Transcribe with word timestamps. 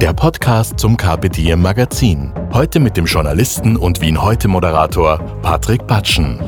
Der 0.00 0.12
Podcast 0.12 0.78
zum 0.78 0.96
Diem 0.96 1.60
Magazin. 1.60 2.32
Heute 2.52 2.78
mit 2.78 2.96
dem 2.96 3.06
Journalisten 3.06 3.76
und 3.76 4.00
Wien 4.00 4.22
heute 4.22 4.46
Moderator 4.46 5.18
Patrick 5.42 5.84
Patschen. 5.88 6.38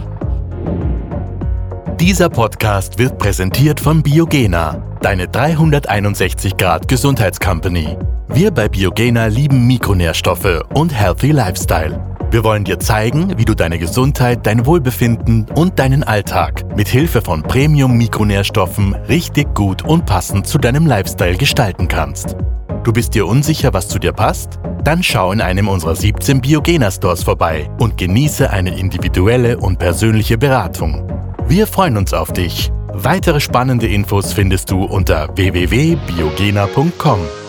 Dieser 1.99 2.29
Podcast 2.29 3.01
wird 3.01 3.19
präsentiert 3.19 3.81
von 3.81 4.05
Biogena, 4.05 4.81
deine 5.03 5.27
361 5.27 6.57
Grad 6.59 6.87
Gesundheitscompany. 6.87 7.99
Wir 8.29 8.53
bei 8.53 8.69
Biogena 8.69 9.27
lieben 9.27 9.67
Mikronährstoffe 9.67 10.63
und 10.73 10.95
Healthy 10.95 11.33
Lifestyle. 11.33 12.01
Wir 12.31 12.45
wollen 12.45 12.63
dir 12.63 12.79
zeigen, 12.79 13.37
wie 13.37 13.45
du 13.45 13.55
deine 13.57 13.81
Gesundheit, 13.81 14.47
dein 14.47 14.65
Wohlbefinden 14.65 15.47
und 15.57 15.77
deinen 15.81 16.05
Alltag 16.05 16.65
mit 16.77 16.87
Hilfe 16.87 17.21
von 17.21 17.43
Premium 17.43 17.99
Mikronährstoffen 17.99 18.95
richtig 19.09 19.53
gut 19.57 19.85
und 19.85 20.07
passend 20.07 20.47
zu 20.47 20.57
deinem 20.59 20.87
Lifestyle 20.87 21.37
gestalten 21.37 21.89
kannst. 21.89 22.37
Du 22.83 22.93
bist 22.93 23.15
dir 23.15 23.27
unsicher, 23.27 23.75
was 23.75 23.89
zu 23.89 23.99
dir 23.99 24.13
passt? 24.13 24.59
Dann 24.85 25.03
schau 25.03 25.33
in 25.33 25.43
einem 25.43 25.69
unserer 25.69 25.95
17 25.95 26.41
Biogena 26.41 26.91
Stores 26.91 27.23
vorbei 27.23 27.71
und 27.79 27.99
genieße 27.99 28.51
eine 28.51 28.79
individuelle 28.79 29.59
und 29.59 29.79
persönliche 29.79 30.39
Beratung. 30.39 31.07
Wir 31.47 31.67
freuen 31.67 31.99
uns 31.99 32.15
auf 32.15 32.33
dich. 32.33 32.73
Weitere 32.93 33.41
spannende 33.41 33.87
Infos 33.87 34.33
findest 34.33 34.71
du 34.71 34.85
unter 34.85 35.29
www.biogena.com. 35.37 37.40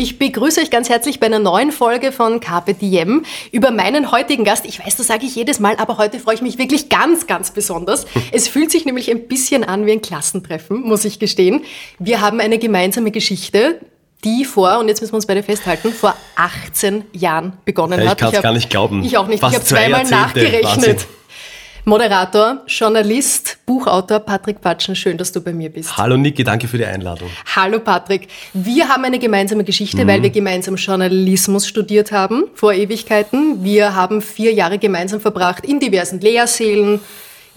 Ich 0.00 0.16
begrüße 0.16 0.60
euch 0.60 0.70
ganz 0.70 0.88
herzlich 0.88 1.18
bei 1.18 1.26
einer 1.26 1.40
neuen 1.40 1.72
Folge 1.72 2.12
von 2.12 2.38
Carpe 2.38 2.72
Diem 2.72 3.24
über 3.50 3.72
meinen 3.72 4.12
heutigen 4.12 4.44
Gast. 4.44 4.64
Ich 4.64 4.78
weiß, 4.78 4.94
das 4.94 5.08
sage 5.08 5.26
ich 5.26 5.34
jedes 5.34 5.58
Mal, 5.58 5.74
aber 5.78 5.98
heute 5.98 6.20
freue 6.20 6.36
ich 6.36 6.40
mich 6.40 6.56
wirklich 6.56 6.88
ganz, 6.88 7.26
ganz 7.26 7.50
besonders. 7.50 8.06
Es 8.30 8.46
fühlt 8.46 8.70
sich 8.70 8.84
nämlich 8.84 9.10
ein 9.10 9.26
bisschen 9.26 9.64
an 9.64 9.86
wie 9.86 9.92
ein 9.92 10.00
Klassentreffen, 10.00 10.82
muss 10.82 11.04
ich 11.04 11.18
gestehen. 11.18 11.64
Wir 11.98 12.20
haben 12.20 12.38
eine 12.38 12.58
gemeinsame 12.58 13.10
Geschichte, 13.10 13.80
die 14.22 14.44
vor, 14.44 14.78
und 14.78 14.86
jetzt 14.86 15.00
müssen 15.00 15.14
wir 15.14 15.16
uns 15.16 15.26
beide 15.26 15.42
festhalten, 15.42 15.92
vor 15.92 16.14
18 16.36 17.04
Jahren 17.12 17.54
begonnen 17.64 18.00
ja, 18.00 18.10
hat. 18.10 18.18
Ich 18.18 18.24
kann 18.24 18.34
es 18.34 18.42
gar 18.42 18.52
nicht 18.52 18.70
glauben. 18.70 19.02
Ich 19.02 19.16
auch 19.18 19.26
nicht. 19.26 19.40
Fast 19.40 19.54
ich 19.54 19.58
habe 19.58 19.68
zweimal 19.68 20.04
nachgerechnet. 20.04 20.64
Wahnsinn. 20.64 20.96
Moderator, 21.84 22.62
Journalist, 22.66 23.58
Buchautor 23.66 24.20
Patrick 24.20 24.60
Patschen, 24.60 24.94
schön, 24.94 25.16
dass 25.16 25.32
du 25.32 25.40
bei 25.40 25.52
mir 25.52 25.70
bist. 25.70 25.96
Hallo 25.96 26.16
Niki, 26.16 26.44
danke 26.44 26.68
für 26.68 26.78
die 26.78 26.84
Einladung. 26.84 27.28
Hallo 27.54 27.80
Patrick. 27.80 28.28
Wir 28.52 28.88
haben 28.88 29.04
eine 29.04 29.18
gemeinsame 29.18 29.64
Geschichte, 29.64 30.06
weil 30.06 30.22
wir 30.22 30.30
gemeinsam 30.30 30.76
Journalismus 30.76 31.66
studiert 31.66 32.12
haben 32.12 32.44
vor 32.54 32.72
Ewigkeiten. 32.72 33.64
Wir 33.64 33.94
haben 33.94 34.20
vier 34.20 34.52
Jahre 34.52 34.78
gemeinsam 34.78 35.20
verbracht 35.20 35.64
in 35.64 35.80
diversen 35.80 36.20
Lehrsälen, 36.20 37.00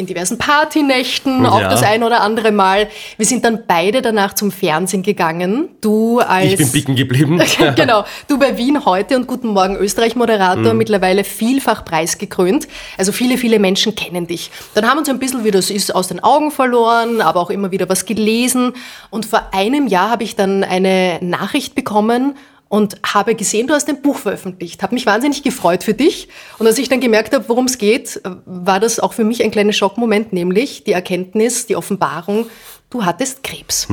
in 0.01 0.05
diversen 0.07 0.37
Partynächten, 0.37 1.45
auch 1.45 1.61
Ja. 1.61 1.69
das 1.69 1.83
ein 1.83 2.03
oder 2.03 2.21
andere 2.21 2.51
Mal. 2.51 2.89
Wir 3.17 3.25
sind 3.25 3.45
dann 3.45 3.63
beide 3.67 4.01
danach 4.01 4.33
zum 4.33 4.51
Fernsehen 4.51 5.03
gegangen. 5.03 5.69
Du 5.79 6.19
als 6.19 6.51
Ich 6.51 6.57
bin 6.57 6.71
bicken 6.71 6.95
geblieben. 6.95 7.41
genau. 7.75 8.03
Du 8.27 8.37
bei 8.37 8.57
Wien 8.57 8.83
heute 8.85 9.15
und 9.15 9.27
Guten 9.27 9.47
Morgen 9.49 9.75
Österreich 9.77 10.15
Mhm. 10.15 10.19
Moderator, 10.19 10.73
mittlerweile 10.73 11.23
vielfach 11.23 11.85
preisgekrönt. 11.85 12.67
Also 12.97 13.11
viele, 13.11 13.37
viele 13.37 13.59
Menschen 13.59 13.95
kennen 13.95 14.27
dich. 14.27 14.51
Dann 14.73 14.89
haben 14.89 14.97
uns 14.97 15.07
ein 15.09 15.19
bisschen, 15.19 15.43
wie 15.43 15.51
das 15.51 15.69
ist, 15.69 15.93
aus 15.95 16.07
den 16.09 16.21
Augen 16.23 16.51
verloren, 16.51 17.21
aber 17.21 17.39
auch 17.39 17.49
immer 17.49 17.71
wieder 17.71 17.87
was 17.87 18.05
gelesen. 18.05 18.73
Und 19.09 19.25
vor 19.25 19.49
einem 19.53 19.87
Jahr 19.87 20.09
habe 20.09 20.23
ich 20.23 20.35
dann 20.35 20.63
eine 20.63 21.19
Nachricht 21.21 21.75
bekommen 21.75 22.35
und 22.71 22.95
habe 23.03 23.35
gesehen, 23.35 23.67
du 23.67 23.73
hast 23.73 23.89
ein 23.89 24.01
Buch 24.01 24.17
veröffentlicht. 24.17 24.81
Habe 24.81 24.95
mich 24.95 25.05
wahnsinnig 25.05 25.43
gefreut 25.43 25.83
für 25.83 25.93
dich. 25.93 26.29
Und 26.57 26.67
als 26.67 26.77
ich 26.77 26.87
dann 26.87 27.01
gemerkt 27.01 27.33
habe, 27.33 27.49
worum 27.49 27.65
es 27.65 27.77
geht, 27.77 28.21
war 28.45 28.79
das 28.79 29.01
auch 29.01 29.11
für 29.11 29.25
mich 29.25 29.43
ein 29.43 29.51
kleiner 29.51 29.73
Schockmoment, 29.73 30.31
nämlich 30.31 30.85
die 30.85 30.93
Erkenntnis, 30.93 31.65
die 31.65 31.75
Offenbarung, 31.75 32.47
du 32.89 33.03
hattest 33.03 33.43
Krebs. 33.43 33.87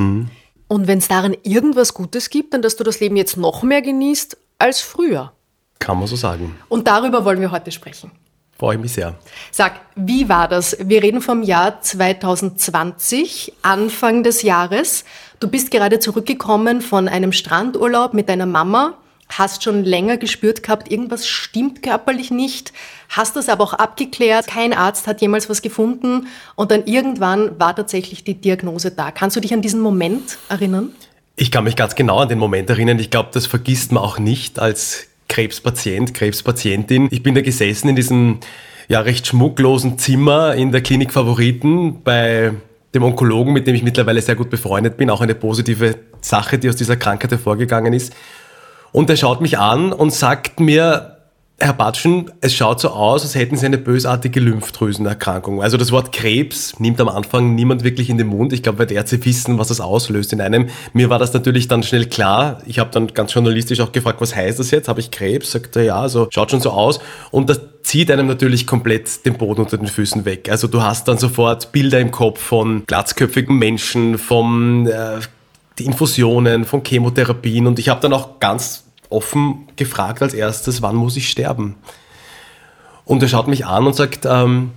Und 0.69 0.87
wenn 0.87 0.99
es 0.99 1.09
darin 1.09 1.35
irgendwas 1.43 1.93
Gutes 1.93 2.29
gibt, 2.29 2.53
dann 2.53 2.61
dass 2.61 2.77
du 2.77 2.85
das 2.85 3.01
Leben 3.01 3.17
jetzt 3.17 3.35
noch 3.35 3.63
mehr 3.63 3.81
genießt 3.81 4.37
als 4.59 4.79
früher. 4.79 5.33
Kann 5.79 5.97
man 5.97 6.07
so 6.07 6.15
sagen. 6.15 6.55
Und 6.69 6.87
darüber 6.87 7.25
wollen 7.25 7.41
wir 7.41 7.51
heute 7.51 7.73
sprechen. 7.73 8.11
Freue 8.57 8.75
ich 8.75 8.81
mich 8.81 8.93
sehr. 8.93 9.15
Sag, 9.51 9.79
wie 9.95 10.27
war 10.29 10.47
das? 10.47 10.77
Wir 10.81 11.01
reden 11.03 11.21
vom 11.21 11.43
Jahr 11.43 11.81
2020, 11.81 13.53
Anfang 13.61 14.23
des 14.23 14.41
Jahres. 14.41 15.03
Du 15.39 15.47
bist 15.47 15.71
gerade 15.71 15.99
zurückgekommen 15.99 16.81
von 16.81 17.07
einem 17.07 17.31
Strandurlaub 17.31 18.13
mit 18.13 18.27
deiner 18.27 18.45
Mama, 18.45 18.95
hast 19.29 19.63
schon 19.63 19.85
länger 19.85 20.17
gespürt 20.17 20.63
gehabt, 20.63 20.91
irgendwas 20.91 21.27
stimmt 21.27 21.81
körperlich 21.81 22.29
nicht, 22.29 22.73
hast 23.07 23.37
das 23.37 23.47
aber 23.47 23.63
auch 23.63 23.73
abgeklärt, 23.73 24.47
kein 24.47 24.73
Arzt 24.73 25.07
hat 25.07 25.21
jemals 25.21 25.49
was 25.49 25.61
gefunden 25.61 26.27
und 26.55 26.71
dann 26.71 26.85
irgendwann 26.87 27.57
war 27.57 27.73
tatsächlich 27.73 28.25
die 28.25 28.33
Diagnose 28.33 28.91
da. 28.91 29.11
Kannst 29.11 29.37
du 29.37 29.39
dich 29.39 29.53
an 29.53 29.61
diesen 29.61 29.79
Moment 29.79 30.37
erinnern? 30.49 30.89
Ich 31.37 31.51
kann 31.51 31.63
mich 31.63 31.77
ganz 31.77 31.95
genau 31.95 32.17
an 32.17 32.27
den 32.27 32.39
Moment 32.39 32.69
erinnern. 32.69 32.99
Ich 32.99 33.09
glaube, 33.09 33.29
das 33.31 33.45
vergisst 33.45 33.93
man 33.93 34.03
auch 34.03 34.19
nicht 34.19 34.59
als 34.59 35.07
Krebspatient, 35.29 36.13
Krebspatientin. 36.13 37.07
Ich 37.11 37.23
bin 37.23 37.33
da 37.33 37.39
gesessen 37.39 37.87
in 37.87 37.95
diesem 37.95 38.39
ja, 38.89 38.99
recht 38.99 39.27
schmucklosen 39.27 39.97
Zimmer 39.99 40.55
in 40.55 40.73
der 40.73 40.81
Klinik 40.81 41.13
Favoriten 41.13 42.01
bei 42.03 42.55
dem 42.93 43.03
Onkologen, 43.03 43.53
mit 43.53 43.67
dem 43.67 43.75
ich 43.75 43.83
mittlerweile 43.83 44.21
sehr 44.21 44.35
gut 44.35 44.49
befreundet 44.49 44.97
bin. 44.97 45.09
Auch 45.09 45.21
eine 45.21 45.35
positive 45.35 45.95
Sache, 46.21 46.57
die 46.57 46.69
aus 46.69 46.75
dieser 46.75 46.95
Krankheit 46.95 47.31
hervorgegangen 47.31 47.93
ist. 47.93 48.15
Und 48.91 49.09
er 49.09 49.17
schaut 49.17 49.41
mich 49.41 49.57
an 49.57 49.93
und 49.93 50.11
sagt 50.11 50.59
mir, 50.59 51.18
Herr 51.61 51.73
Batschen, 51.73 52.31
es 52.39 52.53
schaut 52.53 52.79
so 52.79 52.89
aus, 52.89 53.23
als 53.23 53.35
hätten 53.35 53.57
Sie 53.57 53.65
eine 53.65 53.77
bösartige 53.77 54.39
Lymphdrüsenerkrankung. 54.39 55.61
Also 55.61 55.75
das 55.75 55.91
Wort 55.91 56.13
Krebs 56.13 56.79
nimmt 56.79 57.01
am 57.01 57.09
Anfang 57.09 57.53
niemand 57.53 57.83
wirklich 57.83 58.09
in 58.09 58.17
den 58.17 58.27
Mund. 58.27 58.53
Ich 58.53 58.63
glaube, 58.63 58.79
weil 58.79 58.85
die 58.85 58.93
Ärzte 58.93 59.23
wissen, 59.25 59.57
was 59.57 59.67
das 59.67 59.81
auslöst 59.81 60.31
in 60.31 60.39
einem. 60.39 60.69
Mir 60.93 61.09
war 61.09 61.19
das 61.19 61.33
natürlich 61.33 61.67
dann 61.67 61.83
schnell 61.83 62.05
klar. 62.05 62.61
Ich 62.65 62.79
habe 62.79 62.91
dann 62.91 63.07
ganz 63.07 63.33
journalistisch 63.33 63.81
auch 63.81 63.91
gefragt, 63.91 64.21
was 64.21 64.33
heißt 64.33 64.57
das 64.57 64.71
jetzt? 64.71 64.87
Habe 64.87 65.01
ich 65.01 65.11
Krebs? 65.11 65.51
Sagt 65.51 65.75
er, 65.75 65.83
ja, 65.83 65.99
also 65.99 66.29
schaut 66.31 66.49
schon 66.49 66.61
so 66.61 66.71
aus. 66.71 67.01
Und 67.31 67.49
das 67.49 67.59
zieht 67.81 68.09
einem 68.09 68.27
natürlich 68.27 68.65
komplett 68.65 69.25
den 69.25 69.37
Boden 69.37 69.61
unter 69.61 69.77
den 69.77 69.87
Füßen 69.87 70.23
weg. 70.23 70.49
Also 70.49 70.67
du 70.67 70.81
hast 70.81 71.09
dann 71.09 71.17
sofort 71.17 71.73
Bilder 71.73 71.99
im 71.99 72.11
Kopf 72.11 72.39
von 72.39 72.85
glatzköpfigen 72.85 73.57
Menschen, 73.57 74.17
von 74.17 74.87
äh, 74.87 75.19
Infusionen, 75.77 76.63
von 76.63 76.83
Chemotherapien. 76.83 77.67
Und 77.67 77.79
ich 77.79 77.89
habe 77.89 77.99
dann 77.99 78.13
auch 78.13 78.39
ganz 78.39 78.85
offen 79.09 79.67
gefragt 79.75 80.21
als 80.21 80.33
erstes, 80.33 80.81
wann 80.81 80.95
muss 80.95 81.17
ich 81.17 81.29
sterben? 81.29 81.75
Und 83.05 83.23
er 83.23 83.29
schaut 83.29 83.47
mich 83.47 83.65
an 83.65 83.87
und 83.87 83.95
sagt, 83.95 84.25
ähm, 84.25 84.71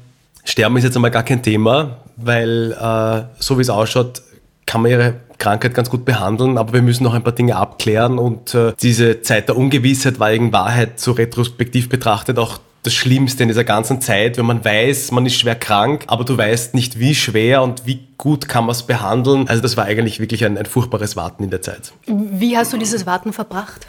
Sterben 0.45 0.77
ist 0.77 0.85
jetzt 0.85 0.97
einmal 0.97 1.11
gar 1.11 1.23
kein 1.23 1.43
Thema, 1.43 1.99
weil 2.17 2.73
äh, 2.73 3.23
so 3.39 3.59
wie 3.59 3.63
es 3.63 3.71
ausschaut, 3.71 4.23
kann 4.67 4.83
man 4.83 4.91
ihre 4.91 5.15
Krankheit 5.39 5.75
ganz 5.75 5.91
gut 5.91 6.05
behandeln, 6.05 6.57
aber 6.57 6.73
wir 6.73 6.83
müssen 6.83 7.05
noch 7.05 7.15
ein 7.15 7.23
paar 7.23 7.33
Dinge 7.33 7.57
abklären 7.57 8.19
und 8.19 8.55
äh, 8.55 8.73
diese 8.81 9.23
Zeit 9.23 9.49
der 9.49 9.57
Ungewissheit 9.57 10.19
war 10.19 10.33
in 10.33 10.53
Wahrheit 10.53 11.01
so 11.01 11.13
retrospektiv 11.13 11.89
betrachtet 11.89 12.39
auch 12.39 12.59
das 12.83 12.95
Schlimmste 12.95 13.45
in 13.45 13.49
dieser 13.49 13.65
ganzen 13.65 14.01
Zeit, 14.01 14.39
wenn 14.39 14.47
man 14.47 14.65
weiß, 14.65 15.13
man 15.13 15.25
ist 15.25 15.37
schwer 15.37 15.55
krank, 15.55 16.05
aber 16.09 16.25
du 16.25 16.37
weißt 16.37 16.75
nicht, 16.75 16.99
wie 16.99 17.15
schwer 17.15 17.63
und 17.63 17.87
wie 17.87 18.09
gut 18.19 18.49
kann 18.49 18.65
man 18.65 18.73
es 18.73 18.83
behandeln. 18.83 19.49
Also 19.49 19.63
das 19.63 19.77
war 19.77 19.85
eigentlich 19.85 20.19
wirklich 20.19 20.45
ein, 20.45 20.59
ein 20.59 20.67
furchtbares 20.67 21.15
Warten 21.15 21.45
in 21.45 21.51
der 21.51 21.63
Zeit. 21.63 21.93
Wie 22.07 22.57
hast 22.57 22.73
du 22.73 22.79
dieses 22.79 23.07
Warten 23.07 23.33
verbracht? 23.33 23.87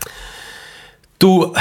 Du, 1.17 1.53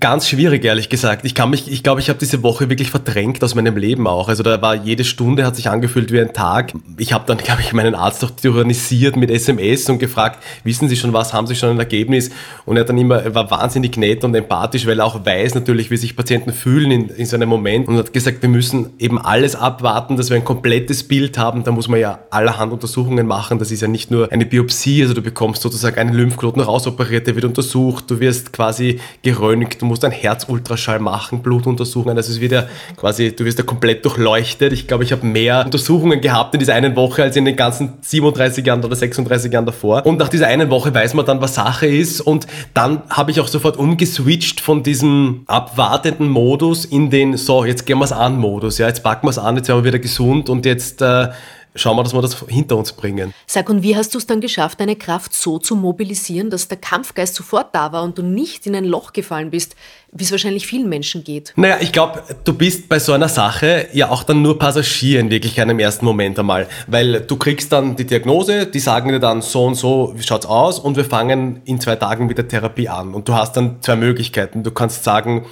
ganz 0.00 0.28
schwierig, 0.28 0.64
ehrlich 0.64 0.88
gesagt. 0.88 1.24
Ich 1.24 1.34
kann 1.34 1.50
mich, 1.50 1.70
ich 1.70 1.82
glaube, 1.82 2.00
ich 2.00 2.08
habe 2.08 2.18
diese 2.18 2.42
Woche 2.42 2.68
wirklich 2.70 2.90
verdrängt 2.90 3.42
aus 3.44 3.54
meinem 3.54 3.76
Leben 3.76 4.06
auch. 4.06 4.28
Also 4.28 4.42
da 4.42 4.60
war 4.60 4.74
jede 4.74 5.04
Stunde 5.04 5.44
hat 5.44 5.56
sich 5.56 5.68
angefühlt 5.68 6.12
wie 6.12 6.20
ein 6.20 6.32
Tag. 6.32 6.72
Ich 6.96 7.12
habe 7.12 7.24
dann, 7.26 7.38
glaube 7.44 7.60
ich, 7.60 7.72
meinen 7.72 7.94
Arzt 7.94 8.24
auch 8.24 8.30
tyrannisiert 8.30 9.16
mit 9.16 9.30
SMS 9.30 9.88
und 9.88 9.98
gefragt, 9.98 10.42
wissen 10.64 10.88
Sie 10.88 10.96
schon 10.96 11.12
was, 11.12 11.32
haben 11.32 11.46
Sie 11.46 11.54
schon 11.54 11.70
ein 11.70 11.78
Ergebnis? 11.78 12.30
Und 12.64 12.76
er 12.76 12.80
hat 12.80 12.88
dann 12.88 12.98
immer, 12.98 13.22
er 13.22 13.34
war 13.34 13.50
wahnsinnig 13.50 13.96
nett 13.96 14.24
und 14.24 14.34
empathisch, 14.34 14.86
weil 14.86 14.98
er 14.98 15.04
auch 15.04 15.24
weiß 15.24 15.54
natürlich, 15.54 15.90
wie 15.90 15.96
sich 15.96 16.16
Patienten 16.16 16.52
fühlen 16.52 16.90
in, 16.90 17.08
in 17.10 17.26
so 17.26 17.36
einem 17.36 17.48
Moment 17.48 17.88
und 17.88 17.96
hat 17.96 18.12
gesagt, 18.12 18.42
wir 18.42 18.48
müssen 18.48 18.90
eben 18.98 19.18
alles 19.18 19.54
abwarten, 19.54 20.16
dass 20.16 20.30
wir 20.30 20.36
ein 20.36 20.44
komplettes 20.44 21.04
Bild 21.04 21.38
haben. 21.38 21.64
Da 21.64 21.70
muss 21.70 21.88
man 21.88 22.00
ja 22.00 22.18
allerhand 22.30 22.72
Untersuchungen 22.72 23.26
machen. 23.26 23.58
Das 23.58 23.70
ist 23.70 23.82
ja 23.82 23.88
nicht 23.88 24.10
nur 24.10 24.32
eine 24.32 24.46
Biopsie, 24.46 25.02
also 25.02 25.14
du 25.14 25.22
bekommst 25.22 25.62
sozusagen 25.62 25.98
einen 25.98 26.14
Lymphknoten 26.14 26.62
rausoperiert, 26.62 27.26
der 27.26 27.34
wird 27.34 27.44
untersucht, 27.44 28.10
du 28.10 28.20
wirst 28.20 28.52
quasi 28.52 29.00
geröntgt 29.22 29.83
du 29.84 29.88
musst 29.88 30.04
einen 30.04 30.14
Herzultraschall 30.14 30.98
machen, 30.98 31.40
Blutuntersuchungen. 31.40 32.16
Also 32.16 32.32
es 32.32 32.40
wird 32.40 32.52
ja 32.52 32.66
quasi, 32.96 33.34
du 33.34 33.44
wirst 33.44 33.58
ja 33.58 33.64
komplett 33.64 34.04
durchleuchtet. 34.04 34.72
Ich 34.72 34.86
glaube, 34.86 35.04
ich 35.04 35.12
habe 35.12 35.26
mehr 35.26 35.62
Untersuchungen 35.64 36.20
gehabt 36.20 36.54
in 36.54 36.60
dieser 36.60 36.74
einen 36.74 36.96
Woche 36.96 37.22
als 37.22 37.36
in 37.36 37.44
den 37.44 37.56
ganzen 37.56 37.94
37 38.00 38.66
Jahren 38.66 38.82
oder 38.82 38.96
36 38.96 39.52
Jahren 39.52 39.66
davor. 39.66 40.04
Und 40.06 40.18
nach 40.18 40.28
dieser 40.28 40.46
einen 40.46 40.70
Woche 40.70 40.94
weiß 40.94 41.14
man 41.14 41.26
dann, 41.26 41.40
was 41.40 41.54
Sache 41.54 41.86
ist. 41.86 42.20
Und 42.20 42.46
dann 42.72 43.02
habe 43.10 43.30
ich 43.30 43.40
auch 43.40 43.48
sofort 43.48 43.76
umgeswitcht 43.76 44.60
von 44.60 44.82
diesem 44.82 45.42
abwartenden 45.46 46.28
Modus 46.28 46.84
in 46.84 47.10
den, 47.10 47.36
so, 47.36 47.64
jetzt 47.64 47.86
gehen 47.86 47.98
wir 47.98 48.04
es 48.04 48.12
an 48.12 48.38
Modus. 48.38 48.78
Ja, 48.78 48.88
jetzt 48.88 49.02
packen 49.02 49.26
wir 49.26 49.30
es 49.30 49.38
an, 49.38 49.56
jetzt 49.56 49.68
werden 49.68 49.80
wir 49.80 49.84
wieder 49.84 49.98
gesund 49.98 50.48
und 50.48 50.64
jetzt 50.64 51.02
äh, 51.02 51.28
schauen 51.74 51.96
wir, 51.96 52.02
dass 52.04 52.14
wir 52.14 52.22
das 52.22 52.44
hinter 52.48 52.76
uns 52.76 52.92
bringen. 52.92 53.34
Sag, 53.46 53.68
und 53.68 53.82
wie 53.82 53.96
hast 53.96 54.14
du 54.14 54.18
es 54.18 54.26
dann 54.26 54.40
geschafft, 54.40 54.80
deine 54.80 54.96
Kraft 54.96 55.34
so 55.34 55.58
zu 55.58 55.74
mobilisieren, 55.76 56.50
dass 56.50 56.68
der 56.68 56.78
Kampfgeist 56.78 57.34
sofort 57.34 57.74
da 57.74 57.92
war 57.92 58.02
und 58.02 58.16
du 58.18 58.22
nicht 58.22 58.66
in 58.66 58.76
ein 58.76 58.84
Loch 58.84 59.12
gefallen 59.12 59.50
bist, 59.50 59.74
wie 60.12 60.22
es 60.22 60.30
wahrscheinlich 60.30 60.66
vielen 60.66 60.88
Menschen 60.88 61.24
geht? 61.24 61.52
Naja, 61.56 61.78
ich 61.80 61.92
glaube, 61.92 62.22
du 62.44 62.52
bist 62.52 62.88
bei 62.88 63.00
so 63.00 63.12
einer 63.12 63.28
Sache 63.28 63.88
ja 63.92 64.10
auch 64.10 64.22
dann 64.22 64.42
nur 64.42 64.58
Passagier 64.58 65.18
in 65.18 65.30
Wirklichkeit 65.30 65.68
im 65.68 65.80
ersten 65.80 66.04
Moment 66.04 66.38
einmal, 66.38 66.68
weil 66.86 67.20
du 67.20 67.36
kriegst 67.36 67.72
dann 67.72 67.96
die 67.96 68.06
Diagnose, 68.06 68.66
die 68.66 68.78
sagen 68.78 69.08
dir 69.10 69.20
dann 69.20 69.42
so 69.42 69.64
und 69.64 69.74
so, 69.74 70.12
wie 70.16 70.22
schaut's 70.22 70.46
aus 70.46 70.78
und 70.78 70.96
wir 70.96 71.04
fangen 71.04 71.60
in 71.64 71.80
zwei 71.80 71.96
Tagen 71.96 72.26
mit 72.26 72.38
der 72.38 72.46
Therapie 72.46 72.88
an 72.88 73.14
und 73.14 73.28
du 73.28 73.34
hast 73.34 73.56
dann 73.56 73.82
zwei 73.82 73.96
Möglichkeiten. 73.96 74.62
Du 74.62 74.70
kannst 74.70 75.02
sagen, 75.02 75.46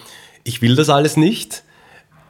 ich 0.44 0.62
will 0.62 0.76
das 0.76 0.88
alles 0.88 1.16
nicht 1.16 1.64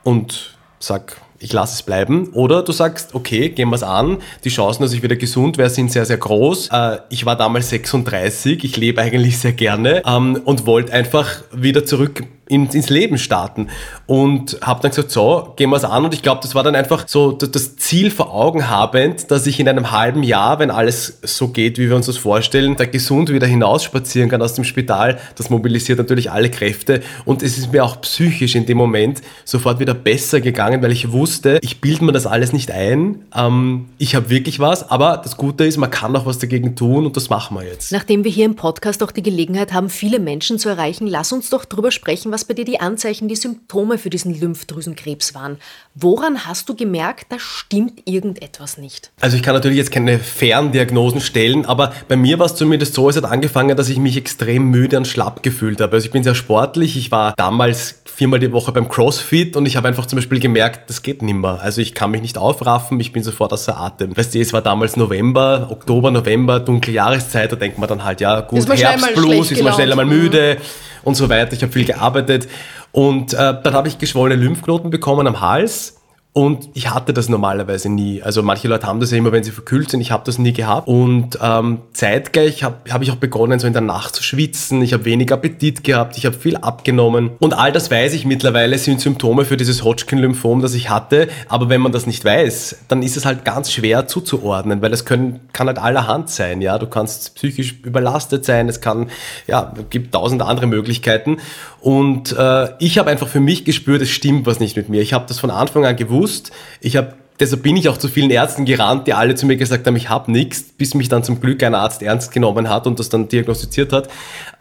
und 0.03 0.57
sag, 0.79 1.17
ich 1.43 1.51
lasse 1.53 1.73
es 1.73 1.83
bleiben. 1.83 2.29
Oder 2.33 2.63
du 2.63 2.71
sagst, 2.71 3.13
okay, 3.13 3.49
gehen 3.49 3.69
wir 3.69 3.75
es 3.75 3.83
an. 3.83 4.17
Die 4.43 4.49
Chancen, 4.49 4.81
dass 4.81 4.93
ich 4.93 5.03
wieder 5.03 5.15
gesund 5.15 5.57
wäre, 5.57 5.69
sind 5.69 5.91
sehr, 5.91 6.05
sehr 6.05 6.17
groß. 6.17 6.69
Äh, 6.71 6.97
ich 7.09 7.25
war 7.25 7.35
damals 7.35 7.69
36, 7.69 8.63
ich 8.63 8.77
lebe 8.77 9.01
eigentlich 9.01 9.37
sehr 9.37 9.53
gerne 9.53 10.01
ähm, 10.05 10.39
und 10.45 10.65
wollte 10.65 10.93
einfach 10.93 11.41
wieder 11.51 11.85
zurück 11.85 12.23
ins 12.53 12.89
Leben 12.89 13.17
starten. 13.17 13.69
Und 14.05 14.57
habe 14.61 14.81
dann 14.81 14.91
gesagt, 14.91 15.11
so, 15.11 15.53
gehen 15.55 15.69
wir 15.69 15.77
es 15.77 15.83
an. 15.83 16.05
Und 16.05 16.13
ich 16.13 16.21
glaube, 16.21 16.41
das 16.41 16.55
war 16.55 16.63
dann 16.63 16.75
einfach 16.75 17.07
so 17.07 17.31
das 17.31 17.75
Ziel 17.77 18.11
vor 18.11 18.33
Augen 18.33 18.69
habend, 18.69 19.31
dass 19.31 19.47
ich 19.47 19.59
in 19.59 19.67
einem 19.67 19.91
halben 19.91 20.23
Jahr, 20.23 20.59
wenn 20.59 20.71
alles 20.71 21.19
so 21.23 21.49
geht, 21.49 21.77
wie 21.77 21.89
wir 21.89 21.95
uns 21.95 22.05
das 22.05 22.17
vorstellen, 22.17 22.75
da 22.75 22.85
gesund 22.85 23.29
wieder 23.29 23.47
hinausspazieren 23.47 24.29
kann 24.29 24.41
aus 24.41 24.53
dem 24.53 24.63
Spital. 24.63 25.19
Das 25.35 25.49
mobilisiert 25.49 25.97
natürlich 25.97 26.31
alle 26.31 26.49
Kräfte. 26.49 27.01
Und 27.25 27.43
es 27.43 27.57
ist 27.57 27.71
mir 27.71 27.83
auch 27.83 28.01
psychisch 28.01 28.55
in 28.55 28.65
dem 28.65 28.77
Moment 28.77 29.21
sofort 29.45 29.79
wieder 29.79 29.93
besser 29.93 30.41
gegangen, 30.41 30.81
weil 30.81 30.91
ich 30.91 31.11
wusste, 31.11 31.59
ich 31.61 31.81
bilde 31.81 32.05
mir 32.05 32.11
das 32.11 32.25
alles 32.25 32.53
nicht 32.53 32.71
ein. 32.71 33.23
Ähm, 33.35 33.85
ich 33.97 34.15
habe 34.15 34.29
wirklich 34.29 34.59
was. 34.59 34.89
Aber 34.89 35.17
das 35.17 35.37
Gute 35.37 35.65
ist, 35.65 35.77
man 35.77 35.91
kann 35.91 36.15
auch 36.15 36.25
was 36.25 36.39
dagegen 36.39 36.75
tun 36.75 37.05
und 37.05 37.17
das 37.17 37.29
machen 37.29 37.57
wir 37.57 37.63
jetzt. 37.63 37.91
Nachdem 37.91 38.23
wir 38.23 38.31
hier 38.31 38.45
im 38.45 38.55
Podcast 38.55 39.03
auch 39.03 39.11
die 39.11 39.23
Gelegenheit 39.23 39.73
haben, 39.73 39.89
viele 39.89 40.19
Menschen 40.19 40.59
zu 40.59 40.69
erreichen, 40.69 41.07
lass 41.07 41.31
uns 41.31 41.49
doch 41.49 41.65
drüber 41.65 41.91
sprechen, 41.91 42.31
was 42.31 42.42
bei 42.45 42.53
dir 42.53 42.65
die 42.65 42.79
Anzeichen, 42.79 43.27
die 43.27 43.35
Symptome 43.35 43.97
für 43.97 44.09
diesen 44.09 44.39
Lymphdrüsenkrebs 44.39 45.33
waren. 45.33 45.57
Woran 45.95 46.45
hast 46.45 46.69
du 46.69 46.75
gemerkt, 46.75 47.27
da 47.29 47.37
stimmt 47.39 48.01
irgendetwas 48.05 48.77
nicht? 48.77 49.11
Also 49.21 49.35
ich 49.37 49.43
kann 49.43 49.53
natürlich 49.53 49.77
jetzt 49.77 49.91
keine 49.91 50.19
Ferndiagnosen 50.19 51.21
stellen, 51.21 51.65
aber 51.65 51.93
bei 52.07 52.15
mir 52.15 52.39
war 52.39 52.45
es 52.45 52.55
zumindest 52.55 52.93
so, 52.93 53.09
es 53.09 53.17
hat 53.17 53.25
angefangen, 53.25 53.75
dass 53.75 53.89
ich 53.89 53.97
mich 53.97 54.17
extrem 54.17 54.69
müde 54.69 54.97
und 54.97 55.07
schlapp 55.07 55.43
gefühlt 55.43 55.81
habe. 55.81 55.93
Also 55.93 56.05
ich 56.05 56.11
bin 56.11 56.23
sehr 56.23 56.35
sportlich, 56.35 56.97
ich 56.97 57.11
war 57.11 57.33
damals 57.37 58.02
viermal 58.15 58.39
die 58.39 58.51
Woche 58.51 58.71
beim 58.71 58.87
CrossFit 58.87 59.55
und 59.55 59.65
ich 59.65 59.75
habe 59.75 59.87
einfach 59.87 60.05
zum 60.05 60.17
Beispiel 60.17 60.39
gemerkt, 60.39 60.89
das 60.89 61.01
geht 61.01 61.23
nimmer. 61.23 61.59
Also 61.61 61.81
ich 61.81 61.95
kann 61.95 62.11
mich 62.11 62.21
nicht 62.21 62.37
aufraffen, 62.37 62.99
ich 62.99 63.11
bin 63.11 63.23
sofort 63.23 63.51
außer 63.51 63.75
Atem. 63.75 64.15
Weißt 64.15 64.35
du, 64.35 64.39
es 64.39 64.53
war 64.53 64.61
damals 64.61 64.97
November, 64.97 65.69
Oktober, 65.71 66.11
November, 66.11 66.59
dunkle 66.59 66.93
Jahreszeit, 66.93 67.51
da 67.51 67.55
denkt 67.55 67.79
man 67.79 67.89
dann 67.89 68.03
halt, 68.03 68.21
ja 68.21 68.41
gut, 68.41 68.67
Herbstblues, 68.67 69.51
ist 69.51 69.63
man 69.63 69.73
schnell 69.73 69.91
einmal 69.91 70.05
müde 70.05 70.57
und 71.03 71.15
so 71.15 71.27
weiter. 71.27 71.53
Ich 71.53 71.63
habe 71.63 71.73
viel 71.73 71.85
gearbeitet 71.85 72.47
und 72.91 73.33
äh, 73.33 73.37
dann 73.37 73.73
habe 73.73 73.87
ich 73.87 73.97
geschwollene 73.97 74.41
Lymphknoten 74.41 74.91
bekommen 74.91 75.25
am 75.25 75.41
Hals 75.41 76.02
und 76.35 76.69
ich 76.73 76.89
hatte 76.89 77.13
das 77.13 77.29
normalerweise 77.29 77.89
nie. 77.89 78.23
Also 78.23 78.41
manche 78.41 78.67
Leute 78.67 78.87
haben 78.87 78.99
das 78.99 79.11
ja 79.11 79.19
immer, 79.19 79.31
wenn 79.31 79.43
sie 79.43 79.51
verkühlt 79.51 79.91
sind. 79.91 80.01
Ich 80.01 80.09
habe 80.09 80.23
das 80.25 80.39
nie 80.39 80.51
gehabt. 80.51 80.87
Und 80.87 81.37
ähm, 81.39 81.81
zeitgleich 81.93 82.63
habe 82.63 82.91
hab 82.91 83.03
ich 83.03 83.11
auch 83.11 83.17
begonnen, 83.17 83.59
so 83.59 83.67
in 83.67 83.73
der 83.73 83.83
Nacht 83.83 84.15
zu 84.15 84.23
schwitzen. 84.23 84.81
Ich 84.81 84.93
habe 84.93 85.05
weniger 85.05 85.35
Appetit 85.35 85.83
gehabt. 85.83 86.17
Ich 86.17 86.25
habe 86.25 86.35
viel 86.35 86.57
abgenommen. 86.57 87.29
Und 87.39 87.53
all 87.53 87.71
das 87.71 87.91
weiß 87.91 88.13
ich 88.13 88.25
mittlerweile 88.25 88.79
sind 88.79 88.99
Symptome 88.99 89.45
für 89.45 89.57
dieses 89.57 89.83
Hodgkin-Lymphom, 89.83 90.63
das 90.63 90.73
ich 90.73 90.89
hatte. 90.89 91.27
Aber 91.49 91.69
wenn 91.69 91.81
man 91.81 91.91
das 91.91 92.07
nicht 92.07 92.25
weiß, 92.25 92.77
dann 92.87 93.03
ist 93.03 93.15
es 93.15 93.27
halt 93.27 93.45
ganz 93.45 93.71
schwer 93.71 94.07
zuzuordnen, 94.07 94.81
weil 94.81 94.91
es 94.91 95.05
können, 95.05 95.41
kann 95.53 95.67
halt 95.67 95.77
allerhand 95.77 96.31
sein. 96.31 96.61
Ja, 96.61 96.79
du 96.79 96.87
kannst 96.87 97.35
psychisch 97.35 97.75
überlastet 97.83 98.43
sein. 98.43 98.67
Es 98.69 98.81
kann, 98.81 99.11
ja, 99.45 99.71
gibt 99.91 100.15
tausend 100.15 100.41
andere 100.41 100.65
Möglichkeiten. 100.65 101.37
Und 101.83 102.31
äh, 102.31 102.69
ich 102.79 102.97
habe 102.97 103.09
einfach 103.09 103.27
für 103.27 103.41
mich 103.41 103.65
gespürt, 103.65 104.01
es 104.01 104.09
stimmt 104.09 104.45
was 104.45 104.61
nicht 104.61 104.77
mit 104.77 104.87
mir. 104.87 105.01
Ich 105.01 105.11
habe 105.11 105.25
das 105.27 105.37
von 105.37 105.51
Anfang 105.51 105.85
an 105.85 105.97
gewusst. 105.97 106.53
Ich 106.79 106.95
habe 106.95 107.15
deshalb 107.41 107.61
bin 107.61 107.75
ich 107.75 107.89
auch 107.89 107.97
zu 107.97 108.07
vielen 108.07 108.31
Ärzten 108.31 108.63
gerannt, 108.63 109.05
die 109.05 109.13
alle 109.13 109.35
zu 109.35 109.45
mir 109.45 109.57
gesagt 109.57 109.85
haben, 109.85 109.97
ich 109.97 110.07
habe 110.07 110.31
nichts, 110.31 110.63
bis 110.63 110.93
mich 110.93 111.09
dann 111.09 111.25
zum 111.25 111.41
Glück 111.41 111.61
ein 111.61 111.75
Arzt 111.75 112.01
ernst 112.01 112.31
genommen 112.31 112.69
hat 112.69 112.87
und 112.87 112.99
das 112.99 113.09
dann 113.09 113.27
diagnostiziert 113.27 113.91
hat. 113.91 114.07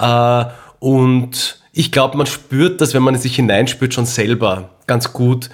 Äh, 0.01 0.51
und 0.81 1.61
ich 1.73 1.93
glaube, 1.93 2.17
man 2.17 2.27
spürt 2.27 2.81
das, 2.81 2.93
wenn 2.93 3.05
man 3.05 3.17
sich 3.17 3.37
hineinspürt, 3.37 3.95
schon 3.95 4.07
selber 4.07 4.71
ganz 4.89 5.13
gut, 5.13 5.49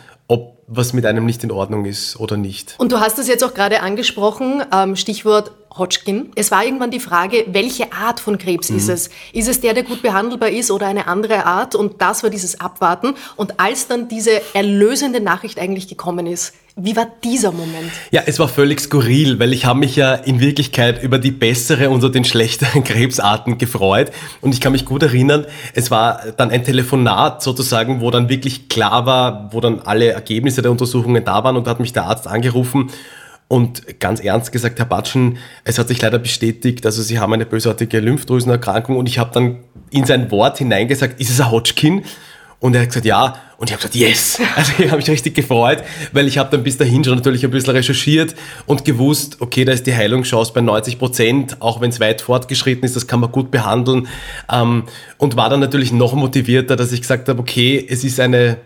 was 0.68 0.92
mit 0.92 1.06
einem 1.06 1.24
nicht 1.24 1.42
in 1.42 1.50
Ordnung 1.50 1.86
ist 1.86 2.20
oder 2.20 2.36
nicht. 2.36 2.74
Und 2.78 2.92
du 2.92 3.00
hast 3.00 3.18
das 3.18 3.26
jetzt 3.26 3.42
auch 3.42 3.54
gerade 3.54 3.80
angesprochen, 3.80 4.62
ähm, 4.70 4.96
Stichwort 4.96 5.52
Hodgkin. 5.70 6.30
Es 6.34 6.50
war 6.50 6.64
irgendwann 6.64 6.90
die 6.90 7.00
Frage, 7.00 7.46
welche 7.48 7.92
Art 7.92 8.20
von 8.20 8.36
Krebs 8.36 8.70
mhm. 8.70 8.76
ist 8.76 8.88
es? 8.88 9.10
Ist 9.32 9.48
es 9.48 9.60
der, 9.60 9.74
der 9.74 9.82
gut 9.82 10.02
behandelbar 10.02 10.50
ist 10.50 10.70
oder 10.70 10.86
eine 10.86 11.06
andere 11.06 11.46
Art? 11.46 11.74
Und 11.74 12.02
das 12.02 12.22
war 12.22 12.30
dieses 12.30 12.60
Abwarten. 12.60 13.14
Und 13.36 13.58
als 13.58 13.86
dann 13.86 14.08
diese 14.08 14.42
erlösende 14.54 15.20
Nachricht 15.20 15.58
eigentlich 15.58 15.88
gekommen 15.88 16.26
ist, 16.26 16.54
wie 16.80 16.94
war 16.94 17.08
dieser 17.24 17.50
Moment? 17.50 17.90
Ja, 18.12 18.22
es 18.26 18.38
war 18.38 18.46
völlig 18.46 18.80
skurril, 18.80 19.40
weil 19.40 19.52
ich 19.52 19.66
habe 19.66 19.80
mich 19.80 19.96
ja 19.96 20.14
in 20.14 20.38
Wirklichkeit 20.38 21.02
über 21.02 21.18
die 21.18 21.32
bessere 21.32 21.90
und 21.90 22.14
den 22.14 22.24
schlechteren 22.24 22.84
Krebsarten 22.84 23.58
gefreut. 23.58 24.12
Und 24.40 24.54
ich 24.54 24.60
kann 24.60 24.70
mich 24.72 24.84
gut 24.84 25.02
erinnern, 25.02 25.44
es 25.74 25.90
war 25.90 26.20
dann 26.36 26.50
ein 26.50 26.62
Telefonat 26.62 27.42
sozusagen, 27.42 28.00
wo 28.00 28.12
dann 28.12 28.28
wirklich 28.28 28.68
klar 28.68 29.06
war, 29.06 29.52
wo 29.52 29.60
dann 29.60 29.80
alle 29.80 30.12
Ergebnisse 30.12 30.62
der 30.62 30.70
Untersuchungen 30.70 31.24
da 31.24 31.42
waren 31.42 31.56
und 31.56 31.66
da 31.66 31.72
hat 31.72 31.80
mich 31.80 31.92
der 31.92 32.04
Arzt 32.04 32.28
angerufen 32.28 32.90
und 33.48 33.98
ganz 33.98 34.20
ernst 34.20 34.52
gesagt, 34.52 34.78
Herr 34.78 34.86
Batschen, 34.86 35.38
es 35.64 35.78
hat 35.78 35.88
sich 35.88 36.00
leider 36.00 36.18
bestätigt, 36.18 36.86
also 36.86 37.02
Sie 37.02 37.18
haben 37.18 37.32
eine 37.32 37.46
bösartige 37.46 37.98
Lymphdrüsenerkrankung 37.98 38.96
und 38.96 39.08
ich 39.08 39.18
habe 39.18 39.30
dann 39.32 39.56
in 39.90 40.04
sein 40.04 40.30
Wort 40.30 40.58
hineingesagt, 40.58 41.18
ist 41.20 41.30
es 41.30 41.40
ein 41.40 41.50
Hodgkin? 41.50 42.04
Und 42.60 42.74
er 42.74 42.82
hat 42.82 42.88
gesagt, 42.88 43.06
ja. 43.06 43.40
Und 43.56 43.70
ich 43.70 43.72
habe 43.72 43.82
gesagt, 43.82 43.94
yes. 43.94 44.40
Also 44.56 44.72
ich 44.78 44.86
habe 44.86 44.96
mich 44.96 45.08
richtig 45.08 45.34
gefreut, 45.34 45.84
weil 46.12 46.26
ich 46.26 46.38
habe 46.38 46.50
dann 46.50 46.64
bis 46.64 46.76
dahin 46.76 47.04
schon 47.04 47.14
natürlich 47.14 47.44
ein 47.44 47.50
bisschen 47.50 47.74
recherchiert 47.74 48.34
und 48.66 48.84
gewusst, 48.84 49.36
okay, 49.40 49.64
da 49.64 49.72
ist 49.72 49.86
die 49.86 49.94
Heilungschance 49.94 50.52
bei 50.52 50.60
90 50.60 50.98
Prozent, 50.98 51.56
auch 51.60 51.80
wenn 51.80 51.90
es 51.90 52.00
weit 52.00 52.20
fortgeschritten 52.20 52.84
ist, 52.84 52.96
das 52.96 53.06
kann 53.06 53.20
man 53.20 53.30
gut 53.30 53.50
behandeln. 53.50 54.08
Ähm, 54.50 54.84
und 55.18 55.36
war 55.36 55.50
dann 55.50 55.60
natürlich 55.60 55.92
noch 55.92 56.14
motivierter, 56.14 56.74
dass 56.74 56.92
ich 56.92 57.00
gesagt 57.00 57.28
habe, 57.28 57.40
okay, 57.40 57.84
es 57.88 58.02
ist 58.02 58.18
eine 58.18 58.58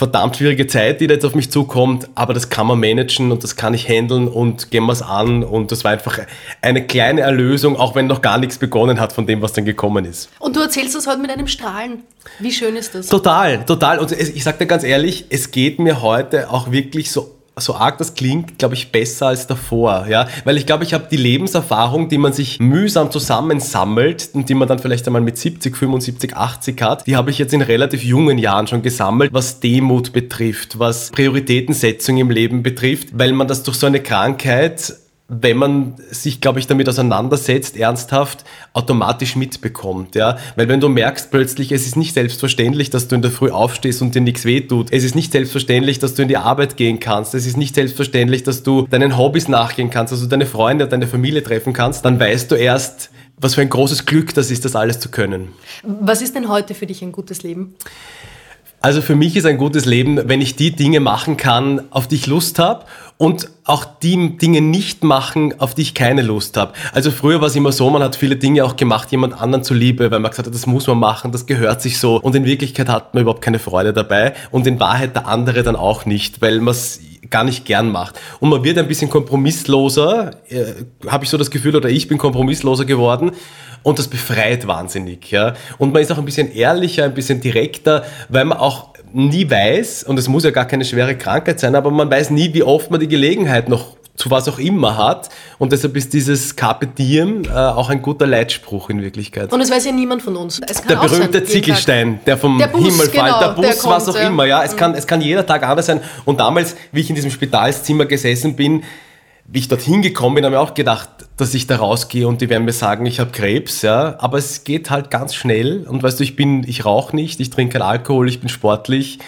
verdammt 0.00 0.38
schwierige 0.38 0.66
Zeit, 0.66 1.02
die 1.02 1.06
da 1.06 1.12
jetzt 1.12 1.26
auf 1.26 1.34
mich 1.34 1.50
zukommt, 1.50 2.08
aber 2.14 2.32
das 2.32 2.48
kann 2.48 2.66
man 2.66 2.80
managen 2.80 3.30
und 3.32 3.44
das 3.44 3.54
kann 3.54 3.74
ich 3.74 3.86
handeln 3.86 4.28
und 4.28 4.70
gehen 4.70 4.86
wir 4.86 4.92
es 4.94 5.02
an 5.02 5.44
und 5.44 5.72
das 5.72 5.84
war 5.84 5.90
einfach 5.90 6.20
eine 6.62 6.86
kleine 6.86 7.20
Erlösung, 7.20 7.76
auch 7.76 7.94
wenn 7.94 8.06
noch 8.06 8.22
gar 8.22 8.38
nichts 8.38 8.56
begonnen 8.56 8.98
hat 8.98 9.12
von 9.12 9.26
dem, 9.26 9.42
was 9.42 9.52
dann 9.52 9.66
gekommen 9.66 10.06
ist. 10.06 10.30
Und 10.38 10.56
du 10.56 10.60
erzählst 10.60 10.94
das 10.94 11.06
heute 11.06 11.18
mit 11.18 11.30
einem 11.30 11.46
Strahlen. 11.46 12.04
Wie 12.38 12.50
schön 12.50 12.76
ist 12.76 12.94
das? 12.94 13.08
Total, 13.08 13.62
total. 13.66 13.98
Und 13.98 14.10
ich 14.12 14.42
sage 14.42 14.56
dir 14.56 14.66
ganz 14.66 14.84
ehrlich, 14.84 15.26
es 15.28 15.50
geht 15.50 15.78
mir 15.78 16.00
heute 16.00 16.50
auch 16.50 16.70
wirklich 16.70 17.10
so 17.10 17.34
so 17.60 17.74
arg 17.74 17.98
das 17.98 18.14
klingt, 18.14 18.58
glaube 18.58 18.74
ich, 18.74 18.92
besser 18.92 19.28
als 19.28 19.46
davor. 19.46 20.06
Ja? 20.08 20.28
Weil 20.44 20.56
ich 20.56 20.66
glaube, 20.66 20.84
ich 20.84 20.94
habe 20.94 21.06
die 21.10 21.16
Lebenserfahrung, 21.16 22.08
die 22.08 22.18
man 22.18 22.32
sich 22.32 22.60
mühsam 22.60 23.10
zusammensammelt 23.10 24.30
und 24.32 24.48
die 24.48 24.54
man 24.54 24.68
dann 24.68 24.78
vielleicht 24.78 25.06
einmal 25.06 25.22
mit 25.22 25.38
70, 25.38 25.76
75, 25.76 26.36
80 26.36 26.82
hat, 26.82 27.06
die 27.06 27.16
habe 27.16 27.30
ich 27.30 27.38
jetzt 27.38 27.54
in 27.54 27.62
relativ 27.62 28.02
jungen 28.02 28.38
Jahren 28.38 28.66
schon 28.66 28.82
gesammelt, 28.82 29.32
was 29.32 29.60
Demut 29.60 30.12
betrifft, 30.12 30.78
was 30.78 31.10
Prioritätensetzung 31.10 32.18
im 32.18 32.30
Leben 32.30 32.62
betrifft, 32.62 33.08
weil 33.12 33.32
man 33.32 33.48
das 33.48 33.62
durch 33.62 33.76
so 33.76 33.86
eine 33.86 34.00
Krankheit 34.00 34.94
wenn 35.32 35.56
man 35.56 35.94
sich, 36.10 36.40
glaube 36.40 36.58
ich, 36.58 36.66
damit 36.66 36.88
auseinandersetzt, 36.88 37.76
ernsthaft, 37.76 38.44
automatisch 38.72 39.36
mitbekommt. 39.36 40.16
Ja? 40.16 40.38
Weil 40.56 40.68
wenn 40.68 40.80
du 40.80 40.88
merkst 40.88 41.30
plötzlich, 41.30 41.70
es 41.70 41.86
ist 41.86 41.96
nicht 41.96 42.14
selbstverständlich, 42.14 42.90
dass 42.90 43.06
du 43.06 43.14
in 43.14 43.22
der 43.22 43.30
Früh 43.30 43.50
aufstehst 43.50 44.02
und 44.02 44.14
dir 44.14 44.22
nichts 44.22 44.44
wehtut. 44.44 44.88
Es 44.90 45.04
ist 45.04 45.14
nicht 45.14 45.30
selbstverständlich, 45.30 46.00
dass 46.00 46.14
du 46.14 46.22
in 46.22 46.28
die 46.28 46.36
Arbeit 46.36 46.76
gehen 46.76 46.98
kannst. 46.98 47.34
Es 47.34 47.46
ist 47.46 47.56
nicht 47.56 47.76
selbstverständlich, 47.76 48.42
dass 48.42 48.64
du 48.64 48.88
deinen 48.88 49.16
Hobbys 49.16 49.46
nachgehen 49.46 49.88
kannst, 49.88 50.12
du 50.12 50.26
deine 50.26 50.46
Freunde, 50.46 50.88
deine 50.88 51.06
Familie 51.06 51.44
treffen 51.44 51.72
kannst. 51.72 52.04
Dann 52.04 52.18
weißt 52.18 52.50
du 52.50 52.56
erst, 52.56 53.10
was 53.36 53.54
für 53.54 53.60
ein 53.60 53.70
großes 53.70 54.06
Glück 54.06 54.34
das 54.34 54.50
ist, 54.50 54.64
das 54.64 54.74
alles 54.74 54.98
zu 54.98 55.10
können. 55.10 55.52
Was 55.84 56.22
ist 56.22 56.34
denn 56.34 56.48
heute 56.48 56.74
für 56.74 56.86
dich 56.86 57.02
ein 57.02 57.12
gutes 57.12 57.44
Leben? 57.44 57.76
Also 58.82 59.02
für 59.02 59.14
mich 59.14 59.36
ist 59.36 59.44
ein 59.44 59.58
gutes 59.58 59.84
Leben, 59.84 60.18
wenn 60.24 60.40
ich 60.40 60.56
die 60.56 60.70
Dinge 60.70 61.00
machen 61.00 61.36
kann, 61.36 61.82
auf 61.90 62.08
die 62.08 62.14
ich 62.14 62.26
Lust 62.26 62.58
habe 62.58 62.86
und 63.18 63.50
auch 63.64 63.84
die 63.84 64.38
Dinge 64.38 64.62
nicht 64.62 65.04
machen, 65.04 65.60
auf 65.60 65.74
die 65.74 65.82
ich 65.82 65.92
keine 65.92 66.22
Lust 66.22 66.56
habe. 66.56 66.72
Also 66.94 67.10
früher 67.10 67.42
war 67.42 67.48
es 67.48 67.56
immer 67.56 67.72
so, 67.72 67.90
man 67.90 68.02
hat 68.02 68.16
viele 68.16 68.36
Dinge 68.36 68.64
auch 68.64 68.76
gemacht, 68.76 69.12
jemand 69.12 69.38
anderen 69.38 69.64
zuliebe, 69.64 70.10
weil 70.10 70.20
man 70.20 70.30
gesagt 70.30 70.46
hat, 70.46 70.54
das 70.54 70.66
muss 70.66 70.86
man 70.86 70.98
machen, 70.98 71.30
das 71.30 71.44
gehört 71.44 71.82
sich 71.82 71.98
so. 71.98 72.16
Und 72.16 72.34
in 72.34 72.46
Wirklichkeit 72.46 72.88
hat 72.88 73.12
man 73.12 73.20
überhaupt 73.20 73.42
keine 73.42 73.58
Freude 73.58 73.92
dabei 73.92 74.32
und 74.50 74.66
in 74.66 74.80
Wahrheit 74.80 75.14
der 75.14 75.26
andere 75.26 75.62
dann 75.62 75.76
auch 75.76 76.06
nicht, 76.06 76.40
weil 76.40 76.60
man 76.60 76.72
es 76.72 77.00
gar 77.30 77.44
nicht 77.44 77.64
gern 77.64 77.90
macht. 77.90 78.20
Und 78.40 78.50
man 78.50 78.64
wird 78.64 78.78
ein 78.78 78.88
bisschen 78.88 79.08
kompromissloser, 79.08 80.32
äh, 80.48 80.64
habe 81.06 81.24
ich 81.24 81.30
so 81.30 81.38
das 81.38 81.50
Gefühl, 81.50 81.76
oder 81.76 81.88
ich 81.88 82.08
bin 82.08 82.18
kompromissloser 82.18 82.84
geworden 82.84 83.32
und 83.82 83.98
das 83.98 84.08
befreit 84.08 84.66
wahnsinnig. 84.66 85.30
Ja? 85.30 85.54
Und 85.78 85.92
man 85.92 86.02
ist 86.02 86.12
auch 86.12 86.18
ein 86.18 86.24
bisschen 86.24 86.52
ehrlicher, 86.52 87.04
ein 87.04 87.14
bisschen 87.14 87.40
direkter, 87.40 88.04
weil 88.28 88.44
man 88.44 88.58
auch 88.58 88.90
nie 89.12 89.50
weiß, 89.50 90.04
und 90.04 90.18
es 90.18 90.28
muss 90.28 90.44
ja 90.44 90.50
gar 90.50 90.66
keine 90.66 90.84
schwere 90.84 91.16
Krankheit 91.16 91.60
sein, 91.60 91.74
aber 91.74 91.90
man 91.90 92.10
weiß 92.10 92.30
nie, 92.30 92.52
wie 92.54 92.62
oft 92.62 92.90
man 92.90 93.00
die 93.00 93.08
Gelegenheit 93.08 93.68
noch 93.68 93.96
zu 94.20 94.30
was 94.30 94.46
auch 94.48 94.58
immer 94.58 94.98
hat. 94.98 95.30
Und 95.58 95.72
deshalb 95.72 95.96
ist 95.96 96.12
dieses 96.12 96.54
Carpe 96.54 96.86
Diem 96.86 97.44
äh, 97.44 97.48
auch 97.50 97.88
ein 97.88 98.02
guter 98.02 98.26
Leitspruch 98.26 98.90
in 98.90 99.00
Wirklichkeit. 99.00 99.50
Und 99.50 99.60
es 99.62 99.70
weiß 99.70 99.86
ja 99.86 99.92
niemand 99.92 100.20
von 100.20 100.36
uns. 100.36 100.60
der 100.60 100.96
berühmte 100.96 101.38
sein, 101.38 101.46
Ziegelstein, 101.46 102.20
der 102.26 102.36
vom 102.36 102.58
der 102.58 102.66
Bus, 102.66 102.84
Himmel 102.84 103.08
fällt, 103.08 103.12
genau, 103.12 103.40
der 103.40 103.48
Bus, 103.48 103.66
der 103.66 103.74
kommt, 103.76 103.94
was 103.94 104.08
auch 104.10 104.14
ja. 104.14 104.26
immer. 104.26 104.44
Ja, 104.44 104.62
es, 104.62 104.72
mhm. 104.72 104.76
kann, 104.76 104.94
es 104.94 105.06
kann 105.06 105.22
jeder 105.22 105.46
Tag 105.46 105.66
anders 105.66 105.86
sein. 105.86 106.02
Und 106.26 106.38
damals, 106.38 106.76
wie 106.92 107.00
ich 107.00 107.08
in 107.08 107.14
diesem 107.14 107.30
Spitalszimmer 107.30 108.04
gesessen 108.04 108.56
bin, 108.56 108.84
wie 109.46 109.58
ich 109.58 109.68
dorthin 109.68 110.02
gekommen 110.02 110.34
bin, 110.34 110.44
habe 110.44 110.56
ich 110.56 110.60
auch 110.60 110.74
gedacht, 110.74 111.08
dass 111.38 111.54
ich 111.54 111.66
da 111.66 111.76
rausgehe 111.76 112.28
und 112.28 112.42
die 112.42 112.50
werden 112.50 112.66
mir 112.66 112.72
sagen, 112.72 113.06
ich 113.06 113.20
habe 113.20 113.30
Krebs, 113.30 113.80
ja. 113.80 114.16
Aber 114.18 114.36
es 114.36 114.64
geht 114.64 114.90
halt 114.90 115.10
ganz 115.10 115.34
schnell 115.34 115.86
und 115.88 116.02
weißt 116.02 116.20
du, 116.20 116.24
ich 116.24 116.36
bin, 116.36 116.62
ich 116.68 116.84
rauche 116.84 117.16
nicht, 117.16 117.40
ich 117.40 117.48
trinke 117.48 117.78
keinen 117.78 117.88
Alkohol, 117.88 118.28
ich 118.28 118.40
bin 118.40 118.50
sportlich. 118.50 119.18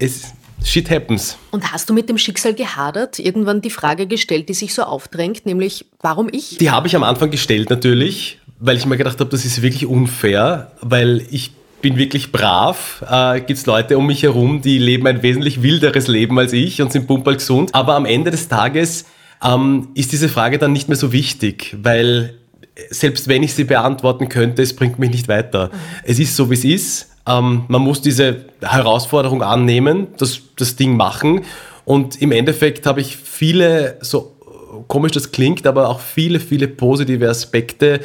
Es, 0.00 0.32
shit 0.68 0.90
happens. 0.90 1.36
Und 1.50 1.72
hast 1.72 1.88
du 1.88 1.94
mit 1.94 2.08
dem 2.08 2.18
Schicksal 2.18 2.54
gehadert? 2.54 3.18
Irgendwann 3.18 3.60
die 3.60 3.70
Frage 3.70 4.06
gestellt, 4.06 4.48
die 4.48 4.54
sich 4.54 4.74
so 4.74 4.82
aufdrängt, 4.82 5.46
nämlich, 5.46 5.86
warum 6.00 6.28
ich? 6.30 6.58
Die 6.58 6.70
habe 6.70 6.86
ich 6.86 6.96
am 6.96 7.02
Anfang 7.02 7.30
gestellt 7.30 7.70
natürlich, 7.70 8.38
weil 8.58 8.76
ich 8.76 8.86
mir 8.86 8.96
gedacht 8.96 9.20
habe, 9.20 9.30
das 9.30 9.44
ist 9.44 9.62
wirklich 9.62 9.86
unfair, 9.86 10.72
weil 10.80 11.26
ich 11.30 11.52
bin 11.80 11.96
wirklich 11.96 12.32
brav. 12.32 13.04
Äh, 13.10 13.40
Gibt 13.40 13.58
es 13.58 13.66
Leute 13.66 13.98
um 13.98 14.06
mich 14.06 14.22
herum, 14.22 14.62
die 14.62 14.78
leben 14.78 15.06
ein 15.06 15.22
wesentlich 15.22 15.62
wilderes 15.62 16.06
Leben 16.06 16.38
als 16.38 16.52
ich 16.52 16.80
und 16.80 16.92
sind 16.92 17.06
pumperl 17.06 17.34
gesund. 17.34 17.74
Aber 17.74 17.96
am 17.96 18.06
Ende 18.06 18.30
des 18.30 18.48
Tages 18.48 19.04
ähm, 19.44 19.88
ist 19.94 20.12
diese 20.12 20.28
Frage 20.28 20.58
dann 20.58 20.72
nicht 20.72 20.88
mehr 20.88 20.96
so 20.96 21.12
wichtig, 21.12 21.76
weil 21.82 22.38
selbst 22.90 23.28
wenn 23.28 23.42
ich 23.42 23.54
sie 23.54 23.64
beantworten 23.64 24.28
könnte, 24.28 24.62
es 24.62 24.74
bringt 24.74 24.98
mich 24.98 25.10
nicht 25.10 25.28
weiter. 25.28 25.68
Mhm. 25.68 25.78
Es 26.04 26.18
ist 26.18 26.36
so, 26.36 26.48
wie 26.50 26.54
es 26.54 26.64
ist. 26.64 27.11
Ähm, 27.26 27.64
man 27.68 27.82
muss 27.82 28.00
diese 28.00 28.44
Herausforderung 28.60 29.42
annehmen, 29.42 30.08
das, 30.18 30.40
das 30.56 30.76
Ding 30.76 30.96
machen. 30.96 31.42
Und 31.84 32.20
im 32.20 32.32
Endeffekt 32.32 32.86
habe 32.86 33.00
ich 33.00 33.16
viele, 33.16 33.98
so 34.00 34.36
komisch 34.88 35.12
das 35.12 35.32
klingt, 35.32 35.66
aber 35.66 35.88
auch 35.88 36.00
viele, 36.00 36.40
viele 36.40 36.68
positive 36.68 37.28
Aspekte 37.28 38.00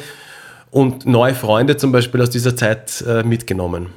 und 0.70 1.06
neue 1.06 1.34
Freunde 1.34 1.76
zum 1.76 1.92
Beispiel 1.92 2.20
aus 2.20 2.30
dieser 2.30 2.56
Zeit 2.56 3.02
äh, 3.06 3.22
mitgenommen. 3.22 3.88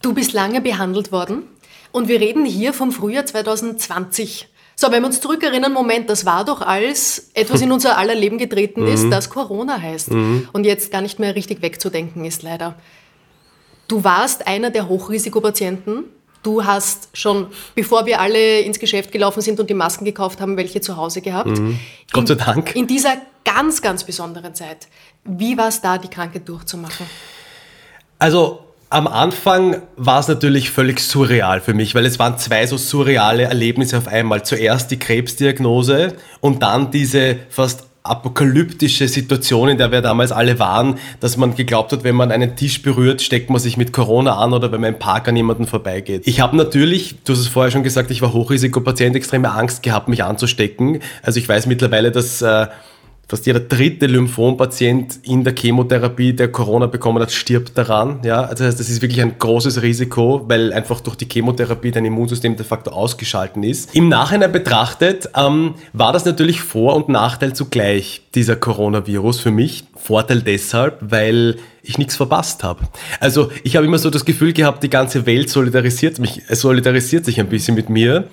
Du 0.00 0.14
bist 0.14 0.32
lange 0.32 0.60
behandelt 0.60 1.12
worden 1.12 1.44
und 1.92 2.08
wir 2.08 2.20
reden 2.20 2.44
hier 2.44 2.72
vom 2.72 2.90
Frühjahr 2.90 3.24
2020. 3.24 4.48
So, 4.74 4.90
wenn 4.90 5.02
wir 5.02 5.06
uns 5.06 5.20
zurückerinnern, 5.20 5.72
Moment, 5.72 6.10
das 6.10 6.26
war 6.26 6.44
doch 6.44 6.60
als 6.60 7.30
etwas 7.34 7.60
in 7.60 7.70
unser 7.72 7.98
aller 7.98 8.14
Leben 8.14 8.38
getreten 8.38 8.86
ist, 8.86 9.04
mhm. 9.04 9.10
das 9.10 9.30
Corona 9.30 9.80
heißt 9.80 10.10
mhm. 10.10 10.48
und 10.52 10.64
jetzt 10.64 10.90
gar 10.90 11.02
nicht 11.02 11.18
mehr 11.18 11.36
richtig 11.36 11.62
wegzudenken 11.62 12.24
ist, 12.24 12.42
leider. 12.42 12.74
Du 13.92 14.02
warst 14.04 14.46
einer 14.46 14.70
der 14.70 14.88
Hochrisikopatienten. 14.88 16.04
Du 16.42 16.64
hast 16.64 17.10
schon, 17.12 17.48
bevor 17.74 18.06
wir 18.06 18.22
alle 18.22 18.60
ins 18.60 18.78
Geschäft 18.78 19.12
gelaufen 19.12 19.42
sind 19.42 19.60
und 19.60 19.68
die 19.68 19.74
Masken 19.74 20.06
gekauft 20.06 20.40
haben, 20.40 20.56
welche 20.56 20.80
zu 20.80 20.96
Hause 20.96 21.20
gehabt. 21.20 21.58
Mhm. 21.58 21.78
Gott 22.10 22.26
sei 22.26 22.36
Dank. 22.36 22.74
In 22.74 22.86
dieser 22.86 23.18
ganz, 23.44 23.82
ganz 23.82 24.04
besonderen 24.04 24.54
Zeit. 24.54 24.88
Wie 25.24 25.58
war 25.58 25.68
es 25.68 25.82
da, 25.82 25.98
die 25.98 26.08
Krankheit 26.08 26.48
durchzumachen? 26.48 27.04
Also 28.18 28.60
am 28.88 29.06
Anfang 29.06 29.82
war 29.96 30.20
es 30.20 30.28
natürlich 30.28 30.70
völlig 30.70 31.00
surreal 31.00 31.60
für 31.60 31.74
mich, 31.74 31.94
weil 31.94 32.06
es 32.06 32.18
waren 32.18 32.38
zwei 32.38 32.66
so 32.66 32.78
surreale 32.78 33.42
Erlebnisse 33.42 33.98
auf 33.98 34.08
einmal. 34.08 34.42
Zuerst 34.42 34.90
die 34.90 34.98
Krebsdiagnose 34.98 36.14
und 36.40 36.62
dann 36.62 36.90
diese 36.90 37.40
fast 37.50 37.88
apokalyptische 38.04 39.06
Situation, 39.06 39.68
in 39.68 39.78
der 39.78 39.92
wir 39.92 40.00
damals 40.00 40.32
alle 40.32 40.58
waren, 40.58 40.98
dass 41.20 41.36
man 41.36 41.54
geglaubt 41.54 41.92
hat, 41.92 42.02
wenn 42.02 42.16
man 42.16 42.32
einen 42.32 42.56
Tisch 42.56 42.82
berührt, 42.82 43.22
steckt 43.22 43.48
man 43.48 43.60
sich 43.60 43.76
mit 43.76 43.92
Corona 43.92 44.38
an 44.38 44.52
oder 44.52 44.72
wenn 44.72 44.80
man 44.80 44.94
im 44.94 44.98
Park 44.98 45.28
an 45.28 45.36
jemanden 45.36 45.66
vorbeigeht. 45.66 46.22
Ich 46.26 46.40
habe 46.40 46.56
natürlich, 46.56 47.16
du 47.24 47.32
hast 47.32 47.40
es 47.40 47.48
vorher 47.48 47.70
schon 47.70 47.84
gesagt, 47.84 48.10
ich 48.10 48.20
war 48.20 48.32
Hochrisikopatient, 48.32 49.14
extreme 49.14 49.52
Angst 49.52 49.82
gehabt, 49.84 50.08
mich 50.08 50.24
anzustecken. 50.24 51.00
Also 51.22 51.38
ich 51.38 51.48
weiß 51.48 51.66
mittlerweile, 51.66 52.10
dass 52.10 52.42
äh, 52.42 52.66
fast 53.32 53.46
jeder 53.46 53.60
dritte 53.60 54.04
Lymphompatient 54.04 55.20
in 55.22 55.42
der 55.42 55.54
Chemotherapie, 55.54 56.34
der 56.34 56.52
Corona 56.52 56.84
bekommen 56.84 57.22
hat, 57.22 57.32
stirbt 57.32 57.78
daran. 57.78 58.20
Ja, 58.24 58.42
also 58.42 58.64
das 58.64 58.78
ist 58.78 59.00
wirklich 59.00 59.22
ein 59.22 59.38
großes 59.38 59.80
Risiko, 59.80 60.44
weil 60.48 60.70
einfach 60.74 61.00
durch 61.00 61.16
die 61.16 61.24
Chemotherapie 61.24 61.92
dein 61.92 62.04
Immunsystem 62.04 62.56
de 62.56 62.66
facto 62.66 62.90
ausgeschalten 62.90 63.62
ist. 63.62 63.94
Im 63.94 64.10
Nachhinein 64.10 64.52
betrachtet 64.52 65.30
ähm, 65.34 65.76
war 65.94 66.12
das 66.12 66.26
natürlich 66.26 66.60
Vor- 66.60 66.94
und 66.94 67.08
Nachteil 67.08 67.54
zugleich, 67.54 68.20
dieser 68.34 68.54
Coronavirus 68.54 69.40
für 69.40 69.50
mich. 69.50 69.84
Vorteil 69.96 70.42
deshalb, 70.42 70.98
weil 71.00 71.56
ich 71.82 71.96
nichts 71.96 72.16
verpasst 72.16 72.62
habe. 72.62 72.80
Also 73.18 73.50
ich 73.64 73.76
habe 73.76 73.86
immer 73.86 73.96
so 73.96 74.10
das 74.10 74.26
Gefühl 74.26 74.52
gehabt, 74.52 74.82
die 74.82 74.90
ganze 74.90 75.24
Welt 75.24 75.48
solidarisiert 75.48 76.18
mich, 76.18 76.42
solidarisiert 76.50 77.24
sich 77.24 77.40
ein 77.40 77.48
bisschen 77.48 77.76
mit 77.76 77.88
mir 77.88 78.28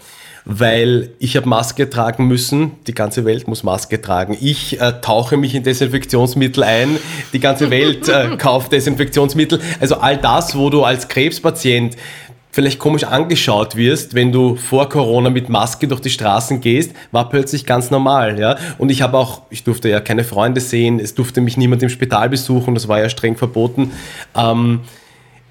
weil 0.51 1.12
ich 1.20 1.38
habe 1.38 1.48
Maske 1.48 1.91
tragen 1.91 2.27
müssen, 2.27 2.72
die 2.88 2.96
ganze 2.96 3.24
Welt 3.24 3.48
muss 3.48 3.62
Maske 3.62 4.01
tragen. 4.01 4.36
Ich 4.41 4.82
äh, 4.82 4.94
tauche 5.00 5.38
mich 5.38 5.53
in 5.53 5.62
Desinfektionsmittel 5.62 6.63
ein, 6.63 6.98
die 7.34 7.39
ganze 7.39 7.70
Welt 7.70 8.10
äh, 8.10 8.36
kauft 8.38 8.72
Desinfektionsmittel. 8.72 9.62
Also 9.79 9.98
all 9.98 10.18
das, 10.18 10.58
wo 10.58 10.72
du 10.72 10.84
als 10.84 11.08
Krebspatient 11.08 11.96
vielleicht 12.50 12.79
komisch 12.79 13.03
angeschaut 13.03 13.75
wirst, 13.75 14.15
wenn 14.15 14.32
du 14.32 14.56
vor 14.56 14.89
Corona 14.89 15.29
mit 15.29 15.50
Maske 15.50 15.88
durch 15.88 16.01
die 16.01 16.10
Straßen 16.10 16.62
gehst, 16.62 16.94
war 17.12 17.29
plötzlich 17.29 17.68
ganz 17.68 17.91
normal, 17.91 18.39
ja. 18.39 18.58
Und 18.79 18.89
ich 18.89 19.03
habe 19.03 19.20
auch, 19.20 19.44
ich 19.51 19.63
durfte 19.63 19.88
ja 19.88 20.00
keine 20.00 20.24
Freunde 20.24 20.62
sehen, 20.62 21.00
es 21.00 21.13
durfte 21.13 21.41
mich 21.41 21.58
niemand 21.58 21.84
im 21.84 21.89
Spital 21.89 22.27
besuchen, 22.27 22.74
das 22.74 22.88
war 22.88 23.00
ja 23.00 23.08
streng 23.08 23.38
verboten. 23.38 23.91
Ähm, 24.36 24.82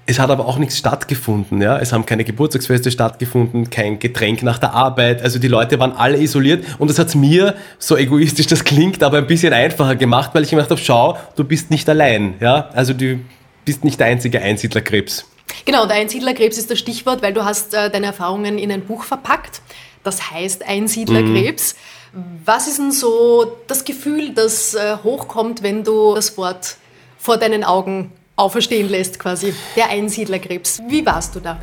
es 0.09 0.17
hat 0.17 0.31
aber 0.31 0.47
auch 0.47 0.57
nichts 0.57 0.79
stattgefunden. 0.79 1.61
Ja? 1.61 1.77
Es 1.77 1.93
haben 1.93 2.03
keine 2.03 2.23
Geburtstagsfeste 2.23 2.89
stattgefunden, 2.89 3.69
kein 3.69 3.99
Getränk 3.99 4.41
nach 4.41 4.57
der 4.57 4.73
Arbeit. 4.73 5.21
Also 5.21 5.37
die 5.37 5.47
Leute 5.47 5.79
waren 5.79 5.91
alle 5.91 6.17
isoliert 6.17 6.65
und 6.79 6.89
das 6.89 6.97
hat 6.97 7.09
es 7.09 7.15
mir, 7.15 7.55
so 7.77 7.95
egoistisch 7.95 8.47
das 8.47 8.63
klingt, 8.63 9.03
aber 9.03 9.19
ein 9.19 9.27
bisschen 9.27 9.53
einfacher 9.53 9.95
gemacht, 9.95 10.31
weil 10.33 10.43
ich 10.43 10.51
mir 10.51 10.57
gedacht 10.57 10.71
habe, 10.71 10.81
schau, 10.81 11.17
du 11.35 11.43
bist 11.43 11.69
nicht 11.69 11.87
allein. 11.87 12.33
Ja? 12.39 12.69
Also 12.73 12.93
du 12.93 13.19
bist 13.65 13.83
nicht 13.83 13.99
der 13.99 14.07
einzige 14.07 14.41
Einsiedlerkrebs. 14.41 15.25
Genau, 15.65 15.85
der 15.85 15.97
Einsiedlerkrebs 15.97 16.57
ist 16.57 16.71
das 16.71 16.79
Stichwort, 16.79 17.21
weil 17.21 17.33
du 17.33 17.45
hast 17.45 17.75
äh, 17.75 17.91
deine 17.91 18.07
Erfahrungen 18.07 18.57
in 18.57 18.71
ein 18.71 18.81
Buch 18.81 19.03
verpackt. 19.03 19.61
Das 20.03 20.31
heißt 20.31 20.67
Einsiedlerkrebs. 20.67 21.75
Mhm. 22.13 22.19
Was 22.45 22.67
ist 22.67 22.79
denn 22.79 22.91
so 22.91 23.57
das 23.67 23.85
Gefühl, 23.85 24.33
das 24.33 24.73
äh, 24.73 24.97
hochkommt, 25.03 25.61
wenn 25.61 25.83
du 25.83 26.15
das 26.15 26.35
Wort 26.35 26.77
vor 27.19 27.37
deinen 27.37 27.63
Augen 27.63 28.11
auferstehen 28.39 28.89
lässt 28.89 29.19
quasi, 29.19 29.53
der 29.75 29.89
Einsiedlerkrebs. 29.89 30.81
Wie 30.87 31.05
warst 31.05 31.35
du 31.35 31.39
da? 31.39 31.59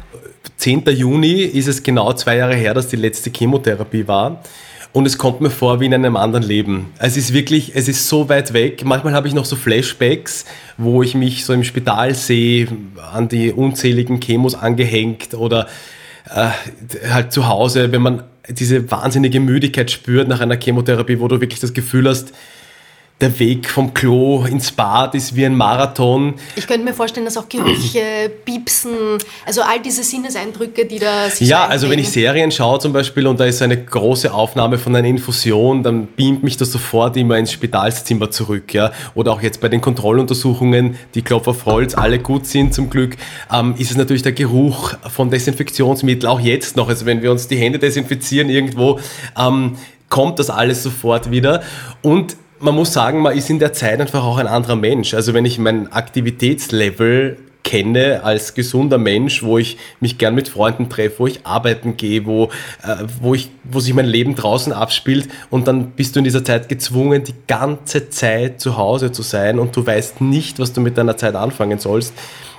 10. 0.59 0.85
Juni 0.87 1.43
ist 1.43 1.67
es 1.67 1.83
genau 1.83 2.13
zwei 2.13 2.37
Jahre 2.37 2.55
her, 2.55 2.75
dass 2.75 2.89
die 2.89 2.97
letzte 2.97 3.31
Chemotherapie 3.31 4.07
war. 4.07 4.43
Und 4.93 5.05
es 5.05 5.19
kommt 5.19 5.43
mir 5.43 5.51
vor 5.51 5.81
wie 5.81 5.87
in 5.87 5.93
einem 5.93 6.17
anderen 6.17 6.45
Leben. 6.45 6.87
Es 6.99 7.19
ist 7.19 7.35
wirklich, 7.35 7.73
es 7.75 7.87
ist 7.87 8.09
so 8.09 8.31
weit 8.31 8.55
weg. 8.55 8.83
Manchmal 8.85 9.13
habe 9.13 9.29
ich 9.29 9.35
noch 9.35 9.45
so 9.45 9.55
Flashbacks, 9.55 10.47
wo 10.79 11.03
ich 11.03 11.15
mich 11.15 11.45
so 11.45 11.53
im 11.53 11.65
Spital 11.65 12.15
sehe, 12.15 12.69
an 13.13 13.29
die 13.29 13.53
unzähligen 13.53 14.21
Chemos 14.21 14.55
angehängt 14.55 15.35
oder 15.35 15.67
äh, 16.35 16.49
halt 17.11 17.31
zu 17.31 17.47
Hause, 17.47 17.93
wenn 17.93 18.01
man 18.01 18.23
diese 18.49 18.91
wahnsinnige 18.91 19.41
Müdigkeit 19.41 19.91
spürt 19.91 20.29
nach 20.29 20.41
einer 20.41 20.59
Chemotherapie, 20.59 21.21
wo 21.21 21.29
du 21.29 21.41
wirklich 21.41 21.61
das 21.61 21.75
Gefühl 21.75 22.09
hast, 22.09 22.33
der 23.21 23.39
Weg 23.39 23.71
vom 23.71 23.95
Klo 23.95 24.45
ins 24.45 24.71
Bad 24.71 25.15
ist 25.15 25.35
wie 25.35 25.47
ein 25.47 25.55
Marathon. 25.55 26.35
Ich 26.55 26.67
könnte 26.67 26.85
mir 26.85 26.93
vorstellen, 26.93 27.25
dass 27.25 27.39
auch 27.39 27.49
Gerüche, 27.49 28.31
Piepsen, 28.45 29.17
also 29.47 29.63
all 29.63 29.81
diese 29.81 30.03
Sinneseindrücke, 30.03 30.85
die 30.85 30.99
da 30.99 31.31
sich 31.31 31.49
Ja, 31.49 31.65
so 31.65 31.71
also 31.71 31.91
wenn 31.91 31.99
ich 31.99 32.11
Serien 32.11 32.51
schaue 32.51 32.79
zum 32.79 32.93
Beispiel 32.93 33.27
und 33.27 33.41
da 33.41 33.47
ist 33.47 33.63
eine 33.63 33.83
große 33.83 34.33
Aufnahme 34.35 34.77
von 34.77 34.95
einer 34.95 35.09
Infusion, 35.09 35.83
dann 35.83 36.09
beamt 36.15 36.43
mich 36.43 36.59
das 36.59 36.71
sofort 36.71 37.17
immer 37.17 37.39
ins 37.39 37.53
Spitalszimmer 37.53 38.31
zurück. 38.31 38.75
Ja? 38.75 38.93
Oder 39.15 39.33
auch 39.33 39.41
jetzt 39.41 39.63
bei 39.63 39.71
den 39.71 39.81
Kontrolluntersuchungen, 39.81 40.97
die 41.15 41.23
Klopf 41.23 41.49
auf 41.49 41.65
Holz, 41.65 41.95
alle 41.95 42.19
gut 42.19 42.45
sind 42.47 42.75
zum 42.75 42.91
Glück, 42.91 43.17
ähm, 43.51 43.75
ist 43.79 43.91
es 43.91 43.97
natürlich 43.97 44.25
der 44.25 44.33
Geruch 44.33 44.93
von 45.09 45.31
Desinfektionsmittel, 45.31 46.29
auch 46.29 46.41
jetzt 46.41 46.77
noch. 46.77 46.91
Also 46.91 47.07
wenn 47.07 47.23
wir 47.23 47.31
uns 47.31 47.49
die 47.49 47.57
Hände 47.57 47.79
desinfizieren 47.79 48.51
irgendwo, 48.51 49.01
ähm, 49.39 49.79
kommt 50.11 50.39
das 50.39 50.51
alles 50.51 50.83
sofort 50.83 51.31
wieder. 51.31 51.63
Und 52.03 52.37
man 52.61 52.75
muss 52.75 52.93
sagen, 52.93 53.21
man 53.21 53.37
ist 53.37 53.51
in 53.51 53.59
der 53.59 53.73
Zeit 53.73 54.01
einfach 54.01 54.25
auch 54.25 54.39
ein 54.39 54.47
anderer 54.47 54.77
Mensch. 54.77 55.15
Also 55.15 55.35
wenn 55.35 55.45
ich 55.45 55.59
mein 55.59 55.93
Aktivitätslevel 55.93 57.39
kenne 57.67 58.23
als 58.23 58.55
gesunder 58.55 58.97
Mensch, 58.97 59.43
wo 59.43 59.59
ich 59.59 59.77
mich 59.99 60.19
gern 60.19 60.37
mit 60.37 60.49
Freunden 60.49 60.89
treffe, 60.89 61.19
wo 61.19 61.27
ich 61.27 61.45
arbeiten 61.45 61.97
gehe, 61.97 62.25
wo, 62.25 62.45
äh, 62.85 63.05
wo, 63.21 63.35
ich, 63.35 63.51
wo 63.65 63.81
sich 63.81 63.93
mein 63.93 64.07
Leben 64.07 64.37
draußen 64.37 64.73
abspielt 64.73 65.29
und 65.51 65.67
dann 65.67 65.91
bist 65.91 66.15
du 66.15 66.21
in 66.21 66.25
dieser 66.25 66.45
Zeit 66.45 66.69
gezwungen, 66.69 67.25
die 67.25 67.35
ganze 67.49 68.09
Zeit 68.09 68.61
zu 68.61 68.77
Hause 68.77 69.11
zu 69.11 69.23
sein 69.23 69.59
und 69.59 69.75
du 69.75 69.85
weißt 69.85 70.21
nicht, 70.21 70.61
was 70.61 70.73
du 70.75 70.81
mit 70.81 70.97
deiner 70.97 71.17
Zeit 71.17 71.35
anfangen 71.35 71.81
sollst. 71.81 72.15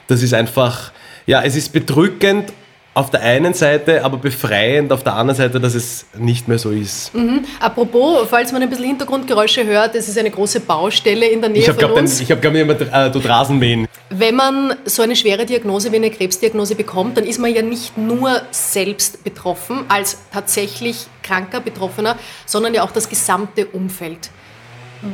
Das 0.07 0.21
ist 0.21 0.33
einfach, 0.33 0.91
ja, 1.25 1.41
es 1.41 1.55
ist 1.55 1.71
bedrückend 1.71 2.51
auf 2.97 3.11
der 3.11 3.21
einen 3.21 3.53
Seite, 3.53 4.03
aber 4.03 4.17
befreiend 4.17 4.91
auf 4.91 5.03
der 5.03 5.13
anderen 5.13 5.37
Seite, 5.37 5.59
dass 5.59 5.75
es 5.75 6.07
nicht 6.17 6.47
mehr 6.47 6.57
so 6.57 6.71
ist. 6.71 7.13
Mhm. 7.13 7.45
Apropos, 7.59 8.27
falls 8.27 8.51
man 8.51 8.63
ein 8.63 8.69
bisschen 8.69 8.85
Hintergrundgeräusche 8.85 9.65
hört, 9.65 9.93
es 9.93 10.09
ist 10.09 10.17
eine 10.17 10.31
große 10.31 10.61
Baustelle 10.61 11.27
in 11.27 11.39
der 11.39 11.51
Nähe 11.51 11.61
ich 11.61 11.69
hab 11.69 11.79
von 11.79 11.91
uns. 11.91 12.17
Den, 12.17 12.23
ich 12.23 12.31
habe, 12.31 12.41
glaube 12.41 12.57
ich, 12.57 12.63
immer 12.63 12.73
äh, 12.73 13.11
dort 13.11 13.29
Rasenmähen. 13.29 13.87
Wenn 14.09 14.35
man 14.35 14.73
so 14.85 15.03
eine 15.03 15.15
schwere 15.15 15.45
Diagnose 15.45 15.91
wie 15.91 15.97
eine 15.97 16.09
Krebsdiagnose 16.09 16.73
bekommt, 16.73 17.17
dann 17.17 17.25
ist 17.25 17.39
man 17.39 17.53
ja 17.53 17.61
nicht 17.61 17.97
nur 17.99 18.41
selbst 18.49 19.23
betroffen 19.23 19.85
als 19.89 20.17
tatsächlich 20.33 21.05
kranker 21.21 21.59
Betroffener, 21.59 22.17
sondern 22.47 22.73
ja 22.73 22.83
auch 22.83 22.91
das 22.91 23.07
gesamte 23.07 23.67
Umfeld. 23.67 24.31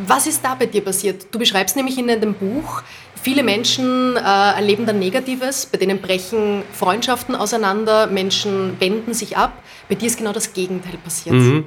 Was 0.08 0.28
ist 0.28 0.46
da 0.46 0.56
bei 0.56 0.68
dir 0.68 0.82
passiert? 0.82 1.26
Du 1.32 1.40
beschreibst 1.40 1.76
nämlich 1.76 1.98
in 1.98 2.08
deinem 2.08 2.34
Buch, 2.34 2.82
Viele 3.24 3.42
Menschen 3.42 4.18
äh, 4.18 4.20
erleben 4.20 4.86
dann 4.86 5.00
Negatives, 5.00 5.66
bei 5.66 5.78
denen 5.78 6.02
brechen 6.02 6.62
Freundschaften 6.74 7.36
auseinander, 7.36 8.08
Menschen 8.08 8.76
wenden 8.80 9.14
sich 9.14 9.38
ab. 9.38 9.54
Bei 9.88 9.96
dir 9.96 10.08
ist 10.08 10.18
genau 10.18 10.34
das 10.34 10.52
Gegenteil 10.52 10.98
passiert. 11.02 11.36
Mhm. 11.36 11.66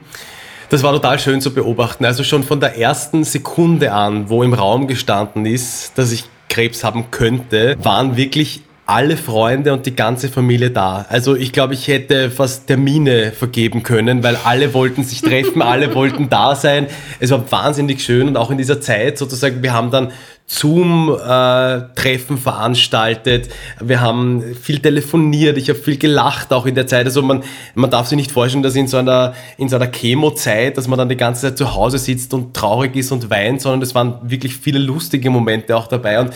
Das 0.68 0.82
war 0.82 0.92
total 0.92 1.18
schön 1.18 1.40
zu 1.40 1.54
beobachten. 1.54 2.04
Also 2.04 2.24
schon 2.24 2.42
von 2.42 2.60
der 2.60 2.76
ersten 2.76 3.24
Sekunde 3.24 3.92
an, 3.92 4.28
wo 4.28 4.42
im 4.42 4.52
Raum 4.52 4.86
gestanden 4.86 5.46
ist, 5.46 5.96
dass 5.96 6.12
ich 6.12 6.24
Krebs 6.50 6.84
haben 6.84 7.10
könnte, 7.10 7.76
waren 7.82 8.18
wirklich 8.18 8.60
alle 8.84 9.16
Freunde 9.16 9.72
und 9.72 9.84
die 9.84 9.96
ganze 9.96 10.28
Familie 10.28 10.70
da. 10.70 11.06
Also 11.08 11.34
ich 11.34 11.52
glaube, 11.52 11.74
ich 11.74 11.88
hätte 11.88 12.30
fast 12.30 12.68
Termine 12.68 13.32
vergeben 13.32 13.82
können, 13.82 14.22
weil 14.22 14.38
alle 14.44 14.74
wollten 14.74 15.02
sich 15.02 15.22
treffen, 15.22 15.60
alle 15.60 15.94
wollten 15.94 16.28
da 16.28 16.54
sein. 16.54 16.86
Es 17.18 17.32
war 17.32 17.50
wahnsinnig 17.50 18.04
schön 18.04 18.28
und 18.28 18.36
auch 18.36 18.50
in 18.50 18.58
dieser 18.58 18.80
Zeit 18.80 19.18
sozusagen, 19.18 19.62
wir 19.62 19.72
haben 19.72 19.90
dann 19.90 20.12
Zoom-Treffen 20.48 22.38
veranstaltet. 22.38 23.48
Wir 23.80 24.00
haben 24.00 24.54
viel 24.54 24.78
telefoniert. 24.78 25.58
Ich 25.58 25.68
habe 25.68 25.78
viel 25.78 25.98
gelacht 25.98 26.52
auch 26.52 26.66
in 26.66 26.76
der 26.76 26.86
Zeit. 26.86 27.04
Also 27.06 27.20
man, 27.20 27.42
man 27.74 27.90
darf 27.90 28.06
sich 28.06 28.16
nicht 28.16 28.30
vorstellen, 28.30 28.62
dass 28.62 28.76
in 28.76 28.86
so 28.86 28.96
einer, 28.96 29.34
in 29.58 29.68
so 29.68 29.74
einer 29.74 29.88
Chemo-Zeit, 29.88 30.76
dass 30.76 30.86
man 30.86 30.98
dann 30.98 31.08
die 31.08 31.16
ganze 31.16 31.42
Zeit 31.42 31.58
zu 31.58 31.74
Hause 31.74 31.98
sitzt 31.98 32.32
und 32.32 32.54
traurig 32.54 32.94
ist 32.94 33.10
und 33.10 33.28
weint, 33.28 33.60
sondern 33.60 33.82
es 33.82 33.94
waren 33.94 34.18
wirklich 34.22 34.56
viele 34.56 34.78
lustige 34.78 35.30
Momente 35.30 35.76
auch 35.76 35.88
dabei. 35.88 36.20
Und 36.20 36.32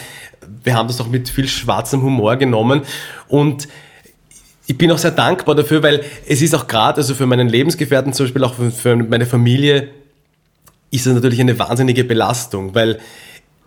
wir 0.65 0.75
haben 0.75 0.89
das 0.89 1.01
auch 1.01 1.09
mit 1.09 1.29
viel 1.29 1.47
schwarzem 1.47 2.03
Humor 2.03 2.35
genommen. 2.35 2.83
Und 3.29 3.69
ich 4.67 4.77
bin 4.77 4.91
auch 4.91 4.99
sehr 4.99 5.13
dankbar 5.13 5.55
dafür, 5.55 5.85
weil 5.85 6.03
es 6.27 6.43
ist 6.43 6.55
auch 6.55 6.67
gerade, 6.67 6.99
also 6.99 7.15
für 7.15 7.27
meinen 7.27 7.49
Lebensgefährten 7.49 8.13
zum 8.13 8.27
Beispiel, 8.27 8.43
auch 8.43 8.55
für 8.55 8.97
meine 8.97 9.27
Familie, 9.27 9.89
ist 10.91 11.07
es 11.07 11.15
natürlich 11.15 11.41
eine 11.41 11.57
wahnsinnige 11.57 12.03
Belastung, 12.03 12.75
weil 12.75 12.99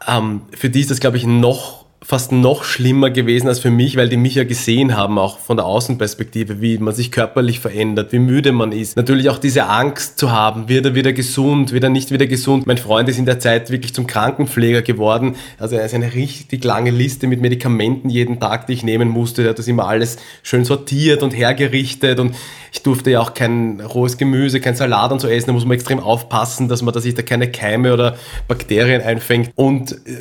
ähm, 0.08 0.42
für 0.54 0.70
die 0.70 0.82
ist 0.82 0.92
das, 0.92 1.00
glaube 1.00 1.18
ich, 1.18 1.26
noch 1.26 1.83
fast 2.04 2.32
noch 2.32 2.64
schlimmer 2.64 3.10
gewesen 3.10 3.48
als 3.48 3.60
für 3.60 3.72
mich, 3.72 3.96
weil 3.96 4.10
die 4.10 4.18
mich 4.18 4.36
ja 4.36 4.44
gesehen 4.44 4.96
haben, 4.96 5.18
auch 5.18 5.40
von 5.40 5.58
der 5.58 5.66
Außenperspektive, 5.66 6.62
wie 6.62 6.78
man 6.78 6.94
sich 6.94 7.12
körperlich 7.12 7.60
verändert, 7.60 8.12
wie 8.12 8.20
müde 8.20 8.52
man 8.52 8.72
ist. 8.72 8.98
Natürlich 8.98 9.30
auch 9.30 9.38
diese 9.38 9.68
Angst 9.68 10.20
zu 10.20 10.32
haben, 10.32 10.68
wird 10.68 10.86
er 10.86 10.96
wieder 10.96 11.14
gesund, 11.14 11.72
wird 11.72 11.84
er 11.84 11.90
nicht 11.90 12.12
wieder 12.12 12.28
gesund. 12.28 12.68
Mein 12.68 12.78
Freund 12.78 13.08
ist 13.08 13.18
in 13.18 13.26
der 13.26 13.40
Zeit 13.40 13.72
wirklich 13.72 13.94
zum 13.94 14.06
Krankenpfleger 14.06 14.82
geworden. 14.82 15.36
Also 15.58 15.78
er 15.78 15.86
ist 15.86 15.94
eine 15.94 16.14
richtig 16.14 16.64
lange 16.64 16.92
Liste 16.92 17.28
mit 17.28 17.42
Medikamenten 17.42 18.10
jeden 18.10 18.40
Tag, 18.40 18.68
die 18.68 18.74
ich 18.74 18.84
nehmen 18.84 19.08
musste. 19.08 19.44
Er 19.44 19.50
hat 19.52 19.60
das 19.60 19.68
immer 19.68 19.88
alles 19.88 20.18
schön 20.44 20.66
sortiert 20.66 21.24
und 21.24 21.32
hergerichtet 21.32 22.20
und 22.20 22.36
ich 22.74 22.82
durfte 22.82 23.12
ja 23.12 23.22
auch 23.22 23.34
kein 23.34 23.80
rohes 23.82 24.18
Gemüse, 24.18 24.60
kein 24.60 24.76
Salat 24.76 25.12
und 25.12 25.20
so 25.20 25.28
essen. 25.28 25.48
Da 25.48 25.54
muss 25.54 25.64
man 25.64 25.76
extrem 25.76 26.00
aufpassen, 26.00 26.68
dass 26.68 26.82
man, 26.82 26.94
dass 26.94 27.04
sich 27.04 27.14
da 27.14 27.22
keine 27.22 27.50
Keime 27.52 27.94
oder 27.94 28.18
Bakterien 28.48 29.02
einfängt. 29.02 29.52
Und 29.56 29.92
äh, 29.92 30.18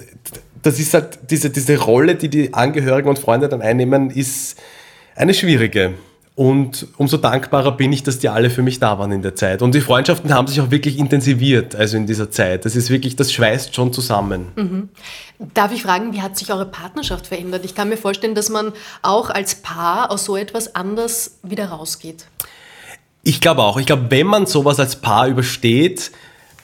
das 0.63 0.79
ist 0.79 0.95
halt 0.95 1.19
diese, 1.31 1.51
diese 1.51 1.79
Rolle, 1.79 2.15
die 2.15 2.29
die 2.29 2.55
Angehörigen 2.55 3.09
und 3.09 3.19
Freunde 3.19 3.49
dann 3.49 3.63
einnehmen, 3.63 4.11
ist 4.11 4.59
eine 5.17 5.35
schwierige. 5.35 5.95
Und 6.35 6.87
umso 6.97 7.19
dankbarer 7.19 7.73
bin 7.77 7.93
ich, 7.93 8.05
dass 8.05 8.19
die 8.19 8.31
alle 8.31 8.49
für 8.49 8.63
mich 8.63 8.79
da 8.79 8.99
waren 8.99 9.13
in 9.13 9.21
der 9.21 9.35
Zeit. 9.35 9.61
Und 9.61 9.75
die 9.75 9.83
Freundschaften 9.83 10.33
haben 10.33 10.47
sich 10.47 10.63
auch 10.63 10.71
wirklich 10.71 10.99
intensiviert, 10.99 11.77
also 11.77 11.99
in 11.99 12.07
dieser 12.07 12.31
Zeit. 12.31 12.65
Das 12.65 12.75
ist 12.75 12.89
wirklich, 12.89 13.17
das 13.17 13.33
schweißt 13.33 13.75
schon 13.75 13.93
zusammen. 13.93 14.47
Mhm. 14.57 14.89
Darf 15.53 15.73
ich 15.75 15.83
fragen, 15.83 16.15
wie 16.15 16.23
hat 16.23 16.39
sich 16.39 16.51
eure 16.51 16.65
Partnerschaft 16.65 17.27
verändert? 17.27 17.67
Ich 17.67 17.75
kann 17.75 17.91
mir 17.91 17.99
vorstellen, 17.99 18.35
dass 18.35 18.49
man 18.49 18.73
auch 19.03 19.29
als 19.29 19.57
Paar 19.57 20.11
aus 20.11 20.25
so 20.25 20.37
etwas 20.37 20.75
anders 20.75 21.39
wieder 21.43 21.67
rausgeht. 21.67 22.25
Ich 23.23 23.41
glaube 23.41 23.63
auch. 23.63 23.79
Ich 23.79 23.87
glaube, 23.87 24.07
wenn 24.09 24.27
man 24.27 24.47
sowas 24.47 24.81
als 24.81 24.97
Paar 24.97 25.29
übersteht, 25.29 26.13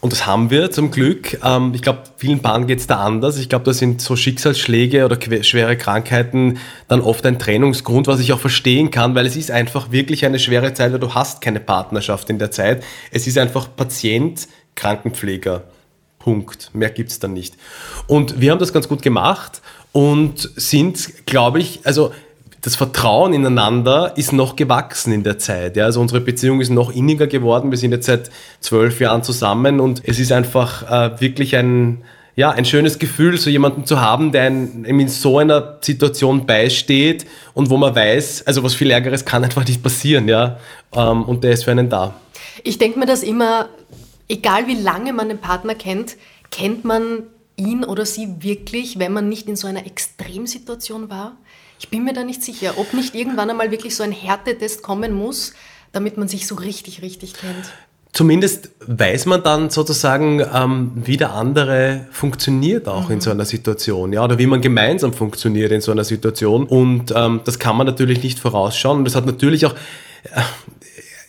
und 0.00 0.12
das 0.12 0.26
haben 0.26 0.50
wir 0.50 0.70
zum 0.70 0.90
Glück. 0.90 1.38
Ähm, 1.44 1.72
ich 1.74 1.82
glaube, 1.82 2.04
vielen 2.16 2.40
Paaren 2.40 2.66
geht 2.66 2.78
es 2.78 2.86
da 2.86 3.04
anders. 3.04 3.36
Ich 3.38 3.48
glaube, 3.48 3.64
da 3.64 3.72
sind 3.72 4.00
so 4.00 4.14
Schicksalsschläge 4.14 5.04
oder 5.04 5.18
schwere 5.42 5.76
Krankheiten 5.76 6.58
dann 6.86 7.00
oft 7.00 7.26
ein 7.26 7.38
Trennungsgrund, 7.38 8.06
was 8.06 8.20
ich 8.20 8.32
auch 8.32 8.38
verstehen 8.38 8.90
kann, 8.90 9.14
weil 9.14 9.26
es 9.26 9.34
ist 9.34 9.50
einfach 9.50 9.90
wirklich 9.90 10.24
eine 10.24 10.38
schwere 10.38 10.72
Zeit, 10.72 10.92
weil 10.92 11.00
du 11.00 11.14
hast 11.14 11.40
keine 11.40 11.58
Partnerschaft 11.58 12.30
in 12.30 12.38
der 12.38 12.52
Zeit. 12.52 12.84
Es 13.10 13.26
ist 13.26 13.38
einfach 13.38 13.68
Patient, 13.74 14.46
Krankenpfleger. 14.76 15.64
Punkt. 16.20 16.70
Mehr 16.74 16.90
gibt 16.90 17.10
es 17.10 17.18
dann 17.18 17.32
nicht. 17.32 17.54
Und 18.06 18.40
wir 18.40 18.52
haben 18.52 18.58
das 18.58 18.72
ganz 18.72 18.88
gut 18.88 19.02
gemacht 19.02 19.62
und 19.92 20.50
sind, 20.56 21.26
glaube 21.26 21.58
ich, 21.58 21.80
also 21.84 22.12
das 22.62 22.76
Vertrauen 22.76 23.32
ineinander 23.32 24.12
ist 24.16 24.32
noch 24.32 24.56
gewachsen 24.56 25.12
in 25.12 25.22
der 25.22 25.38
Zeit. 25.38 25.76
Ja? 25.76 25.84
Also 25.84 26.00
unsere 26.00 26.20
Beziehung 26.20 26.60
ist 26.60 26.70
noch 26.70 26.90
inniger 26.90 27.26
geworden. 27.26 27.70
Wir 27.70 27.78
sind 27.78 27.92
jetzt 27.92 28.06
seit 28.06 28.30
zwölf 28.60 29.00
Jahren 29.00 29.22
zusammen 29.22 29.80
und 29.80 30.02
es 30.04 30.18
ist 30.18 30.32
einfach 30.32 30.90
äh, 30.90 31.20
wirklich 31.20 31.56
ein, 31.56 32.02
ja, 32.34 32.50
ein 32.50 32.64
schönes 32.64 32.98
Gefühl, 32.98 33.38
so 33.38 33.50
jemanden 33.50 33.84
zu 33.84 34.00
haben, 34.00 34.32
der 34.32 34.42
einem 34.42 35.00
in 35.00 35.08
so 35.08 35.38
einer 35.38 35.78
Situation 35.80 36.46
beisteht 36.46 37.26
und 37.54 37.70
wo 37.70 37.76
man 37.76 37.94
weiß, 37.94 38.46
also 38.46 38.62
was 38.62 38.74
viel 38.74 38.90
Ärgeres 38.90 39.24
kann 39.24 39.44
einfach 39.44 39.66
nicht 39.66 39.82
passieren, 39.82 40.28
ja. 40.28 40.58
Ähm, 40.94 41.24
und 41.24 41.44
der 41.44 41.52
ist 41.52 41.64
für 41.64 41.70
einen 41.70 41.88
da. 41.88 42.14
Ich 42.64 42.78
denke 42.78 42.98
mir 42.98 43.06
das 43.06 43.22
immer, 43.22 43.68
egal 44.28 44.66
wie 44.66 44.80
lange 44.80 45.12
man 45.12 45.28
den 45.28 45.38
Partner 45.38 45.74
kennt, 45.74 46.16
kennt 46.50 46.84
man 46.84 47.24
ihn 47.56 47.84
oder 47.84 48.06
sie 48.06 48.36
wirklich, 48.40 48.98
wenn 48.98 49.12
man 49.12 49.28
nicht 49.28 49.48
in 49.48 49.56
so 49.56 49.66
einer 49.66 49.86
Extremsituation 49.86 51.10
war? 51.10 51.36
Ich 51.78 51.88
bin 51.88 52.04
mir 52.04 52.12
da 52.12 52.24
nicht 52.24 52.42
sicher, 52.42 52.74
ob 52.76 52.92
nicht 52.92 53.14
irgendwann 53.14 53.50
einmal 53.50 53.70
wirklich 53.70 53.94
so 53.94 54.02
ein 54.02 54.12
Härtetest 54.12 54.82
kommen 54.82 55.12
muss, 55.12 55.52
damit 55.92 56.16
man 56.16 56.28
sich 56.28 56.46
so 56.46 56.56
richtig, 56.56 57.02
richtig 57.02 57.34
kennt. 57.34 57.72
Zumindest 58.12 58.70
weiß 58.80 59.26
man 59.26 59.42
dann 59.42 59.70
sozusagen, 59.70 60.40
ähm, 60.52 60.92
wie 60.94 61.16
der 61.18 61.34
andere 61.34 62.06
funktioniert 62.10 62.88
auch 62.88 63.08
mhm. 63.08 63.14
in 63.14 63.20
so 63.20 63.30
einer 63.30 63.44
Situation, 63.44 64.12
ja, 64.12 64.24
oder 64.24 64.38
wie 64.38 64.46
man 64.46 64.60
gemeinsam 64.60 65.12
funktioniert 65.12 65.70
in 65.72 65.80
so 65.80 65.92
einer 65.92 66.04
Situation. 66.04 66.66
Und 66.66 67.12
ähm, 67.14 67.42
das 67.44 67.58
kann 67.58 67.76
man 67.76 67.86
natürlich 67.86 68.22
nicht 68.22 68.38
vorausschauen. 68.38 68.98
Und 68.98 69.04
das 69.04 69.14
hat 69.14 69.26
natürlich 69.26 69.66
auch, 69.66 69.74
äh, 70.24 70.40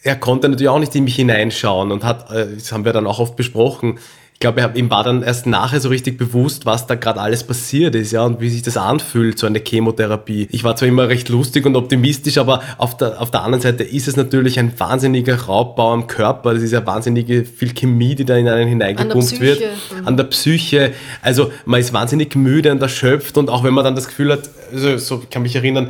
er 0.04 0.16
konnte 0.16 0.48
natürlich 0.48 0.70
auch 0.70 0.80
nicht 0.80 0.96
in 0.96 1.04
mich 1.04 1.18
hineinschauen 1.18 1.92
und 1.92 2.04
hat, 2.04 2.32
äh, 2.32 2.48
das 2.56 2.72
haben 2.72 2.86
wir 2.86 2.94
dann 2.94 3.08
auch 3.08 3.20
oft 3.20 3.36
besprochen, 3.36 4.00
ich 4.42 4.48
glaube, 4.50 4.72
ihm 4.76 4.90
war 4.90 5.04
dann 5.04 5.22
erst 5.22 5.48
nachher 5.48 5.82
so 5.82 5.90
richtig 5.90 6.18
bewusst, 6.18 6.66
was 6.66 6.88
da 6.88 6.96
gerade 6.96 7.20
alles 7.20 7.44
passiert 7.44 7.94
ist, 7.94 8.14
ja, 8.14 8.24
und 8.24 8.40
wie 8.40 8.50
sich 8.50 8.62
das 8.62 8.78
anfühlt, 8.78 9.38
so 9.38 9.46
eine 9.46 9.60
Chemotherapie. 9.60 10.48
Ich 10.50 10.64
war 10.64 10.78
zwar 10.78 10.88
immer 10.88 11.10
recht 11.10 11.28
lustig 11.28 11.66
und 11.66 11.76
optimistisch, 11.76 12.38
aber 12.38 12.64
auf 12.78 12.96
der, 12.96 13.22
auf 13.22 13.32
der 13.32 13.44
anderen 13.44 13.62
Seite 13.62 13.84
ist 13.84 14.08
es 14.08 14.16
natürlich 14.16 14.58
ein 14.58 14.72
wahnsinniger 14.80 15.36
Raubbau 15.36 15.92
am 15.92 16.08
Körper. 16.08 16.54
Das 16.54 16.64
ist 16.64 16.72
ja 16.72 16.88
wahnsinnige 16.88 17.44
viel 17.44 17.74
Chemie, 17.74 18.16
die 18.16 18.24
da 18.24 18.38
in 18.38 18.48
einen 18.48 18.70
hineingepumpt 18.70 19.42
wird. 19.42 19.60
Mhm. 19.60 20.08
An 20.08 20.16
der 20.16 20.24
Psyche. 20.24 20.94
Also 21.22 21.52
man 21.66 21.82
ist 21.82 21.92
wahnsinnig 21.92 22.34
müde 22.38 22.72
und 22.72 22.82
erschöpft 22.82 23.38
und 23.38 23.50
auch 23.50 23.66
wenn 23.66 23.74
man 23.74 23.84
dann 23.84 23.96
das 23.96 24.08
Gefühl 24.08 24.32
hat, 24.32 24.50
also 24.72 24.98
so 25.00 25.22
kann 25.30 25.42
mich 25.42 25.58
erinnern, 25.58 25.90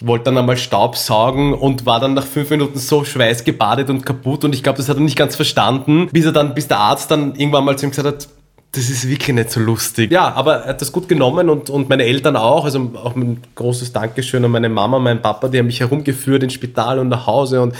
ich 0.00 0.06
wollte 0.06 0.26
dann 0.26 0.38
einmal 0.38 0.56
Staub 0.56 0.96
saugen 0.96 1.52
und 1.54 1.84
war 1.84 1.98
dann 1.98 2.14
nach 2.14 2.24
fünf 2.24 2.50
Minuten 2.50 2.78
so 2.78 3.04
schweißgebadet 3.04 3.90
und 3.90 4.06
kaputt 4.06 4.44
und 4.44 4.54
ich 4.54 4.62
glaube, 4.62 4.76
das 4.76 4.88
hat 4.88 4.96
er 4.96 5.02
nicht 5.02 5.18
ganz 5.18 5.34
verstanden, 5.34 6.08
bis 6.12 6.24
er 6.24 6.30
dann, 6.30 6.54
bis 6.54 6.68
der 6.68 6.78
Arzt 6.78 7.10
dann 7.10 7.34
irgendwann 7.34 7.64
mal 7.64 7.76
zu 7.76 7.86
ihm 7.86 7.90
gesagt 7.90 8.06
hat, 8.06 8.28
das 8.70 8.90
ist 8.90 9.08
wirklich 9.08 9.34
nicht 9.34 9.50
so 9.50 9.58
lustig. 9.58 10.12
Ja, 10.12 10.32
aber 10.34 10.58
er 10.58 10.68
hat 10.68 10.80
das 10.82 10.92
gut 10.92 11.08
genommen 11.08 11.48
und, 11.48 11.68
und 11.68 11.88
meine 11.88 12.04
Eltern 12.04 12.36
auch. 12.36 12.64
Also 12.64 12.92
auch 13.02 13.16
ein 13.16 13.42
großes 13.56 13.92
Dankeschön 13.92 14.44
an 14.44 14.52
meine 14.52 14.68
Mama, 14.68 15.00
meinen 15.00 15.20
Papa, 15.20 15.48
die 15.48 15.58
haben 15.58 15.66
mich 15.66 15.80
herumgeführt 15.80 16.44
ins 16.44 16.52
Spital 16.52 17.00
und 17.00 17.08
nach 17.08 17.26
Hause 17.26 17.60
und 17.62 17.74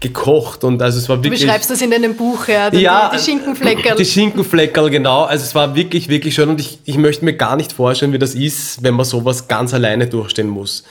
gekocht. 0.00 0.64
Und 0.64 0.82
also 0.82 0.98
es 0.98 1.08
war 1.08 1.22
wirklich. 1.22 1.40
Du 1.40 1.46
beschreibst 1.46 1.70
das 1.70 1.80
in 1.80 1.92
deinem 1.92 2.16
Buch, 2.16 2.48
ja. 2.48 2.70
Die, 2.70 2.80
ja, 2.80 3.12
die 3.14 3.20
Schinkenfleckerl. 3.20 3.96
Die 3.96 4.04
Schinkenfleckerl, 4.04 4.90
genau. 4.90 5.22
Also 5.22 5.44
es 5.44 5.54
war 5.54 5.74
wirklich, 5.74 6.08
wirklich 6.08 6.34
schön 6.34 6.50
und 6.50 6.60
ich, 6.60 6.80
ich 6.84 6.98
möchte 6.98 7.24
mir 7.24 7.34
gar 7.34 7.56
nicht 7.56 7.72
vorstellen, 7.72 8.12
wie 8.12 8.18
das 8.18 8.34
ist, 8.34 8.82
wenn 8.82 8.94
man 8.94 9.06
sowas 9.06 9.48
ganz 9.48 9.72
alleine 9.72 10.08
durchstehen 10.08 10.48
muss. 10.48 10.82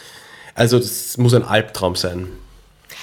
Also 0.54 0.80
das 0.80 1.18
muss 1.18 1.34
ein 1.34 1.44
Albtraum 1.44 1.96
sein. 1.96 2.28